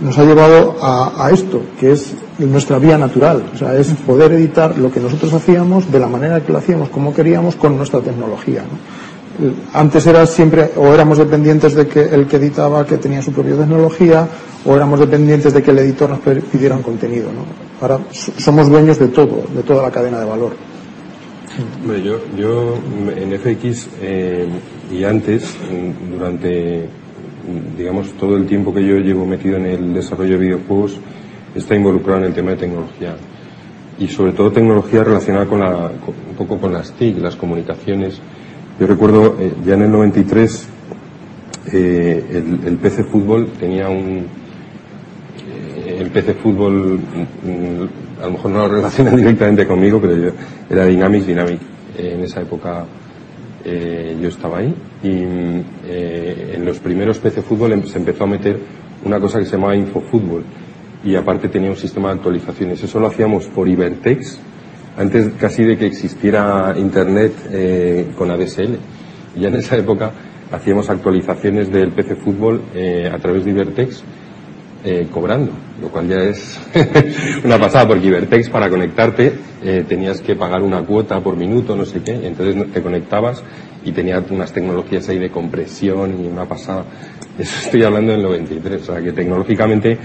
nos 0.01 0.17
ha 0.17 0.23
llevado 0.23 0.75
a, 0.81 1.25
a, 1.25 1.31
esto, 1.31 1.61
que 1.79 1.93
es 1.93 2.13
nuestra 2.37 2.77
vía 2.77 2.97
natural. 2.97 3.43
O 3.53 3.57
sea, 3.57 3.75
es 3.75 3.87
poder 4.05 4.33
editar 4.33 4.77
lo 4.77 4.91
que 4.91 4.99
nosotros 4.99 5.33
hacíamos 5.33 5.91
de 5.91 5.99
la 5.99 6.07
manera 6.07 6.41
que 6.41 6.51
lo 6.51 6.59
hacíamos, 6.59 6.89
como 6.89 7.13
queríamos, 7.13 7.55
con 7.55 7.77
nuestra 7.77 8.01
tecnología. 8.01 8.61
¿no? 8.61 8.77
Antes 9.73 10.05
era 10.07 10.25
siempre, 10.25 10.71
o 10.75 10.93
éramos 10.93 11.17
dependientes 11.17 11.75
de 11.75 11.87
que 11.87 12.01
el 12.01 12.27
que 12.27 12.37
editaba 12.37 12.85
que 12.85 12.97
tenía 12.97 13.21
su 13.21 13.31
propia 13.31 13.55
tecnología, 13.55 14.27
o 14.65 14.75
éramos 14.75 14.99
dependientes 14.99 15.53
de 15.53 15.61
que 15.61 15.71
el 15.71 15.79
editor 15.79 16.09
nos 16.09 16.19
pidiera 16.19 16.75
un 16.75 16.81
contenido. 16.81 17.29
¿no? 17.31 17.45
Ahora 17.81 18.03
somos 18.11 18.69
dueños 18.69 18.99
de 18.99 19.07
todo, 19.07 19.43
de 19.55 19.63
toda 19.63 19.83
la 19.83 19.91
cadena 19.91 20.19
de 20.19 20.25
valor. 20.25 20.53
Hombre, 21.81 22.03
yo, 22.03 22.19
yo 22.37 22.75
en 23.15 23.39
FX 23.39 23.89
eh, 24.01 24.47
y 24.91 25.03
antes, 25.03 25.55
durante 26.11 26.87
digamos, 27.77 28.11
todo 28.13 28.35
el 28.37 28.45
tiempo 28.45 28.73
que 28.73 28.85
yo 28.85 28.97
llevo 28.97 29.25
metido 29.25 29.57
en 29.57 29.65
el 29.65 29.93
desarrollo 29.93 30.33
de 30.33 30.45
videojuegos 30.45 30.99
está 31.55 31.75
involucrado 31.75 32.19
en 32.19 32.25
el 32.25 32.33
tema 32.33 32.51
de 32.51 32.57
tecnología. 32.57 33.15
Y 33.99 34.07
sobre 34.07 34.33
todo 34.33 34.51
tecnología 34.51 35.03
relacionada 35.03 35.45
con 35.45 35.59
la, 35.59 35.87
un 35.87 36.35
poco 36.37 36.59
con 36.59 36.73
las 36.73 36.91
TIC, 36.93 37.17
las 37.19 37.35
comunicaciones. 37.35 38.19
Yo 38.79 38.85
recuerdo, 38.85 39.37
eh, 39.39 39.53
ya 39.65 39.73
en 39.73 39.83
el 39.83 39.91
93, 39.91 40.67
eh, 41.73 42.25
el, 42.31 42.67
el, 42.67 42.77
PC 42.77 43.05
Fútbol 43.05 43.47
tenía 43.59 43.89
un... 43.89 44.27
Eh, 45.49 45.97
el 45.99 46.11
PC 46.11 46.35
Fútbol, 46.35 46.99
mm, 46.99 48.06
a 48.21 48.25
lo 48.25 48.31
mejor 48.31 48.51
no 48.51 48.59
lo 48.59 48.67
relacionan 48.67 49.15
directamente 49.17 49.65
conmigo, 49.65 49.99
pero 50.01 50.15
yo, 50.15 50.29
era 50.69 50.85
Dynamics 50.85 51.27
Dynamic. 51.27 51.59
en 51.97 52.21
esa 52.21 52.41
época 52.41 52.85
eh, 53.63 54.17
yo 54.21 54.29
estaba 54.29 54.59
ahí 54.59 54.73
y 55.03 55.23
eh, 55.85 56.53
en 56.55 56.65
los 56.65 56.79
primeros 56.79 57.19
PC 57.19 57.41
Fútbol 57.41 57.73
em, 57.73 57.83
se 57.83 57.97
empezó 57.97 58.23
a 58.23 58.27
meter 58.27 58.59
una 59.03 59.19
cosa 59.19 59.39
que 59.39 59.45
se 59.45 59.51
llamaba 59.51 59.75
InfoFútbol 59.75 60.43
y 61.03 61.15
aparte 61.15 61.49
tenía 61.49 61.69
un 61.69 61.75
sistema 61.75 62.09
de 62.09 62.15
actualizaciones. 62.15 62.83
Eso 62.83 62.99
lo 62.99 63.07
hacíamos 63.07 63.45
por 63.47 63.67
Ibertex, 63.67 64.39
antes 64.97 65.29
casi 65.39 65.63
de 65.63 65.77
que 65.77 65.85
existiera 65.85 66.73
Internet 66.77 67.33
eh, 67.51 68.07
con 68.17 68.31
ADSL. 68.31 68.77
Ya 69.37 69.49
en 69.49 69.55
esa 69.55 69.77
época 69.77 70.11
hacíamos 70.51 70.89
actualizaciones 70.89 71.71
del 71.71 71.91
PC 71.91 72.15
Fútbol 72.15 72.61
eh, 72.73 73.09
a 73.11 73.17
través 73.19 73.45
de 73.45 73.51
Ibertex 73.51 74.03
eh, 74.83 75.07
cobrando, 75.11 75.51
lo 75.81 75.89
cual 75.89 76.07
ya 76.07 76.17
es 76.17 76.59
una 77.43 77.57
pasada, 77.57 77.87
porque 77.87 78.07
Ibertex 78.07 78.49
para 78.49 78.69
conectarte 78.69 79.33
eh, 79.63 79.83
tenías 79.87 80.21
que 80.21 80.35
pagar 80.35 80.61
una 80.61 80.83
cuota 80.83 81.19
por 81.19 81.35
minuto, 81.35 81.75
no 81.75 81.83
sé 81.83 82.01
qué, 82.01 82.27
entonces 82.27 82.71
te 82.71 82.81
conectabas 82.81 83.43
y 83.83 83.91
tenía 83.91 84.23
unas 84.29 84.53
tecnologías 84.53 85.09
ahí 85.09 85.17
de 85.17 85.31
compresión 85.31 86.23
y 86.23 86.27
una 86.27 86.45
pasada. 86.45 86.85
Eso 87.39 87.59
estoy 87.65 87.83
hablando 87.83 88.11
del 88.11 88.21
93, 88.23 88.81
o 88.81 88.93
sea 88.93 89.01
que 89.01 89.11
tecnológicamente 89.11 89.97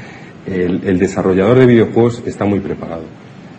el, 0.47 0.99
desarrollador 0.99 1.59
de 1.59 1.67
videojuegos 1.67 2.23
está 2.27 2.45
muy 2.45 2.61
preparado. 2.61 3.05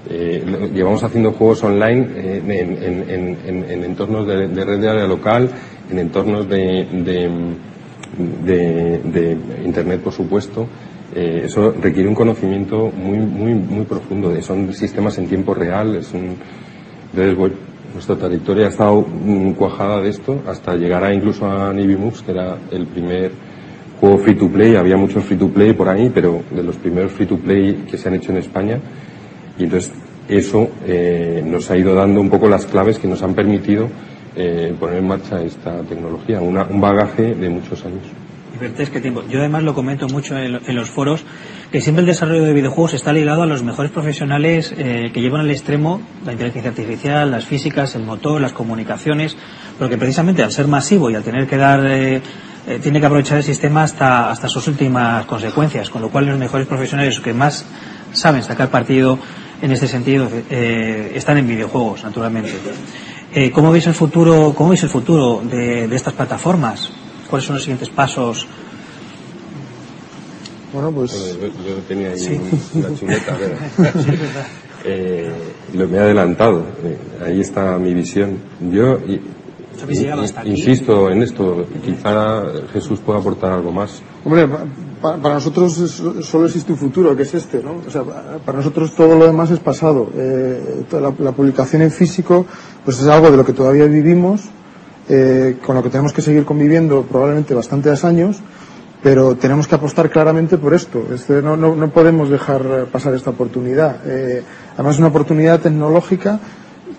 Eh, 0.10 0.44
llevamos 0.74 1.04
haciendo 1.04 1.32
juegos 1.32 1.64
online 1.64 2.08
eh, 2.16 2.42
en, 2.46 2.84
en, 2.84 3.38
en, 3.46 3.66
en, 3.70 3.84
entornos 3.84 4.28
de, 4.28 4.48
red 4.48 4.80
de 4.80 4.90
área 4.90 5.08
local, 5.08 5.50
en 5.90 6.00
entornos 6.00 6.50
de, 6.50 6.86
de 8.18 9.38
Internet, 9.64 10.02
por 10.02 10.14
supuesto, 10.14 10.68
eh, 11.16 11.44
eso 11.46 11.74
requiere 11.80 12.10
un 12.10 12.16
conocimiento 12.16 12.92
muy, 12.96 13.18
muy, 13.18 13.54
muy 13.54 13.86
profundo. 13.86 14.34
Son 14.42 14.74
sistemas 14.74 15.18
en 15.18 15.28
tiempo 15.28 15.54
real. 15.54 15.96
Es 15.96 16.14
un, 16.14 16.36
entonces, 17.16 17.58
nuestra 17.94 18.16
trayectoria 18.16 18.66
ha 18.66 18.70
estado 18.70 19.06
cuajada 19.56 20.02
de 20.02 20.10
esto 20.10 20.42
hasta 20.48 20.76
llegar 20.76 21.04
a 21.04 21.14
incluso 21.14 21.46
a 21.46 21.72
Navy 21.72 21.96
Moves, 21.96 22.24
que 22.24 22.32
era 22.32 22.58
el 22.72 22.88
primer 22.88 23.32
juego 24.00 24.18
free 24.18 24.36
to 24.36 24.50
play. 24.50 24.76
Había 24.76 24.98
muchos 24.98 25.24
free 25.24 25.38
to 25.38 25.50
play 25.50 25.74
por 25.74 25.88
ahí, 25.88 26.10
pero 26.14 26.42
de 26.50 26.64
los 26.64 26.76
primeros 26.78 27.12
free 27.12 27.28
to 27.28 27.38
play 27.38 27.86
que 27.90 27.98
se 27.98 28.08
han 28.08 28.16
hecho 28.16 28.32
en 28.32 28.40
España. 28.40 28.80
Y 29.60 29.66
entonces 29.66 29.92
eso 30.28 30.70
eh, 30.88 31.44
nos 31.46 31.70
ha 31.70 31.78
ido 31.78 31.94
dando 31.94 32.20
un 32.20 32.30
poco 32.30 32.50
las 32.50 32.66
claves 32.66 32.98
que 32.98 33.08
nos 33.08 33.22
han 33.22 33.36
permitido 33.36 33.88
eh, 34.36 34.74
poner 34.80 34.98
en 34.98 35.08
marcha 35.08 35.44
esta 35.44 35.82
tecnología, 35.84 36.42
una, 36.42 36.64
un 36.64 36.82
bagaje 36.82 37.36
de 37.36 37.50
muchos 37.50 37.86
años. 37.86 38.23
Qué 38.72 39.02
tiempo. 39.02 39.24
Yo 39.28 39.40
además 39.40 39.64
lo 39.64 39.74
comento 39.74 40.08
mucho 40.08 40.38
en, 40.38 40.76
los 40.76 40.90
foros, 40.90 41.26
que 41.72 41.82
siempre 41.82 42.02
el 42.02 42.08
desarrollo 42.08 42.44
de 42.44 42.54
videojuegos 42.54 42.94
está 42.94 43.12
ligado 43.12 43.42
a 43.42 43.46
los 43.46 43.62
mejores 43.62 43.92
profesionales 43.92 44.74
eh, 44.78 45.12
que 45.14 45.22
llevan 45.22 45.42
al 45.42 45.52
extremo 45.52 46.02
la 46.26 46.32
inteligencia 46.32 46.70
artificial, 46.72 47.30
las 47.30 47.46
físicas, 47.46 47.96
el 47.96 48.04
motor, 48.04 48.40
las 48.40 48.54
comunicaciones, 48.54 49.36
porque 49.78 49.98
precisamente 49.98 50.44
al 50.44 50.52
ser 50.52 50.68
masivo 50.68 51.10
y 51.10 51.16
al 51.16 51.24
tener 51.24 51.48
que 51.48 51.58
dar, 51.58 51.86
eh, 51.86 52.22
eh, 52.66 52.80
tiene 52.82 53.02
que 53.02 53.06
aprovechar 53.06 53.38
el 53.38 53.44
sistema 53.44 53.84
hasta, 53.84 54.32
hasta 54.32 54.48
sus 54.48 54.66
últimas 54.70 55.26
consecuencias, 55.26 55.90
con 55.90 56.02
lo 56.02 56.10
cual 56.10 56.28
los 56.28 56.40
mejores 56.40 56.66
profesionales 56.66 57.20
que 57.20 57.34
más 57.34 57.66
saben 58.14 58.42
sacar 58.42 58.70
partido 58.70 59.20
en 59.62 59.72
este 59.72 59.88
sentido 59.88 60.30
eh, 60.50 61.12
están 61.16 61.38
en 61.38 61.48
videojuegos, 61.48 62.04
naturalmente. 62.04 62.54
Eh, 63.34 63.52
¿Cómo 63.52 63.72
veis 63.72 63.88
el 63.88 63.94
futuro, 63.94 64.54
cómo 64.56 64.70
veis 64.70 64.84
el 64.84 64.90
futuro 64.90 65.42
de 65.44 65.94
estas 65.94 66.14
plataformas? 66.14 67.03
Cuáles 67.34 67.48
son 67.48 67.56
los 67.56 67.64
siguientes 67.64 67.90
pasos. 67.90 68.46
Bueno, 70.72 70.92
pues. 70.92 71.36
Bueno, 71.40 71.56
yo, 71.66 71.68
yo, 71.68 71.76
tenía 71.88 72.10
ahí 72.12 72.20
sí. 72.20 72.40
una 72.76 72.96
chuleta, 72.96 73.36
pero. 73.40 73.56
eh, 74.86 75.32
lo 75.74 75.88
me 75.88 75.98
he 75.98 76.00
adelantado. 76.00 76.64
Eh, 76.84 76.98
ahí 77.26 77.42
está 77.42 77.80
mi 77.80 77.92
visión. 77.96 78.38
Yo. 78.72 79.00
Y, 79.00 79.20
insisto 80.46 81.10
en 81.10 81.24
esto, 81.24 81.66
quizá 81.84 82.44
Jesús 82.72 83.00
pueda 83.00 83.18
aportar 83.18 83.52
algo 83.52 83.72
más. 83.72 84.04
Hombre, 84.24 84.48
para, 85.02 85.18
para 85.18 85.34
nosotros 85.34 85.76
es, 85.80 86.04
solo 86.28 86.46
existe 86.46 86.72
un 86.72 86.78
futuro, 86.78 87.16
que 87.16 87.24
es 87.24 87.34
este, 87.34 87.64
¿no? 87.64 87.82
O 87.88 87.90
sea, 87.90 88.04
para 88.46 88.60
nosotros 88.60 88.96
todo 88.96 89.18
lo 89.18 89.26
demás 89.26 89.50
es 89.50 89.58
pasado. 89.58 90.08
Eh, 90.16 90.86
la, 90.92 91.12
la 91.18 91.32
publicación 91.32 91.82
en 91.82 91.90
físico, 91.90 92.46
pues 92.86 93.00
es 93.00 93.08
algo 93.08 93.32
de 93.32 93.38
lo 93.38 93.44
que 93.44 93.54
todavía 93.54 93.86
vivimos, 93.86 94.52
eh, 95.10 95.58
con 95.66 95.76
lo 95.76 95.84
que 95.84 95.90
tenemos 95.90 96.14
que 96.14 96.22
seguir 96.22 96.46
conviviendo 96.46 97.04
probablemente 97.04 97.54
bastantes 97.54 98.04
años, 98.04 98.42
pero 99.02 99.36
tenemos 99.36 99.68
que 99.68 99.76
apostar 99.76 100.10
claramente 100.10 100.58
por 100.58 100.74
esto. 100.74 101.06
Este, 101.14 101.42
no, 101.42 101.58
no, 101.58 101.76
no, 101.76 101.90
podemos 101.90 102.30
dejar 102.30 102.86
pasar 102.92 103.14
esta 103.14 103.32
oportunidad. 103.32 103.98
Eh, 104.06 104.44
además 104.76 104.96
es 104.96 105.00
una 105.00 105.10
oportunidad 105.10 105.60
tecnológica 105.60 106.40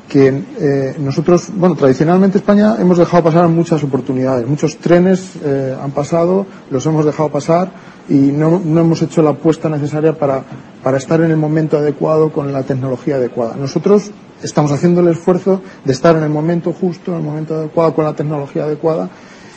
que 0.08 0.28
eh, 0.28 0.96
nosotros, 0.98 1.50
bueno, 1.54 1.74
tradicionalmente 1.74 2.38
España 2.38 2.76
hemos 2.78 2.98
dejado 2.98 3.24
pasar 3.24 3.48
muchas 3.48 3.82
oportunidades. 3.82 4.46
Muchos 4.46 4.76
trenes 4.76 5.32
eh, 5.42 5.76
han 5.80 5.90
pasado, 5.92 6.46
los 6.70 6.84
hemos 6.86 7.04
dejado 7.04 7.30
pasar 7.30 7.72
y 8.08 8.14
no, 8.14 8.60
no 8.64 8.80
hemos 8.80 9.02
hecho 9.02 9.22
la 9.22 9.30
apuesta 9.30 9.68
necesaria 9.68 10.12
para, 10.12 10.44
para 10.82 10.98
estar 10.98 11.20
en 11.20 11.30
el 11.30 11.36
momento 11.36 11.78
adecuado 11.78 12.30
con 12.30 12.52
la 12.52 12.62
tecnología 12.62 13.16
adecuada. 13.16 13.56
Nosotros 13.56 14.10
estamos 14.42 14.72
haciendo 14.72 15.00
el 15.00 15.08
esfuerzo 15.08 15.62
de 15.84 15.92
estar 15.92 16.16
en 16.16 16.22
el 16.22 16.30
momento 16.30 16.72
justo, 16.72 17.12
en 17.12 17.18
el 17.18 17.24
momento 17.24 17.54
adecuado, 17.54 17.94
con 17.94 18.04
la 18.04 18.14
tecnología 18.14 18.64
adecuada 18.64 19.08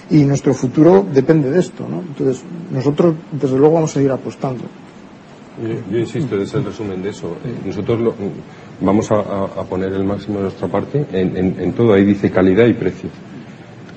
y 0.10 0.24
nuestro 0.24 0.54
futuro 0.54 1.06
depende 1.12 1.52
de 1.52 1.60
esto, 1.60 1.88
¿no? 1.88 2.00
Entonces, 2.00 2.44
nosotros, 2.72 3.16
desde 3.32 3.58
luego, 3.58 3.76
vamos 3.76 3.92
a 3.92 3.94
seguir 3.96 4.12
apostando. 4.12 4.64
Yo, 5.62 5.92
yo 5.92 5.98
insisto, 5.98 6.38
es 6.38 6.54
el 6.54 6.64
resumen 6.64 7.02
de 7.02 7.10
eso. 7.10 7.36
Eh, 7.44 7.54
nosotros 7.66 8.00
lo, 8.00 8.14
vamos 8.80 9.12
a, 9.12 9.16
a, 9.16 9.64
poner 9.64 9.94
el 9.94 10.04
máximo 10.04 10.38
de 10.38 10.44
nuestra 10.44 10.68
parte 10.68 11.06
en, 11.12 11.56
en, 11.60 11.74
todo. 11.74 11.94
Ahí 11.94 12.06
dice 12.06 12.32
calidad 12.32 12.66
y 12.66 12.74
precio. 12.74 13.10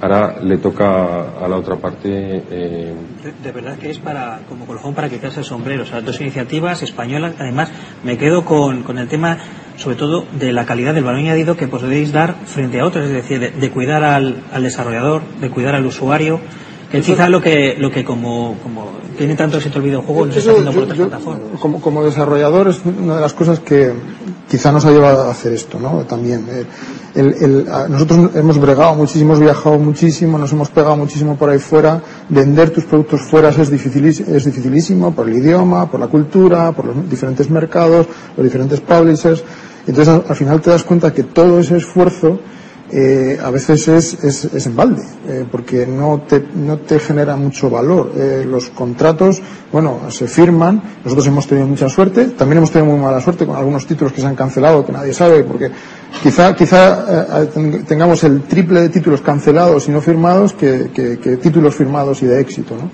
Ahora 0.01 0.41
le 0.43 0.57
toca 0.57 1.45
a 1.45 1.47
la 1.47 1.57
otra 1.57 1.76
parte. 1.76 2.43
Eh... 2.51 2.95
De, 3.22 3.33
de, 3.43 3.53
verdad 3.53 3.76
que 3.76 3.91
es 3.91 3.99
para, 3.99 4.41
como 4.49 4.64
colofón 4.64 4.95
para 4.95 5.11
quitarse 5.11 5.41
el 5.41 5.45
sombrero. 5.45 5.83
O 5.83 5.87
sea, 5.87 6.01
dos 6.01 6.20
iniciativas 6.20 6.83
españolas. 6.83 7.35
Además, 7.39 7.70
me 8.03 8.16
quedo 8.16 8.45
con, 8.45 8.83
con 8.83 8.99
el 8.99 9.09
tema 9.09 9.39
sobre 9.76 9.97
todo 9.97 10.26
de 10.33 10.53
la 10.53 10.66
calidad 10.66 10.95
del 10.95 11.05
valor 11.05 11.20
añadido 11.20 11.57
que 11.57 11.66
podéis 11.66 12.12
dar 12.12 12.35
frente 12.45 12.81
a 12.81 12.87
otros, 12.87 13.07
es 13.07 13.12
decir, 13.12 13.41
de, 13.41 13.51
de 13.51 13.70
cuidar 13.70 14.05
al, 14.05 14.43
al, 14.53 14.62
desarrollador, 14.62 15.22
de 15.41 15.51
cuidar 15.51 15.74
al 15.74 15.87
usuario, 15.87 16.41
que 16.91 16.99
es 16.99 17.07
quizá 17.07 17.28
lo 17.28 17.41
que, 17.41 17.76
lo 17.78 17.91
que 17.91 18.05
como, 18.05 18.57
como 18.62 18.91
tiene 19.16 19.36
tanto 19.36 19.59
éxito 19.59 19.78
el 19.78 19.84
videojuego, 19.84 20.26
no 20.26 20.32
se 20.32 20.41
está 20.41 20.51
haciendo 20.51 20.72
por 20.72 20.82
otras 20.82 20.99
yo, 20.99 21.09
plataformas. 21.09 21.61
Como, 21.61 21.80
como, 21.80 22.05
desarrollador 22.05 22.68
es 22.68 22.80
una 22.84 23.14
de 23.14 23.20
las 23.20 23.32
cosas 23.32 23.61
que 23.61 23.93
quizá 24.49 24.72
nos 24.72 24.84
ha 24.84 24.91
llevado 24.91 25.22
a 25.22 25.30
hacer 25.30 25.53
esto, 25.53 25.78
¿no? 25.78 26.05
También. 26.05 26.45
Eh, 26.51 26.64
el, 27.14 27.34
el, 27.41 27.64
nosotros 27.88 28.30
hemos 28.34 28.59
bregado 28.59 28.95
muchísimo, 28.97 29.32
hemos 29.32 29.41
viajado 29.41 29.78
muchísimo, 29.78 30.36
nos 30.36 30.53
hemos 30.53 30.68
pegado 30.70 30.97
muchísimo 30.97 31.36
por 31.36 31.51
ahí 31.51 31.59
fuera. 31.59 32.03
Vender 32.28 32.70
tus 32.70 32.84
productos 32.84 33.20
fuera 33.22 33.51
es, 33.51 33.70
dificilísimo, 33.70 34.34
es 34.34 34.45
dificilísimo 34.45 35.14
por 35.14 35.28
el 35.28 35.36
idioma, 35.36 35.88
por 35.88 36.01
la 36.01 36.09
cultura, 36.09 36.72
por 36.72 36.86
los 36.86 37.09
diferentes 37.09 37.49
mercados, 37.51 38.07
los 38.36 38.45
diferentes 38.45 38.80
publishers. 38.80 39.45
Entonces, 39.86 40.09
al, 40.09 40.24
al 40.28 40.36
final 40.36 40.61
te 40.61 40.70
das 40.70 40.82
cuenta 40.82 41.12
que 41.12 41.22
todo 41.22 41.61
ese 41.61 41.76
esfuerzo 41.76 42.41
eh, 42.93 43.38
a 43.43 43.51
veces 43.51 43.86
es, 43.88 44.24
es, 44.24 44.45
es 44.47 44.66
en 44.66 44.74
balde, 44.74 45.03
eh, 45.28 45.45
porque 45.51 45.86
no 45.86 46.22
te, 46.26 46.45
no 46.55 46.78
te 46.78 46.99
genera 46.99 47.36
mucho 47.36 47.70
valor. 47.70 48.12
Eh, 48.16 48.45
los 48.49 48.70
contratos, 48.70 49.41
bueno, 49.72 50.11
se 50.11 50.26
firman, 50.26 50.82
nosotros 51.05 51.26
hemos 51.28 51.47
tenido 51.47 51.66
mucha 51.66 51.88
suerte, 51.88 52.26
también 52.26 52.59
hemos 52.59 52.70
tenido 52.70 52.93
muy 52.93 53.01
mala 53.01 53.20
suerte 53.20 53.47
con 53.47 53.57
algunos 53.57 53.86
títulos 53.86 54.12
que 54.12 54.20
se 54.20 54.26
han 54.26 54.34
cancelado, 54.34 54.84
que 54.84 54.93
nadie 54.93 55.14
sabe, 55.14 55.45
porque 55.45 55.70
quizá, 56.22 56.55
quizá 56.57 57.43
eh, 57.45 57.82
tengamos 57.86 58.24
el 58.24 58.43
triple 58.43 58.80
de 58.82 58.88
títulos 58.88 59.20
cancelados 59.20 59.88
y 59.88 59.93
no 59.93 60.01
firmados 60.01 60.53
que, 60.55 60.91
que, 60.93 61.36
títulos 61.36 61.74
firmados 61.74 62.22
y 62.22 62.26
de 62.26 62.41
éxito, 62.41 62.74
¿no? 62.74 62.91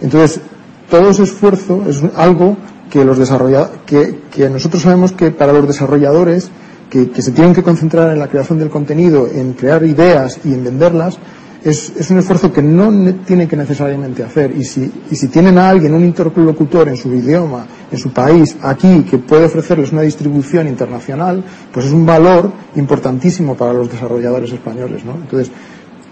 Entonces, 0.00 0.40
todo 0.88 1.10
ese 1.10 1.24
esfuerzo 1.24 1.84
es 1.88 2.02
algo 2.14 2.56
que 2.88 3.04
los 3.04 3.18
desarrolla 3.18 3.68
que 3.84 4.48
nosotros 4.48 4.82
sabemos 4.82 5.12
que 5.12 5.32
para 5.32 5.52
los 5.52 5.66
desarrolladores 5.66 6.50
que, 6.90 7.10
que, 7.10 7.22
se 7.22 7.32
tienen 7.32 7.54
que 7.54 7.62
concentrar 7.62 8.12
en 8.12 8.18
la 8.18 8.28
creación 8.28 8.58
del 8.58 8.70
contenido, 8.70 9.26
en 9.26 9.52
crear 9.52 9.84
ideas 9.84 10.40
y 10.44 10.52
en 10.52 10.64
venderlas, 10.64 11.18
es, 11.62 11.92
es 11.96 12.10
un 12.10 12.18
esfuerzo 12.18 12.52
que 12.52 12.62
no 12.62 13.14
tienen 13.26 13.48
que 13.48 13.56
necesariamente 13.56 14.22
hacer. 14.22 14.54
Y 14.56 14.64
si, 14.64 14.90
y 15.10 15.16
si 15.16 15.28
tienen 15.28 15.58
a 15.58 15.68
alguien, 15.68 15.94
un 15.94 16.04
interlocutor 16.04 16.88
en 16.88 16.96
su 16.96 17.12
idioma, 17.12 17.66
en 17.90 17.98
su 17.98 18.10
país, 18.10 18.56
aquí, 18.62 19.02
que 19.02 19.18
puede 19.18 19.46
ofrecerles 19.46 19.92
una 19.92 20.02
distribución 20.02 20.68
internacional, 20.68 21.42
pues 21.72 21.86
es 21.86 21.92
un 21.92 22.06
valor 22.06 22.52
importantísimo 22.76 23.56
para 23.56 23.72
los 23.72 23.90
desarrolladores 23.90 24.52
españoles. 24.52 25.04
¿no? 25.04 25.14
Entonces, 25.14 25.50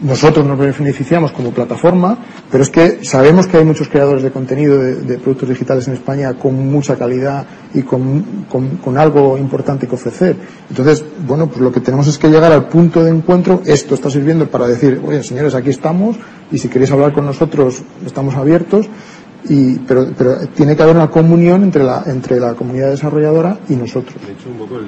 nosotros 0.01 0.47
nos 0.47 0.59
beneficiamos 0.59 1.32
como 1.32 1.53
plataforma, 1.53 2.18
pero 2.51 2.62
es 2.62 2.70
que 2.70 3.05
sabemos 3.05 3.47
que 3.47 3.57
hay 3.57 3.64
muchos 3.64 3.88
creadores 3.88 4.22
de 4.22 4.30
contenido 4.30 4.78
de, 4.78 5.18
productos 5.18 5.49
digitales 5.49 5.88
en 5.88 5.94
España 5.94 6.34
con 6.34 6.70
mucha 6.70 6.97
calidad 6.97 7.47
y 7.72 7.82
con, 7.82 8.47
con, 8.51 8.99
algo 8.99 9.38
importante 9.38 9.86
que 9.86 9.94
ofrecer. 9.94 10.36
Entonces, 10.68 11.05
bueno, 11.26 11.47
pues 11.47 11.61
lo 11.61 11.72
que 11.72 11.80
tenemos 11.80 12.07
es 12.09 12.18
que 12.18 12.28
llegar 12.28 12.53
al 12.53 12.68
punto 12.68 13.03
de 13.03 13.11
encuentro. 13.11 13.62
Esto 13.64 13.94
está 13.94 14.11
sirviendo 14.11 14.49
para 14.51 14.66
decir, 14.66 15.01
oye, 15.05 15.22
señores, 15.22 15.55
aquí 15.55 15.70
estamos 15.70 16.16
y 16.53 16.59
si 16.59 16.68
queréis 16.68 16.92
hablar 16.92 17.12
con 17.12 17.24
nosotros, 17.24 17.82
estamos 18.05 18.34
abiertos. 18.34 18.88
Y, 19.49 19.78
pero, 19.80 20.09
pero 20.16 20.38
tiene 20.49 20.76
que 20.76 20.82
haber 20.82 20.97
una 20.97 21.09
comunión 21.09 21.62
entre 21.62 21.84
la, 21.84 22.03
entre 22.07 22.40
la 22.40 22.55
comunidad 22.55 22.90
desarrolladora 22.90 23.61
y 23.68 23.76
nosotros. 23.76 24.16
De 24.26 24.32
hecho, 24.32 24.49
un 24.51 24.59
poco 24.59 24.80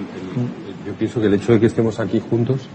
yo 0.86 0.94
pienso 0.94 1.20
que 1.20 1.26
el 1.26 1.34
hecho 1.34 1.52
de 1.52 1.60
que 1.60 1.66
estemos 1.66 2.00
aquí 2.00 2.18
juntos 2.18 2.68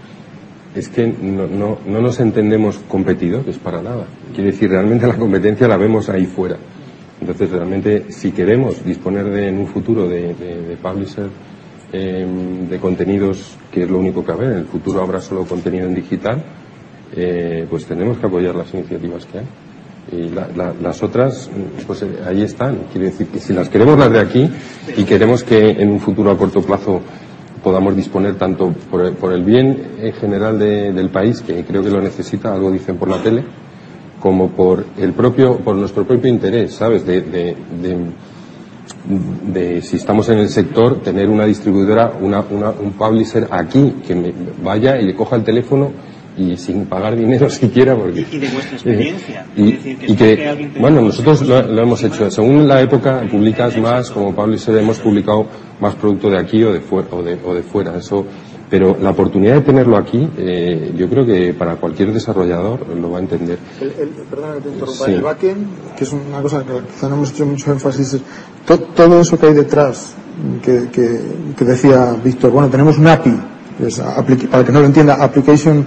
es 0.74 0.88
que 0.88 1.06
no, 1.06 1.46
no, 1.46 1.78
no, 1.86 2.00
nos 2.00 2.20
entendemos 2.20 2.80
competidores 2.88 3.58
para 3.58 3.80
nada. 3.80 4.06
Quiere 4.34 4.50
decir, 4.50 4.70
realmente 4.70 5.06
la 5.06 5.16
competencia 5.16 5.68
la 5.68 5.76
vemos 5.76 6.08
ahí 6.08 6.26
fuera. 6.26 6.56
Entonces, 7.20 7.50
realmente, 7.50 8.06
si 8.10 8.32
queremos 8.32 8.84
disponer 8.84 9.30
de, 9.30 9.48
en 9.48 9.58
un 9.58 9.66
futuro 9.68 10.08
de, 10.08 10.34
de, 10.34 10.62
de 10.62 10.76
publisher 10.76 11.28
eh, 11.92 12.26
de 12.68 12.78
contenidos, 12.80 13.56
que 13.70 13.84
es 13.84 13.90
lo 13.90 13.98
único 13.98 14.24
que 14.24 14.32
habrá, 14.32 14.50
en 14.50 14.58
el 14.58 14.64
futuro 14.64 15.00
habrá 15.00 15.20
solo 15.20 15.44
contenido 15.44 15.86
en 15.86 15.94
digital, 15.94 16.42
eh, 17.14 17.66
pues 17.70 17.86
tenemos 17.86 18.18
que 18.18 18.26
apoyar 18.26 18.56
las 18.56 18.74
iniciativas 18.74 19.26
que 19.26 19.38
hay. 19.38 19.46
Y 20.12 20.28
la, 20.30 20.74
las 20.82 21.02
otras, 21.02 21.48
pues 21.86 22.02
eh, 22.02 22.18
ahí 22.26 22.42
están. 22.42 22.78
Quiere 22.92 23.06
decir 23.06 23.28
que 23.28 23.38
si 23.38 23.52
las 23.52 23.68
queremos 23.68 23.96
las 23.96 24.10
de 24.10 24.18
aquí 24.18 24.50
y 24.96 25.04
queremos 25.04 25.44
que 25.44 25.70
en 25.70 25.90
un 25.90 26.00
futuro 26.00 26.32
a 26.32 26.36
corto 26.36 26.60
plazo 26.62 27.00
podamos 27.64 27.96
disponer 27.96 28.36
tanto 28.36 28.72
por 28.90 29.14
por 29.14 29.32
el 29.32 29.42
bien 29.42 29.96
en 29.98 30.12
general 30.12 30.58
de, 30.58 30.92
del 30.92 31.08
país, 31.08 31.40
que 31.40 31.64
creo 31.64 31.82
que 31.82 31.90
lo 31.90 32.00
necesita, 32.00 32.52
algo 32.54 32.70
dicen 32.70 32.96
por 32.98 33.08
la 33.08 33.22
tele, 33.22 33.42
como 34.20 34.50
por 34.50 34.84
el 34.98 35.12
propio, 35.14 35.58
por 35.58 35.74
nuestro 35.74 36.06
propio 36.06 36.30
interés, 36.30 36.74
¿sabes? 36.74 37.04
De, 37.04 37.22
de, 37.22 37.56
de, 37.82 37.96
de 39.52 39.82
si 39.82 39.96
estamos 39.96 40.28
en 40.28 40.38
el 40.38 40.48
sector, 40.48 41.00
tener 41.00 41.28
una 41.28 41.46
distribuidora, 41.46 42.12
una, 42.20 42.44
una, 42.50 42.70
un 42.70 42.92
publisher 42.92 43.48
aquí 43.50 43.96
que 44.06 44.14
me 44.14 44.32
vaya 44.62 44.98
y 44.98 45.06
le 45.06 45.14
coja 45.14 45.36
el 45.36 45.44
teléfono 45.44 45.90
y 46.36 46.56
sin 46.56 46.86
pagar 46.86 47.16
dinero 47.16 47.48
siquiera 47.50 47.94
porque 47.96 48.20
y 48.30 48.38
de 48.38 48.48
vuestra 48.48 48.74
experiencia. 48.74 49.46
y, 49.56 49.72
decir, 49.72 49.98
que, 49.98 50.06
y 50.12 50.16
que, 50.16 50.36
que 50.36 50.80
bueno 50.80 51.00
nosotros 51.00 51.42
lo, 51.42 51.62
lo, 51.62 51.82
hemos 51.82 52.02
hecho. 52.02 52.30
según 52.30 52.66
la 52.66 52.80
época 52.80 53.22
publicas 53.30 53.76
más 53.78 54.10
como 54.10 54.34
publisher 54.34 54.76
hemos 54.78 54.98
publicado 54.98 55.46
más 55.80 55.94
producto 55.94 56.30
de 56.30 56.38
aquí 56.38 56.62
o 56.62 56.72
de 56.72 56.80
fuera 56.80 57.08
o 57.12 57.22
de, 57.22 57.38
o 57.44 57.54
de 57.54 57.62
fuera. 57.62 57.96
Eso 57.96 58.24
pero 58.70 58.96
la 59.00 59.10
oportunidad 59.10 59.56
de 59.56 59.60
tenerlo 59.60 59.96
aquí 59.96 60.28
eh, 60.36 60.92
yo 60.96 61.08
creo 61.08 61.24
que 61.24 61.54
para 61.54 61.76
cualquier 61.76 62.12
desarrollador 62.12 62.86
lo 62.96 63.10
va 63.10 63.18
a 63.18 63.20
entender. 63.20 63.58
El, 63.80 63.88
el, 63.90 64.08
perdona 64.28 64.54
que 64.54 64.60
te 64.62 64.68
interrumpa 64.70 65.04
sí. 65.04 65.12
el 65.12 65.22
backend 65.22 65.66
que 65.96 66.04
es 66.04 66.12
una 66.12 66.42
cosa 66.42 66.64
que 66.64 66.72
quizá 66.92 67.08
no 67.08 67.16
hemos 67.16 67.30
hecho 67.30 67.46
mucho 67.46 67.70
énfasis 67.70 68.20
to, 68.66 68.78
todo 68.78 69.20
eso 69.20 69.38
que 69.38 69.46
hay 69.46 69.54
detrás 69.54 70.14
que, 70.62 70.88
que, 70.90 71.20
que 71.56 71.64
decía 71.64 72.16
Víctor 72.24 72.50
bueno 72.50 72.68
tenemos 72.68 72.98
un 72.98 73.06
API 73.06 73.38
es, 73.80 74.00
para 74.00 74.60
el 74.60 74.66
que 74.66 74.72
no 74.72 74.80
lo 74.80 74.86
entienda 74.86 75.14
application 75.22 75.86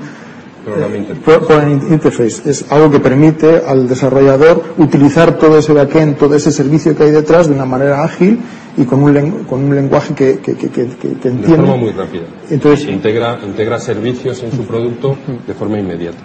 Programming 0.67 1.81
Interface 1.89 2.49
es 2.49 2.69
algo 2.69 2.91
que 2.91 2.99
permite 2.99 3.61
al 3.65 3.87
desarrollador 3.87 4.75
utilizar 4.77 5.37
todo 5.37 5.57
ese 5.57 5.71
backend, 5.71 6.17
todo 6.17 6.35
ese 6.35 6.51
servicio 6.51 6.95
que 6.95 7.03
hay 7.03 7.11
detrás 7.11 7.47
de 7.47 7.53
una 7.53 7.65
manera 7.65 8.03
ágil 8.03 8.39
y 8.75 8.83
con 8.83 9.01
un, 9.01 9.45
con 9.45 9.63
un 9.63 9.73
lenguaje 9.73 10.13
que, 10.13 10.39
que, 10.39 10.55
que, 10.55 10.69
que, 10.69 10.87
que 10.97 11.07
entiende. 11.29 11.47
De 11.47 11.55
forma 11.55 11.77
muy 11.77 11.91
rápida. 11.91 12.23
Entonces, 12.49 12.87
integra, 12.89 13.39
integra 13.45 13.79
servicios 13.79 14.43
en 14.43 14.51
su 14.51 14.65
producto 14.65 15.15
de 15.47 15.53
forma 15.53 15.79
inmediata. 15.79 16.17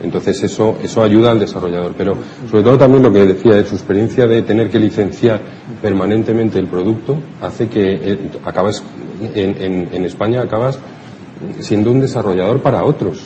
Entonces 0.00 0.40
eso, 0.44 0.76
eso 0.82 1.02
ayuda 1.02 1.32
al 1.32 1.40
desarrollador. 1.40 1.94
Pero 1.96 2.16
sobre 2.48 2.62
todo 2.62 2.78
también 2.78 3.02
lo 3.02 3.12
que 3.12 3.24
decía 3.26 3.56
de 3.56 3.64
su 3.64 3.74
experiencia 3.74 4.26
de 4.26 4.42
tener 4.42 4.70
que 4.70 4.78
licenciar 4.78 5.40
permanentemente 5.82 6.58
el 6.58 6.68
producto 6.68 7.18
hace 7.40 7.68
que 7.68 7.94
eh, 7.94 8.30
acabas 8.44 8.84
en, 9.34 9.60
en, 9.60 9.88
en 9.92 10.04
España 10.04 10.42
acabas 10.42 10.78
siendo 11.60 11.90
un 11.90 12.00
desarrollador 12.00 12.60
para 12.60 12.84
otros 12.84 13.22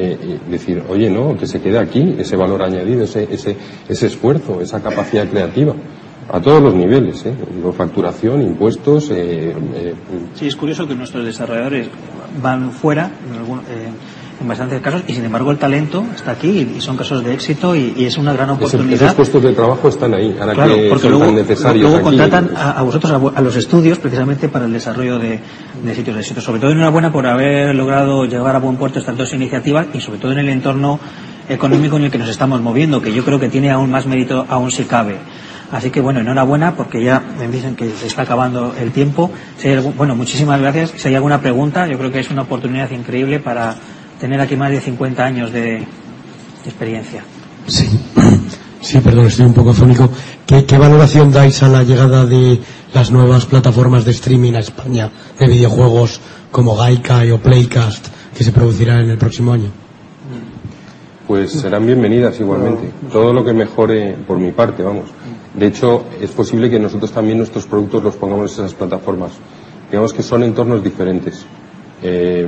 eh, 0.00 0.38
decir, 0.48 0.82
oye, 0.88 1.10
no, 1.10 1.36
que 1.36 1.46
se 1.46 1.60
quede 1.60 1.78
aquí 1.78 2.16
ese 2.18 2.36
valor 2.36 2.62
añadido, 2.62 3.04
ese, 3.04 3.28
ese, 3.30 3.56
ese 3.88 4.06
esfuerzo, 4.06 4.60
esa 4.60 4.82
capacidad 4.82 5.28
creativa 5.28 5.74
a 6.32 6.40
todos 6.40 6.62
los 6.62 6.74
niveles, 6.74 7.24
¿eh? 7.26 7.34
Facturación, 7.76 8.42
impuestos. 8.42 9.10
Eh, 9.10 9.50
eh, 9.74 9.94
sí, 10.34 10.46
es 10.46 10.54
curioso 10.54 10.86
que 10.86 10.94
nuestros 10.94 11.24
desarrolladores 11.24 11.88
van 12.40 12.70
fuera, 12.70 13.10
en, 13.28 13.36
algún, 13.36 13.58
eh, 13.60 13.90
en 14.40 14.48
bastantes 14.48 14.80
casos, 14.80 15.02
y 15.06 15.14
sin 15.14 15.24
embargo 15.24 15.50
el 15.50 15.58
talento 15.58 16.04
está 16.14 16.30
aquí 16.32 16.66
y 16.76 16.80
son 16.80 16.96
casos 16.96 17.22
de 17.22 17.34
éxito 17.34 17.76
y, 17.76 17.92
y 17.96 18.06
es 18.06 18.16
una 18.16 18.32
gran 18.32 18.50
oportunidad. 18.50 19.02
Esos 19.02 19.14
puestos 19.14 19.42
de 19.42 19.52
trabajo 19.52 19.88
están 19.88 20.14
ahí, 20.14 20.34
ahora 20.40 20.54
claro, 20.54 20.74
que 20.74 20.88
porque 20.88 21.02
son 21.02 21.10
luego, 21.10 21.26
tan 21.26 21.34
necesarios. 21.34 21.90
Luego 21.90 21.96
aquí, 21.96 22.16
contratan 22.16 22.50
a, 22.56 22.70
a 22.72 22.82
vosotros, 22.82 23.12
a, 23.12 23.38
a, 23.38 23.42
los 23.42 23.56
estudios, 23.56 23.98
precisamente 23.98 24.48
para 24.48 24.64
el 24.64 24.72
desarrollo 24.72 25.18
de, 25.18 25.40
de 25.84 25.94
sitios 25.94 26.16
de 26.16 26.22
éxito. 26.22 26.40
Sobre 26.40 26.60
todo 26.60 26.70
enhorabuena 26.70 27.12
por 27.12 27.26
haber 27.26 27.74
logrado 27.74 28.24
llevar 28.24 28.56
a 28.56 28.58
buen 28.60 28.76
puerto 28.76 28.98
estas 28.98 29.16
dos 29.16 29.32
iniciativas 29.34 29.88
y 29.92 30.00
sobre 30.00 30.18
todo 30.18 30.32
en 30.32 30.38
el 30.38 30.48
entorno 30.48 30.98
económico 31.48 31.96
en 31.96 32.04
el 32.04 32.10
que 32.10 32.18
nos 32.18 32.28
estamos 32.28 32.60
moviendo, 32.62 33.02
que 33.02 33.12
yo 33.12 33.24
creo 33.24 33.38
que 33.38 33.48
tiene 33.48 33.70
aún 33.70 33.90
más 33.90 34.06
mérito, 34.06 34.46
aún 34.48 34.70
si 34.70 34.84
cabe. 34.84 35.18
Así 35.72 35.90
que 35.90 36.00
bueno, 36.00 36.20
enhorabuena 36.20 36.74
porque 36.74 37.02
ya 37.02 37.22
me 37.38 37.46
dicen 37.48 37.76
que 37.76 37.90
se 37.90 38.06
está 38.06 38.22
acabando 38.22 38.74
el 38.80 38.90
tiempo. 38.90 39.30
Si 39.56 39.68
hay 39.68 39.74
algún, 39.74 39.96
bueno, 39.96 40.16
muchísimas 40.16 40.60
gracias. 40.60 40.92
Si 40.96 41.08
hay 41.08 41.14
alguna 41.14 41.40
pregunta, 41.40 41.86
yo 41.86 41.96
creo 41.98 42.10
que 42.10 42.20
es 42.20 42.30
una 42.30 42.42
oportunidad 42.42 42.90
increíble 42.90 43.38
para 43.38 43.76
tener 44.20 44.40
aquí 44.40 44.56
más 44.56 44.70
de 44.70 44.80
50 44.80 45.24
años 45.24 45.52
de, 45.52 45.62
de 45.62 45.86
experiencia. 46.66 47.24
Sí. 47.66 47.88
Sí, 48.80 48.98
perdón, 49.00 49.26
estoy 49.26 49.46
un 49.46 49.52
poco 49.52 49.70
afónico. 49.70 50.08
¿Qué, 50.46 50.64
¿Qué, 50.64 50.78
valoración 50.78 51.30
dais 51.30 51.62
a 51.62 51.68
la 51.68 51.82
llegada 51.82 52.24
de 52.24 52.58
las 52.94 53.10
nuevas 53.10 53.44
plataformas 53.44 54.04
de 54.04 54.12
streaming 54.12 54.54
a 54.54 54.60
España 54.60 55.10
de 55.38 55.46
videojuegos 55.46 56.20
como 56.50 56.74
Gaikai 56.76 57.30
o 57.30 57.38
Playcast 57.38 58.08
que 58.36 58.42
se 58.42 58.52
producirán 58.52 59.04
en 59.04 59.10
el 59.10 59.18
próximo 59.18 59.52
año? 59.52 59.70
Pues 61.26 61.52
serán 61.52 61.86
bienvenidas 61.86 62.40
igualmente. 62.40 62.90
Todo 63.12 63.32
lo 63.32 63.44
que 63.44 63.52
mejore 63.52 64.16
por 64.26 64.38
mi 64.38 64.50
parte, 64.50 64.82
vamos. 64.82 65.10
De 65.54 65.66
hecho, 65.66 66.06
es 66.20 66.30
posible 66.30 66.70
que 66.70 66.80
nosotros 66.80 67.12
también 67.12 67.38
nuestros 67.38 67.66
productos 67.66 68.02
los 68.02 68.16
pongamos 68.16 68.58
en 68.58 68.64
esas 68.64 68.74
plataformas. 68.74 69.32
Digamos 69.90 70.12
que 70.12 70.22
son 70.22 70.42
entornos 70.42 70.82
diferentes. 70.82 71.44
Eh, 72.02 72.46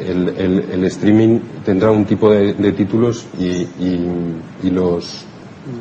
el, 0.00 0.28
el, 0.28 0.58
el, 0.70 0.84
streaming 0.84 1.40
tendrá 1.64 1.90
un 1.90 2.04
tipo 2.04 2.30
de, 2.30 2.54
de 2.54 2.72
títulos 2.72 3.26
y, 3.38 3.44
y, 3.44 4.10
y, 4.62 4.70
los, 4.70 5.24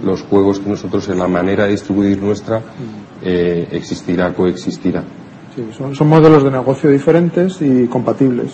los 0.03 0.21
juegos 0.23 0.59
que 0.59 0.69
nosotros 0.69 1.07
en 1.09 1.19
la 1.19 1.27
manera 1.27 1.65
de 1.65 1.71
distribuir 1.71 2.21
nuestra 2.21 2.61
eh, 3.21 3.67
existirá, 3.71 4.33
coexistirá. 4.33 5.03
Sí, 5.55 5.65
son, 5.75 5.95
son 5.95 6.07
modelos 6.07 6.43
de 6.43 6.51
negocio 6.51 6.89
diferentes 6.89 7.61
y 7.61 7.87
compatibles. 7.87 8.53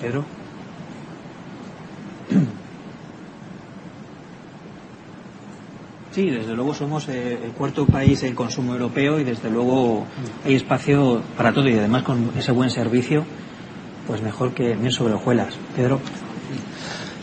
Pedro. 0.00 0.24
Sí, 6.12 6.28
desde 6.28 6.54
luego 6.54 6.74
somos 6.74 7.08
eh, 7.08 7.38
el 7.44 7.52
cuarto 7.52 7.86
país 7.86 8.22
en 8.24 8.34
consumo 8.34 8.72
europeo 8.72 9.20
y 9.20 9.24
desde 9.24 9.48
luego 9.48 10.04
hay 10.44 10.54
espacio 10.56 11.22
para 11.36 11.52
todo 11.52 11.68
y 11.68 11.74
además 11.78 12.02
con 12.02 12.30
ese 12.36 12.50
buen 12.50 12.68
servicio, 12.68 13.24
pues 14.08 14.20
mejor 14.20 14.52
que 14.52 14.74
mil 14.74 14.90
sobre 14.90 15.14
hojuelas. 15.14 15.54
Pedro. 15.76 16.00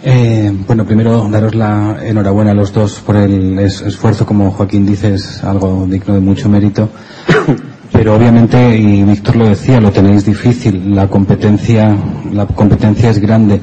Eh, 0.03 0.53
bueno, 0.67 0.85
primero 0.85 1.27
daros 1.29 1.53
la 1.55 1.97
enhorabuena 2.01 2.51
a 2.51 2.53
los 2.53 2.71
dos 2.71 3.01
por 3.05 3.17
el 3.17 3.59
es- 3.59 3.81
esfuerzo, 3.81 4.25
como 4.25 4.51
Joaquín 4.51 4.85
dice, 4.85 5.15
es 5.15 5.43
algo 5.43 5.85
digno 5.89 6.13
de 6.13 6.19
mucho 6.21 6.47
mérito. 6.47 6.89
Pero 7.91 8.15
obviamente, 8.15 8.77
y 8.77 9.03
Víctor 9.03 9.35
lo 9.37 9.47
decía, 9.47 9.81
lo 9.81 9.91
tenéis 9.91 10.23
difícil, 10.25 10.95
la 10.95 11.07
competencia, 11.09 11.97
la 12.31 12.45
competencia 12.45 13.09
es 13.09 13.19
grande. 13.19 13.59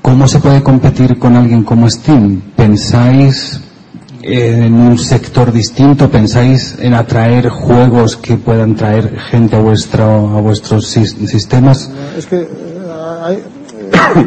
¿Cómo 0.00 0.28
se 0.28 0.38
puede 0.38 0.62
competir 0.62 1.18
con 1.18 1.34
alguien 1.36 1.64
como 1.64 1.90
Steam? 1.90 2.40
¿Pensáis 2.54 3.60
en 4.28 4.74
un 4.74 4.98
sector 4.98 5.52
distinto? 5.52 6.10
¿Pensáis 6.10 6.76
en 6.80 6.94
atraer 6.94 7.48
juegos 7.48 8.16
que 8.16 8.36
puedan 8.36 8.74
traer 8.74 9.16
gente 9.30 9.56
a 9.56 9.60
vuestro, 9.60 10.04
a 10.04 10.40
vuestros 10.40 10.86
sis- 10.88 11.16
sistemas? 11.30 11.90
Es 12.16 12.26
que 12.26 12.40
eh, 12.42 12.48
hay, 13.22 13.36
eh, 13.36 13.42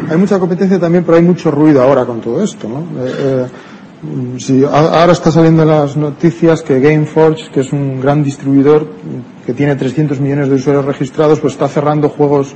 hay 0.10 0.16
mucha 0.16 0.38
competencia 0.38 0.78
también, 0.78 1.04
pero 1.04 1.16
hay 1.18 1.22
mucho 1.24 1.50
ruido 1.50 1.82
ahora 1.82 2.04
con 2.06 2.20
todo 2.20 2.42
esto, 2.42 2.68
¿no? 2.68 2.84
Eh, 3.04 3.46
si 4.38 4.64
ahora 4.64 5.12
está 5.12 5.30
saliendo 5.30 5.62
en 5.62 5.68
las 5.68 5.94
noticias 5.96 6.62
que 6.62 6.80
Gameforge, 6.80 7.50
que 7.52 7.60
es 7.60 7.70
un 7.70 8.00
gran 8.00 8.24
distribuidor 8.24 8.86
que 9.44 9.52
tiene 9.52 9.76
300 9.76 10.18
millones 10.20 10.48
de 10.48 10.54
usuarios 10.54 10.86
registrados, 10.86 11.38
pues 11.40 11.52
está 11.52 11.68
cerrando 11.68 12.08
juegos 12.08 12.54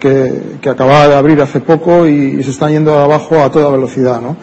que, 0.00 0.56
que 0.60 0.68
acababa 0.68 1.06
de 1.06 1.14
abrir 1.14 1.40
hace 1.40 1.60
poco 1.60 2.08
y, 2.08 2.38
y 2.40 2.42
se 2.42 2.50
están 2.50 2.72
yendo 2.72 2.98
abajo 2.98 3.38
a 3.40 3.50
toda 3.52 3.70
velocidad, 3.70 4.20
¿no? 4.20 4.36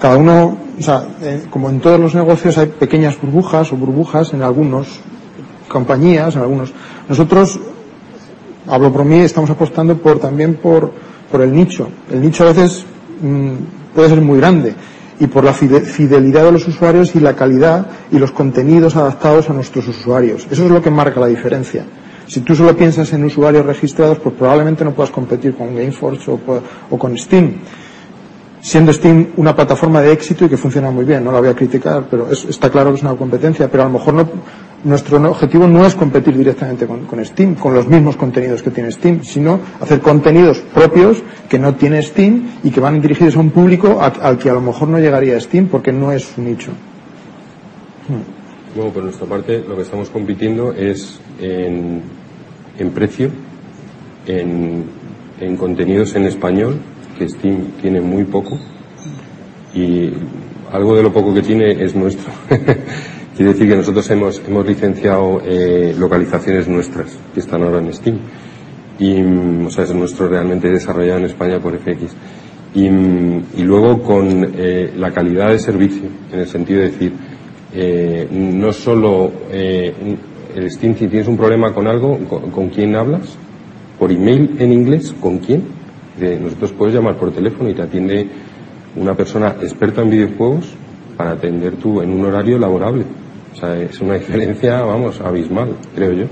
Cada 0.00 0.16
uno, 0.16 0.56
o 0.78 0.82
sea, 0.82 1.06
eh, 1.22 1.44
como 1.50 1.70
en 1.70 1.80
todos 1.80 1.98
los 2.00 2.14
negocios 2.14 2.58
hay 2.58 2.66
pequeñas 2.66 3.20
burbujas 3.20 3.72
o 3.72 3.76
burbujas 3.76 4.32
en 4.34 4.42
algunos 4.42 5.00
compañías, 5.68 6.34
en 6.36 6.42
algunos. 6.42 6.72
Nosotros 7.08 7.58
hablo 8.66 8.92
por 8.92 9.04
mí, 9.04 9.18
estamos 9.18 9.50
apostando 9.50 9.96
por 9.96 10.18
también 10.18 10.54
por, 10.56 10.92
por 11.30 11.40
el 11.42 11.52
nicho. 11.52 11.88
El 12.10 12.22
nicho 12.22 12.44
a 12.44 12.48
veces 12.48 12.84
mm, 13.22 13.94
puede 13.94 14.08
ser 14.08 14.20
muy 14.20 14.38
grande 14.38 14.74
y 15.20 15.26
por 15.28 15.44
la 15.44 15.52
fide- 15.54 15.82
fidelidad 15.82 16.44
de 16.44 16.52
los 16.52 16.66
usuarios 16.66 17.14
y 17.14 17.20
la 17.20 17.34
calidad 17.36 17.86
y 18.10 18.18
los 18.18 18.32
contenidos 18.32 18.96
adaptados 18.96 19.48
a 19.48 19.52
nuestros 19.52 19.86
usuarios. 19.88 20.46
Eso 20.50 20.64
es 20.64 20.70
lo 20.70 20.82
que 20.82 20.90
marca 20.90 21.20
la 21.20 21.28
diferencia. 21.28 21.84
Si 22.26 22.40
tú 22.40 22.54
solo 22.56 22.74
piensas 22.74 23.12
en 23.12 23.22
usuarios 23.24 23.64
registrados, 23.66 24.18
pues 24.18 24.34
probablemente 24.34 24.84
no 24.84 24.92
puedas 24.92 25.12
competir 25.12 25.54
con 25.54 25.74
Gameforge 25.74 26.30
o, 26.30 26.40
o 26.90 26.98
con 26.98 27.16
Steam. 27.18 27.52
Siendo 28.64 28.94
Steam 28.94 29.26
una 29.36 29.54
plataforma 29.54 30.00
de 30.00 30.10
éxito 30.10 30.46
y 30.46 30.48
que 30.48 30.56
funciona 30.56 30.90
muy 30.90 31.04
bien, 31.04 31.22
no 31.22 31.30
la 31.30 31.38
voy 31.40 31.50
a 31.50 31.54
criticar, 31.54 32.06
pero 32.10 32.30
es- 32.30 32.46
está 32.46 32.70
claro 32.70 32.90
que 32.90 32.96
es 32.96 33.02
una 33.02 33.14
competencia, 33.14 33.70
pero 33.70 33.82
a 33.82 33.86
lo 33.86 33.92
mejor 33.92 34.14
no, 34.14 34.26
nuestro 34.84 35.18
objetivo 35.30 35.66
no 35.66 35.84
es 35.84 35.94
competir 35.94 36.34
directamente 36.34 36.86
con, 36.86 37.06
Steam, 37.26 37.56
con 37.56 37.74
los 37.74 37.86
mismos 37.86 38.16
contenidos 38.16 38.62
que 38.62 38.70
tiene 38.70 38.90
Steam, 38.90 39.22
sino 39.22 39.60
hacer 39.82 40.00
contenidos 40.00 40.60
propios 40.72 41.22
que 41.46 41.58
no 41.58 41.74
tiene 41.74 42.00
Steam 42.02 42.52
y 42.64 42.70
que 42.70 42.80
van 42.80 43.02
dirigidos 43.02 43.36
a 43.36 43.40
un 43.40 43.50
público 43.50 43.98
a- 44.00 44.06
al 44.06 44.38
que 44.38 44.48
a 44.48 44.54
lo 44.54 44.62
mejor 44.62 44.88
no 44.88 44.98
llegaría 44.98 45.38
Steam 45.40 45.66
porque 45.66 45.92
no 45.92 46.10
es 46.10 46.24
su 46.24 46.40
nicho. 46.40 46.70
Bueno, 48.74 48.90
por 48.92 49.04
nuestra 49.04 49.26
parte, 49.26 49.62
lo 49.68 49.76
que 49.76 49.82
estamos 49.82 50.08
compitiendo 50.08 50.72
es 50.72 51.20
en, 51.38 52.00
precio, 52.94 53.28
en 54.26 55.56
contenidos 55.58 56.14
en 56.16 56.24
español, 56.24 56.78
que 57.18 57.28
Steam 57.28 57.72
tiene 57.80 58.00
muy 58.00 58.24
poco, 58.24 58.58
y 59.74 60.10
algo 60.72 60.96
de 60.96 61.02
lo 61.02 61.12
poco 61.12 61.34
que 61.34 61.42
tiene 61.42 61.70
es 61.82 61.94
nuestro. 61.94 62.32
Quiere 63.36 63.52
decir 63.52 63.68
que 63.68 63.76
nosotros 63.76 64.08
hemos, 64.10 64.40
hemos 64.46 64.64
licenciado 64.64 65.40
eh, 65.44 65.94
localizaciones 65.98 66.68
nuestras, 66.68 67.18
que 67.32 67.40
están 67.40 67.62
ahora 67.62 67.78
en 67.78 67.92
Steam. 67.92 68.18
Y, 68.98 69.20
mm, 69.20 69.66
o 69.66 69.70
sea, 69.70 69.84
es 69.84 69.94
nuestro 69.94 70.28
realmente 70.28 70.70
desarrollado 70.70 71.18
en 71.18 71.24
España 71.24 71.58
por 71.58 71.76
FX. 71.76 72.14
Y, 72.74 72.88
mm, 72.88 73.42
y 73.56 73.62
luego 73.62 74.02
con 74.02 74.52
eh, 74.56 74.92
la 74.96 75.10
calidad 75.12 75.50
de 75.50 75.58
servicio, 75.58 76.08
en 76.32 76.40
el 76.40 76.46
sentido 76.46 76.80
de 76.80 76.90
decir, 76.90 77.12
eh, 77.72 78.28
no 78.30 78.72
solo 78.72 79.32
eh, 79.50 79.92
el 80.54 80.70
Steam, 80.70 80.96
si 80.96 81.08
tienes 81.08 81.26
un 81.26 81.36
problema 81.36 81.72
con 81.72 81.88
algo, 81.88 82.18
¿con, 82.28 82.52
con 82.52 82.68
quién 82.68 82.94
hablas? 82.94 83.36
¿Por 83.98 84.12
email 84.12 84.54
en 84.60 84.72
inglés? 84.72 85.12
¿Con 85.20 85.38
quién? 85.38 85.83
De- 86.18 86.38
nosotros 86.38 86.72
puedes 86.72 86.94
llamar 86.94 87.16
por 87.16 87.32
teléfono 87.32 87.68
y 87.70 87.74
te 87.74 87.82
atiende 87.82 88.28
una 88.96 89.14
persona 89.14 89.56
experta 89.60 90.02
en 90.02 90.10
videojuegos 90.10 90.66
para 91.16 91.32
atender 91.32 91.74
tú 91.76 92.00
en 92.00 92.10
un 92.10 92.24
horario 92.26 92.58
laborable. 92.58 93.04
O 93.52 93.56
sea, 93.56 93.76
es 93.80 94.00
una 94.00 94.14
diferencia, 94.18 94.82
vamos, 94.82 95.20
abismal, 95.20 95.74
creo 95.94 96.12
yo. 96.12 96.24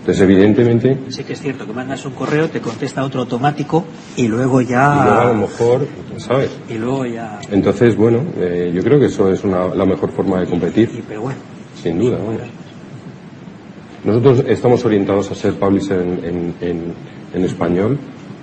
Entonces, 0.00 0.22
evidentemente, 0.22 0.96
Sí 1.10 1.22
que 1.24 1.34
es 1.34 1.40
cierto 1.42 1.66
que 1.66 1.72
mandas 1.74 2.04
un 2.06 2.12
correo, 2.12 2.48
te 2.48 2.60
contesta 2.60 3.04
otro 3.04 3.20
automático 3.20 3.84
y 4.16 4.28
luego 4.28 4.60
y 4.62 4.66
luego 4.66 4.80
a 4.80 5.24
lo 5.26 5.32
ya... 5.34 5.38
mejor, 5.40 5.86
¿sabes? 6.16 6.50
Y 6.70 6.74
luego 6.78 7.04
ya... 7.04 7.38
Entonces, 7.52 7.94
bueno, 7.96 8.20
eh, 8.38 8.72
yo 8.74 8.82
creo 8.82 8.98
que 8.98 9.06
eso 9.06 9.30
es 9.30 9.44
una- 9.44 9.68
la 9.74 9.84
mejor 9.84 10.10
forma 10.10 10.40
de 10.40 10.46
competir, 10.46 10.90
y- 10.96 11.02
pero 11.06 11.20
bueno. 11.22 11.38
sin 11.82 11.98
duda. 11.98 12.16
vamos. 12.16 12.40
Nosotros 14.04 14.44
estamos 14.48 14.82
orientados 14.86 15.30
a 15.30 15.34
ser 15.34 15.52
publisher 15.54 16.00
en, 16.00 16.24
en- 16.24 16.54
en- 16.62 16.94
en 17.34 17.44
español, 17.44 17.98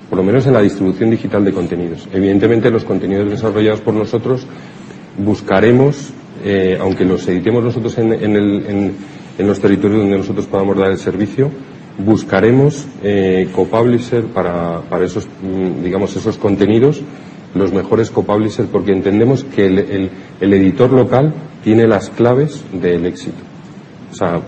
por 0.09 0.17
lo 0.17 0.23
menos 0.23 0.45
en 0.47 0.53
la 0.53 0.61
distribución 0.61 1.09
digital 1.09 1.43
de 1.43 1.51
contenidos. 1.53 2.07
Evidentemente, 2.13 2.69
los 2.71 2.83
contenidos 2.83 3.29
desarrollados 3.29 3.81
por 3.81 3.93
nosotros 3.93 4.45
buscaremos, 5.17 6.11
eh, 6.43 6.77
aunque 6.79 7.05
los 7.05 7.27
editemos 7.27 7.63
nosotros 7.63 7.97
en, 7.97 8.13
en 8.13 8.35
el- 8.35 8.65
en- 8.67 8.93
en 9.37 9.47
los 9.47 9.59
territorios 9.59 9.99
donde 10.01 10.17
nosotros 10.17 10.45
podamos 10.47 10.77
dar 10.77 10.91
el 10.91 10.97
servicio, 10.97 11.49
buscaremos 12.03 12.85
eh, 13.03 13.49
copublisher 13.53 14.25
para, 14.25 14.81
esos, 15.03 15.25
mm, 15.27 15.83
digamos, 15.83 16.15
esos 16.15 16.37
contenidos, 16.37 17.01
los 17.55 17.73
mejores 17.73 18.11
copublisher, 18.11 18.65
porque 18.67 18.91
entendemos 18.91 19.43
que 19.43 19.65
el, 19.67 19.79
el- 19.79 20.09
el 20.39 20.53
editor 20.53 20.91
local 20.91 21.33
tiene 21.63 21.87
las 21.87 22.09
claves 22.11 22.63
del 22.71 23.05
éxito. 23.05 23.37
O 24.11 24.15
sea, 24.15 24.41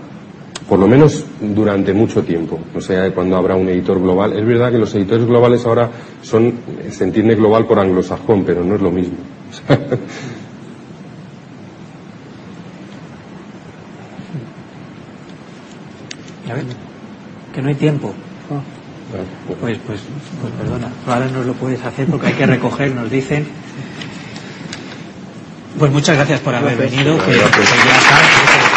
por 0.70 0.78
lo 0.78 0.86
menos 0.86 1.24
durante 1.40 1.92
mucho 1.92 2.22
tiempo. 2.22 2.56
No 2.72 2.80
sé 2.80 3.10
cuándo 3.12 3.36
habrá 3.36 3.56
un 3.56 3.68
editor 3.68 4.00
global. 4.00 4.32
Es 4.38 4.46
verdad 4.46 4.70
que 4.70 4.78
los 4.78 4.94
editores 4.94 5.26
globales 5.26 5.66
ahora 5.66 5.90
son, 6.22 6.54
se 6.90 7.02
entiende 7.02 7.34
global 7.34 7.66
por 7.66 7.80
anglosajón, 7.80 8.44
pero 8.44 8.62
no 8.62 8.76
es 8.76 8.80
lo 8.80 8.92
mismo. 8.92 9.16
A 16.50 16.54
ver, 16.54 16.64
que 17.54 17.62
no 17.62 17.68
hay 17.68 17.74
tiempo. 17.74 18.12
Bueno. 18.48 18.64
Pues, 19.60 19.78
pues, 19.86 20.00
pues 20.40 20.52
perdona, 20.54 20.88
ahora 21.06 21.26
no 21.26 21.42
lo 21.42 21.52
puedes 21.54 21.84
hacer 21.84 22.06
porque 22.06 22.28
hay 22.28 22.32
que 22.34 22.46
recoger, 22.46 22.94
nos 22.94 23.10
dicen. 23.10 23.46
Pues 25.78 25.90
muchas 25.90 26.16
gracias 26.16 26.40
por 26.40 26.54
haber 26.54 26.76
venido. 26.76 27.16
que- 27.18 27.32
que 27.32 27.38
ya 27.38 27.46
está. 27.46 28.69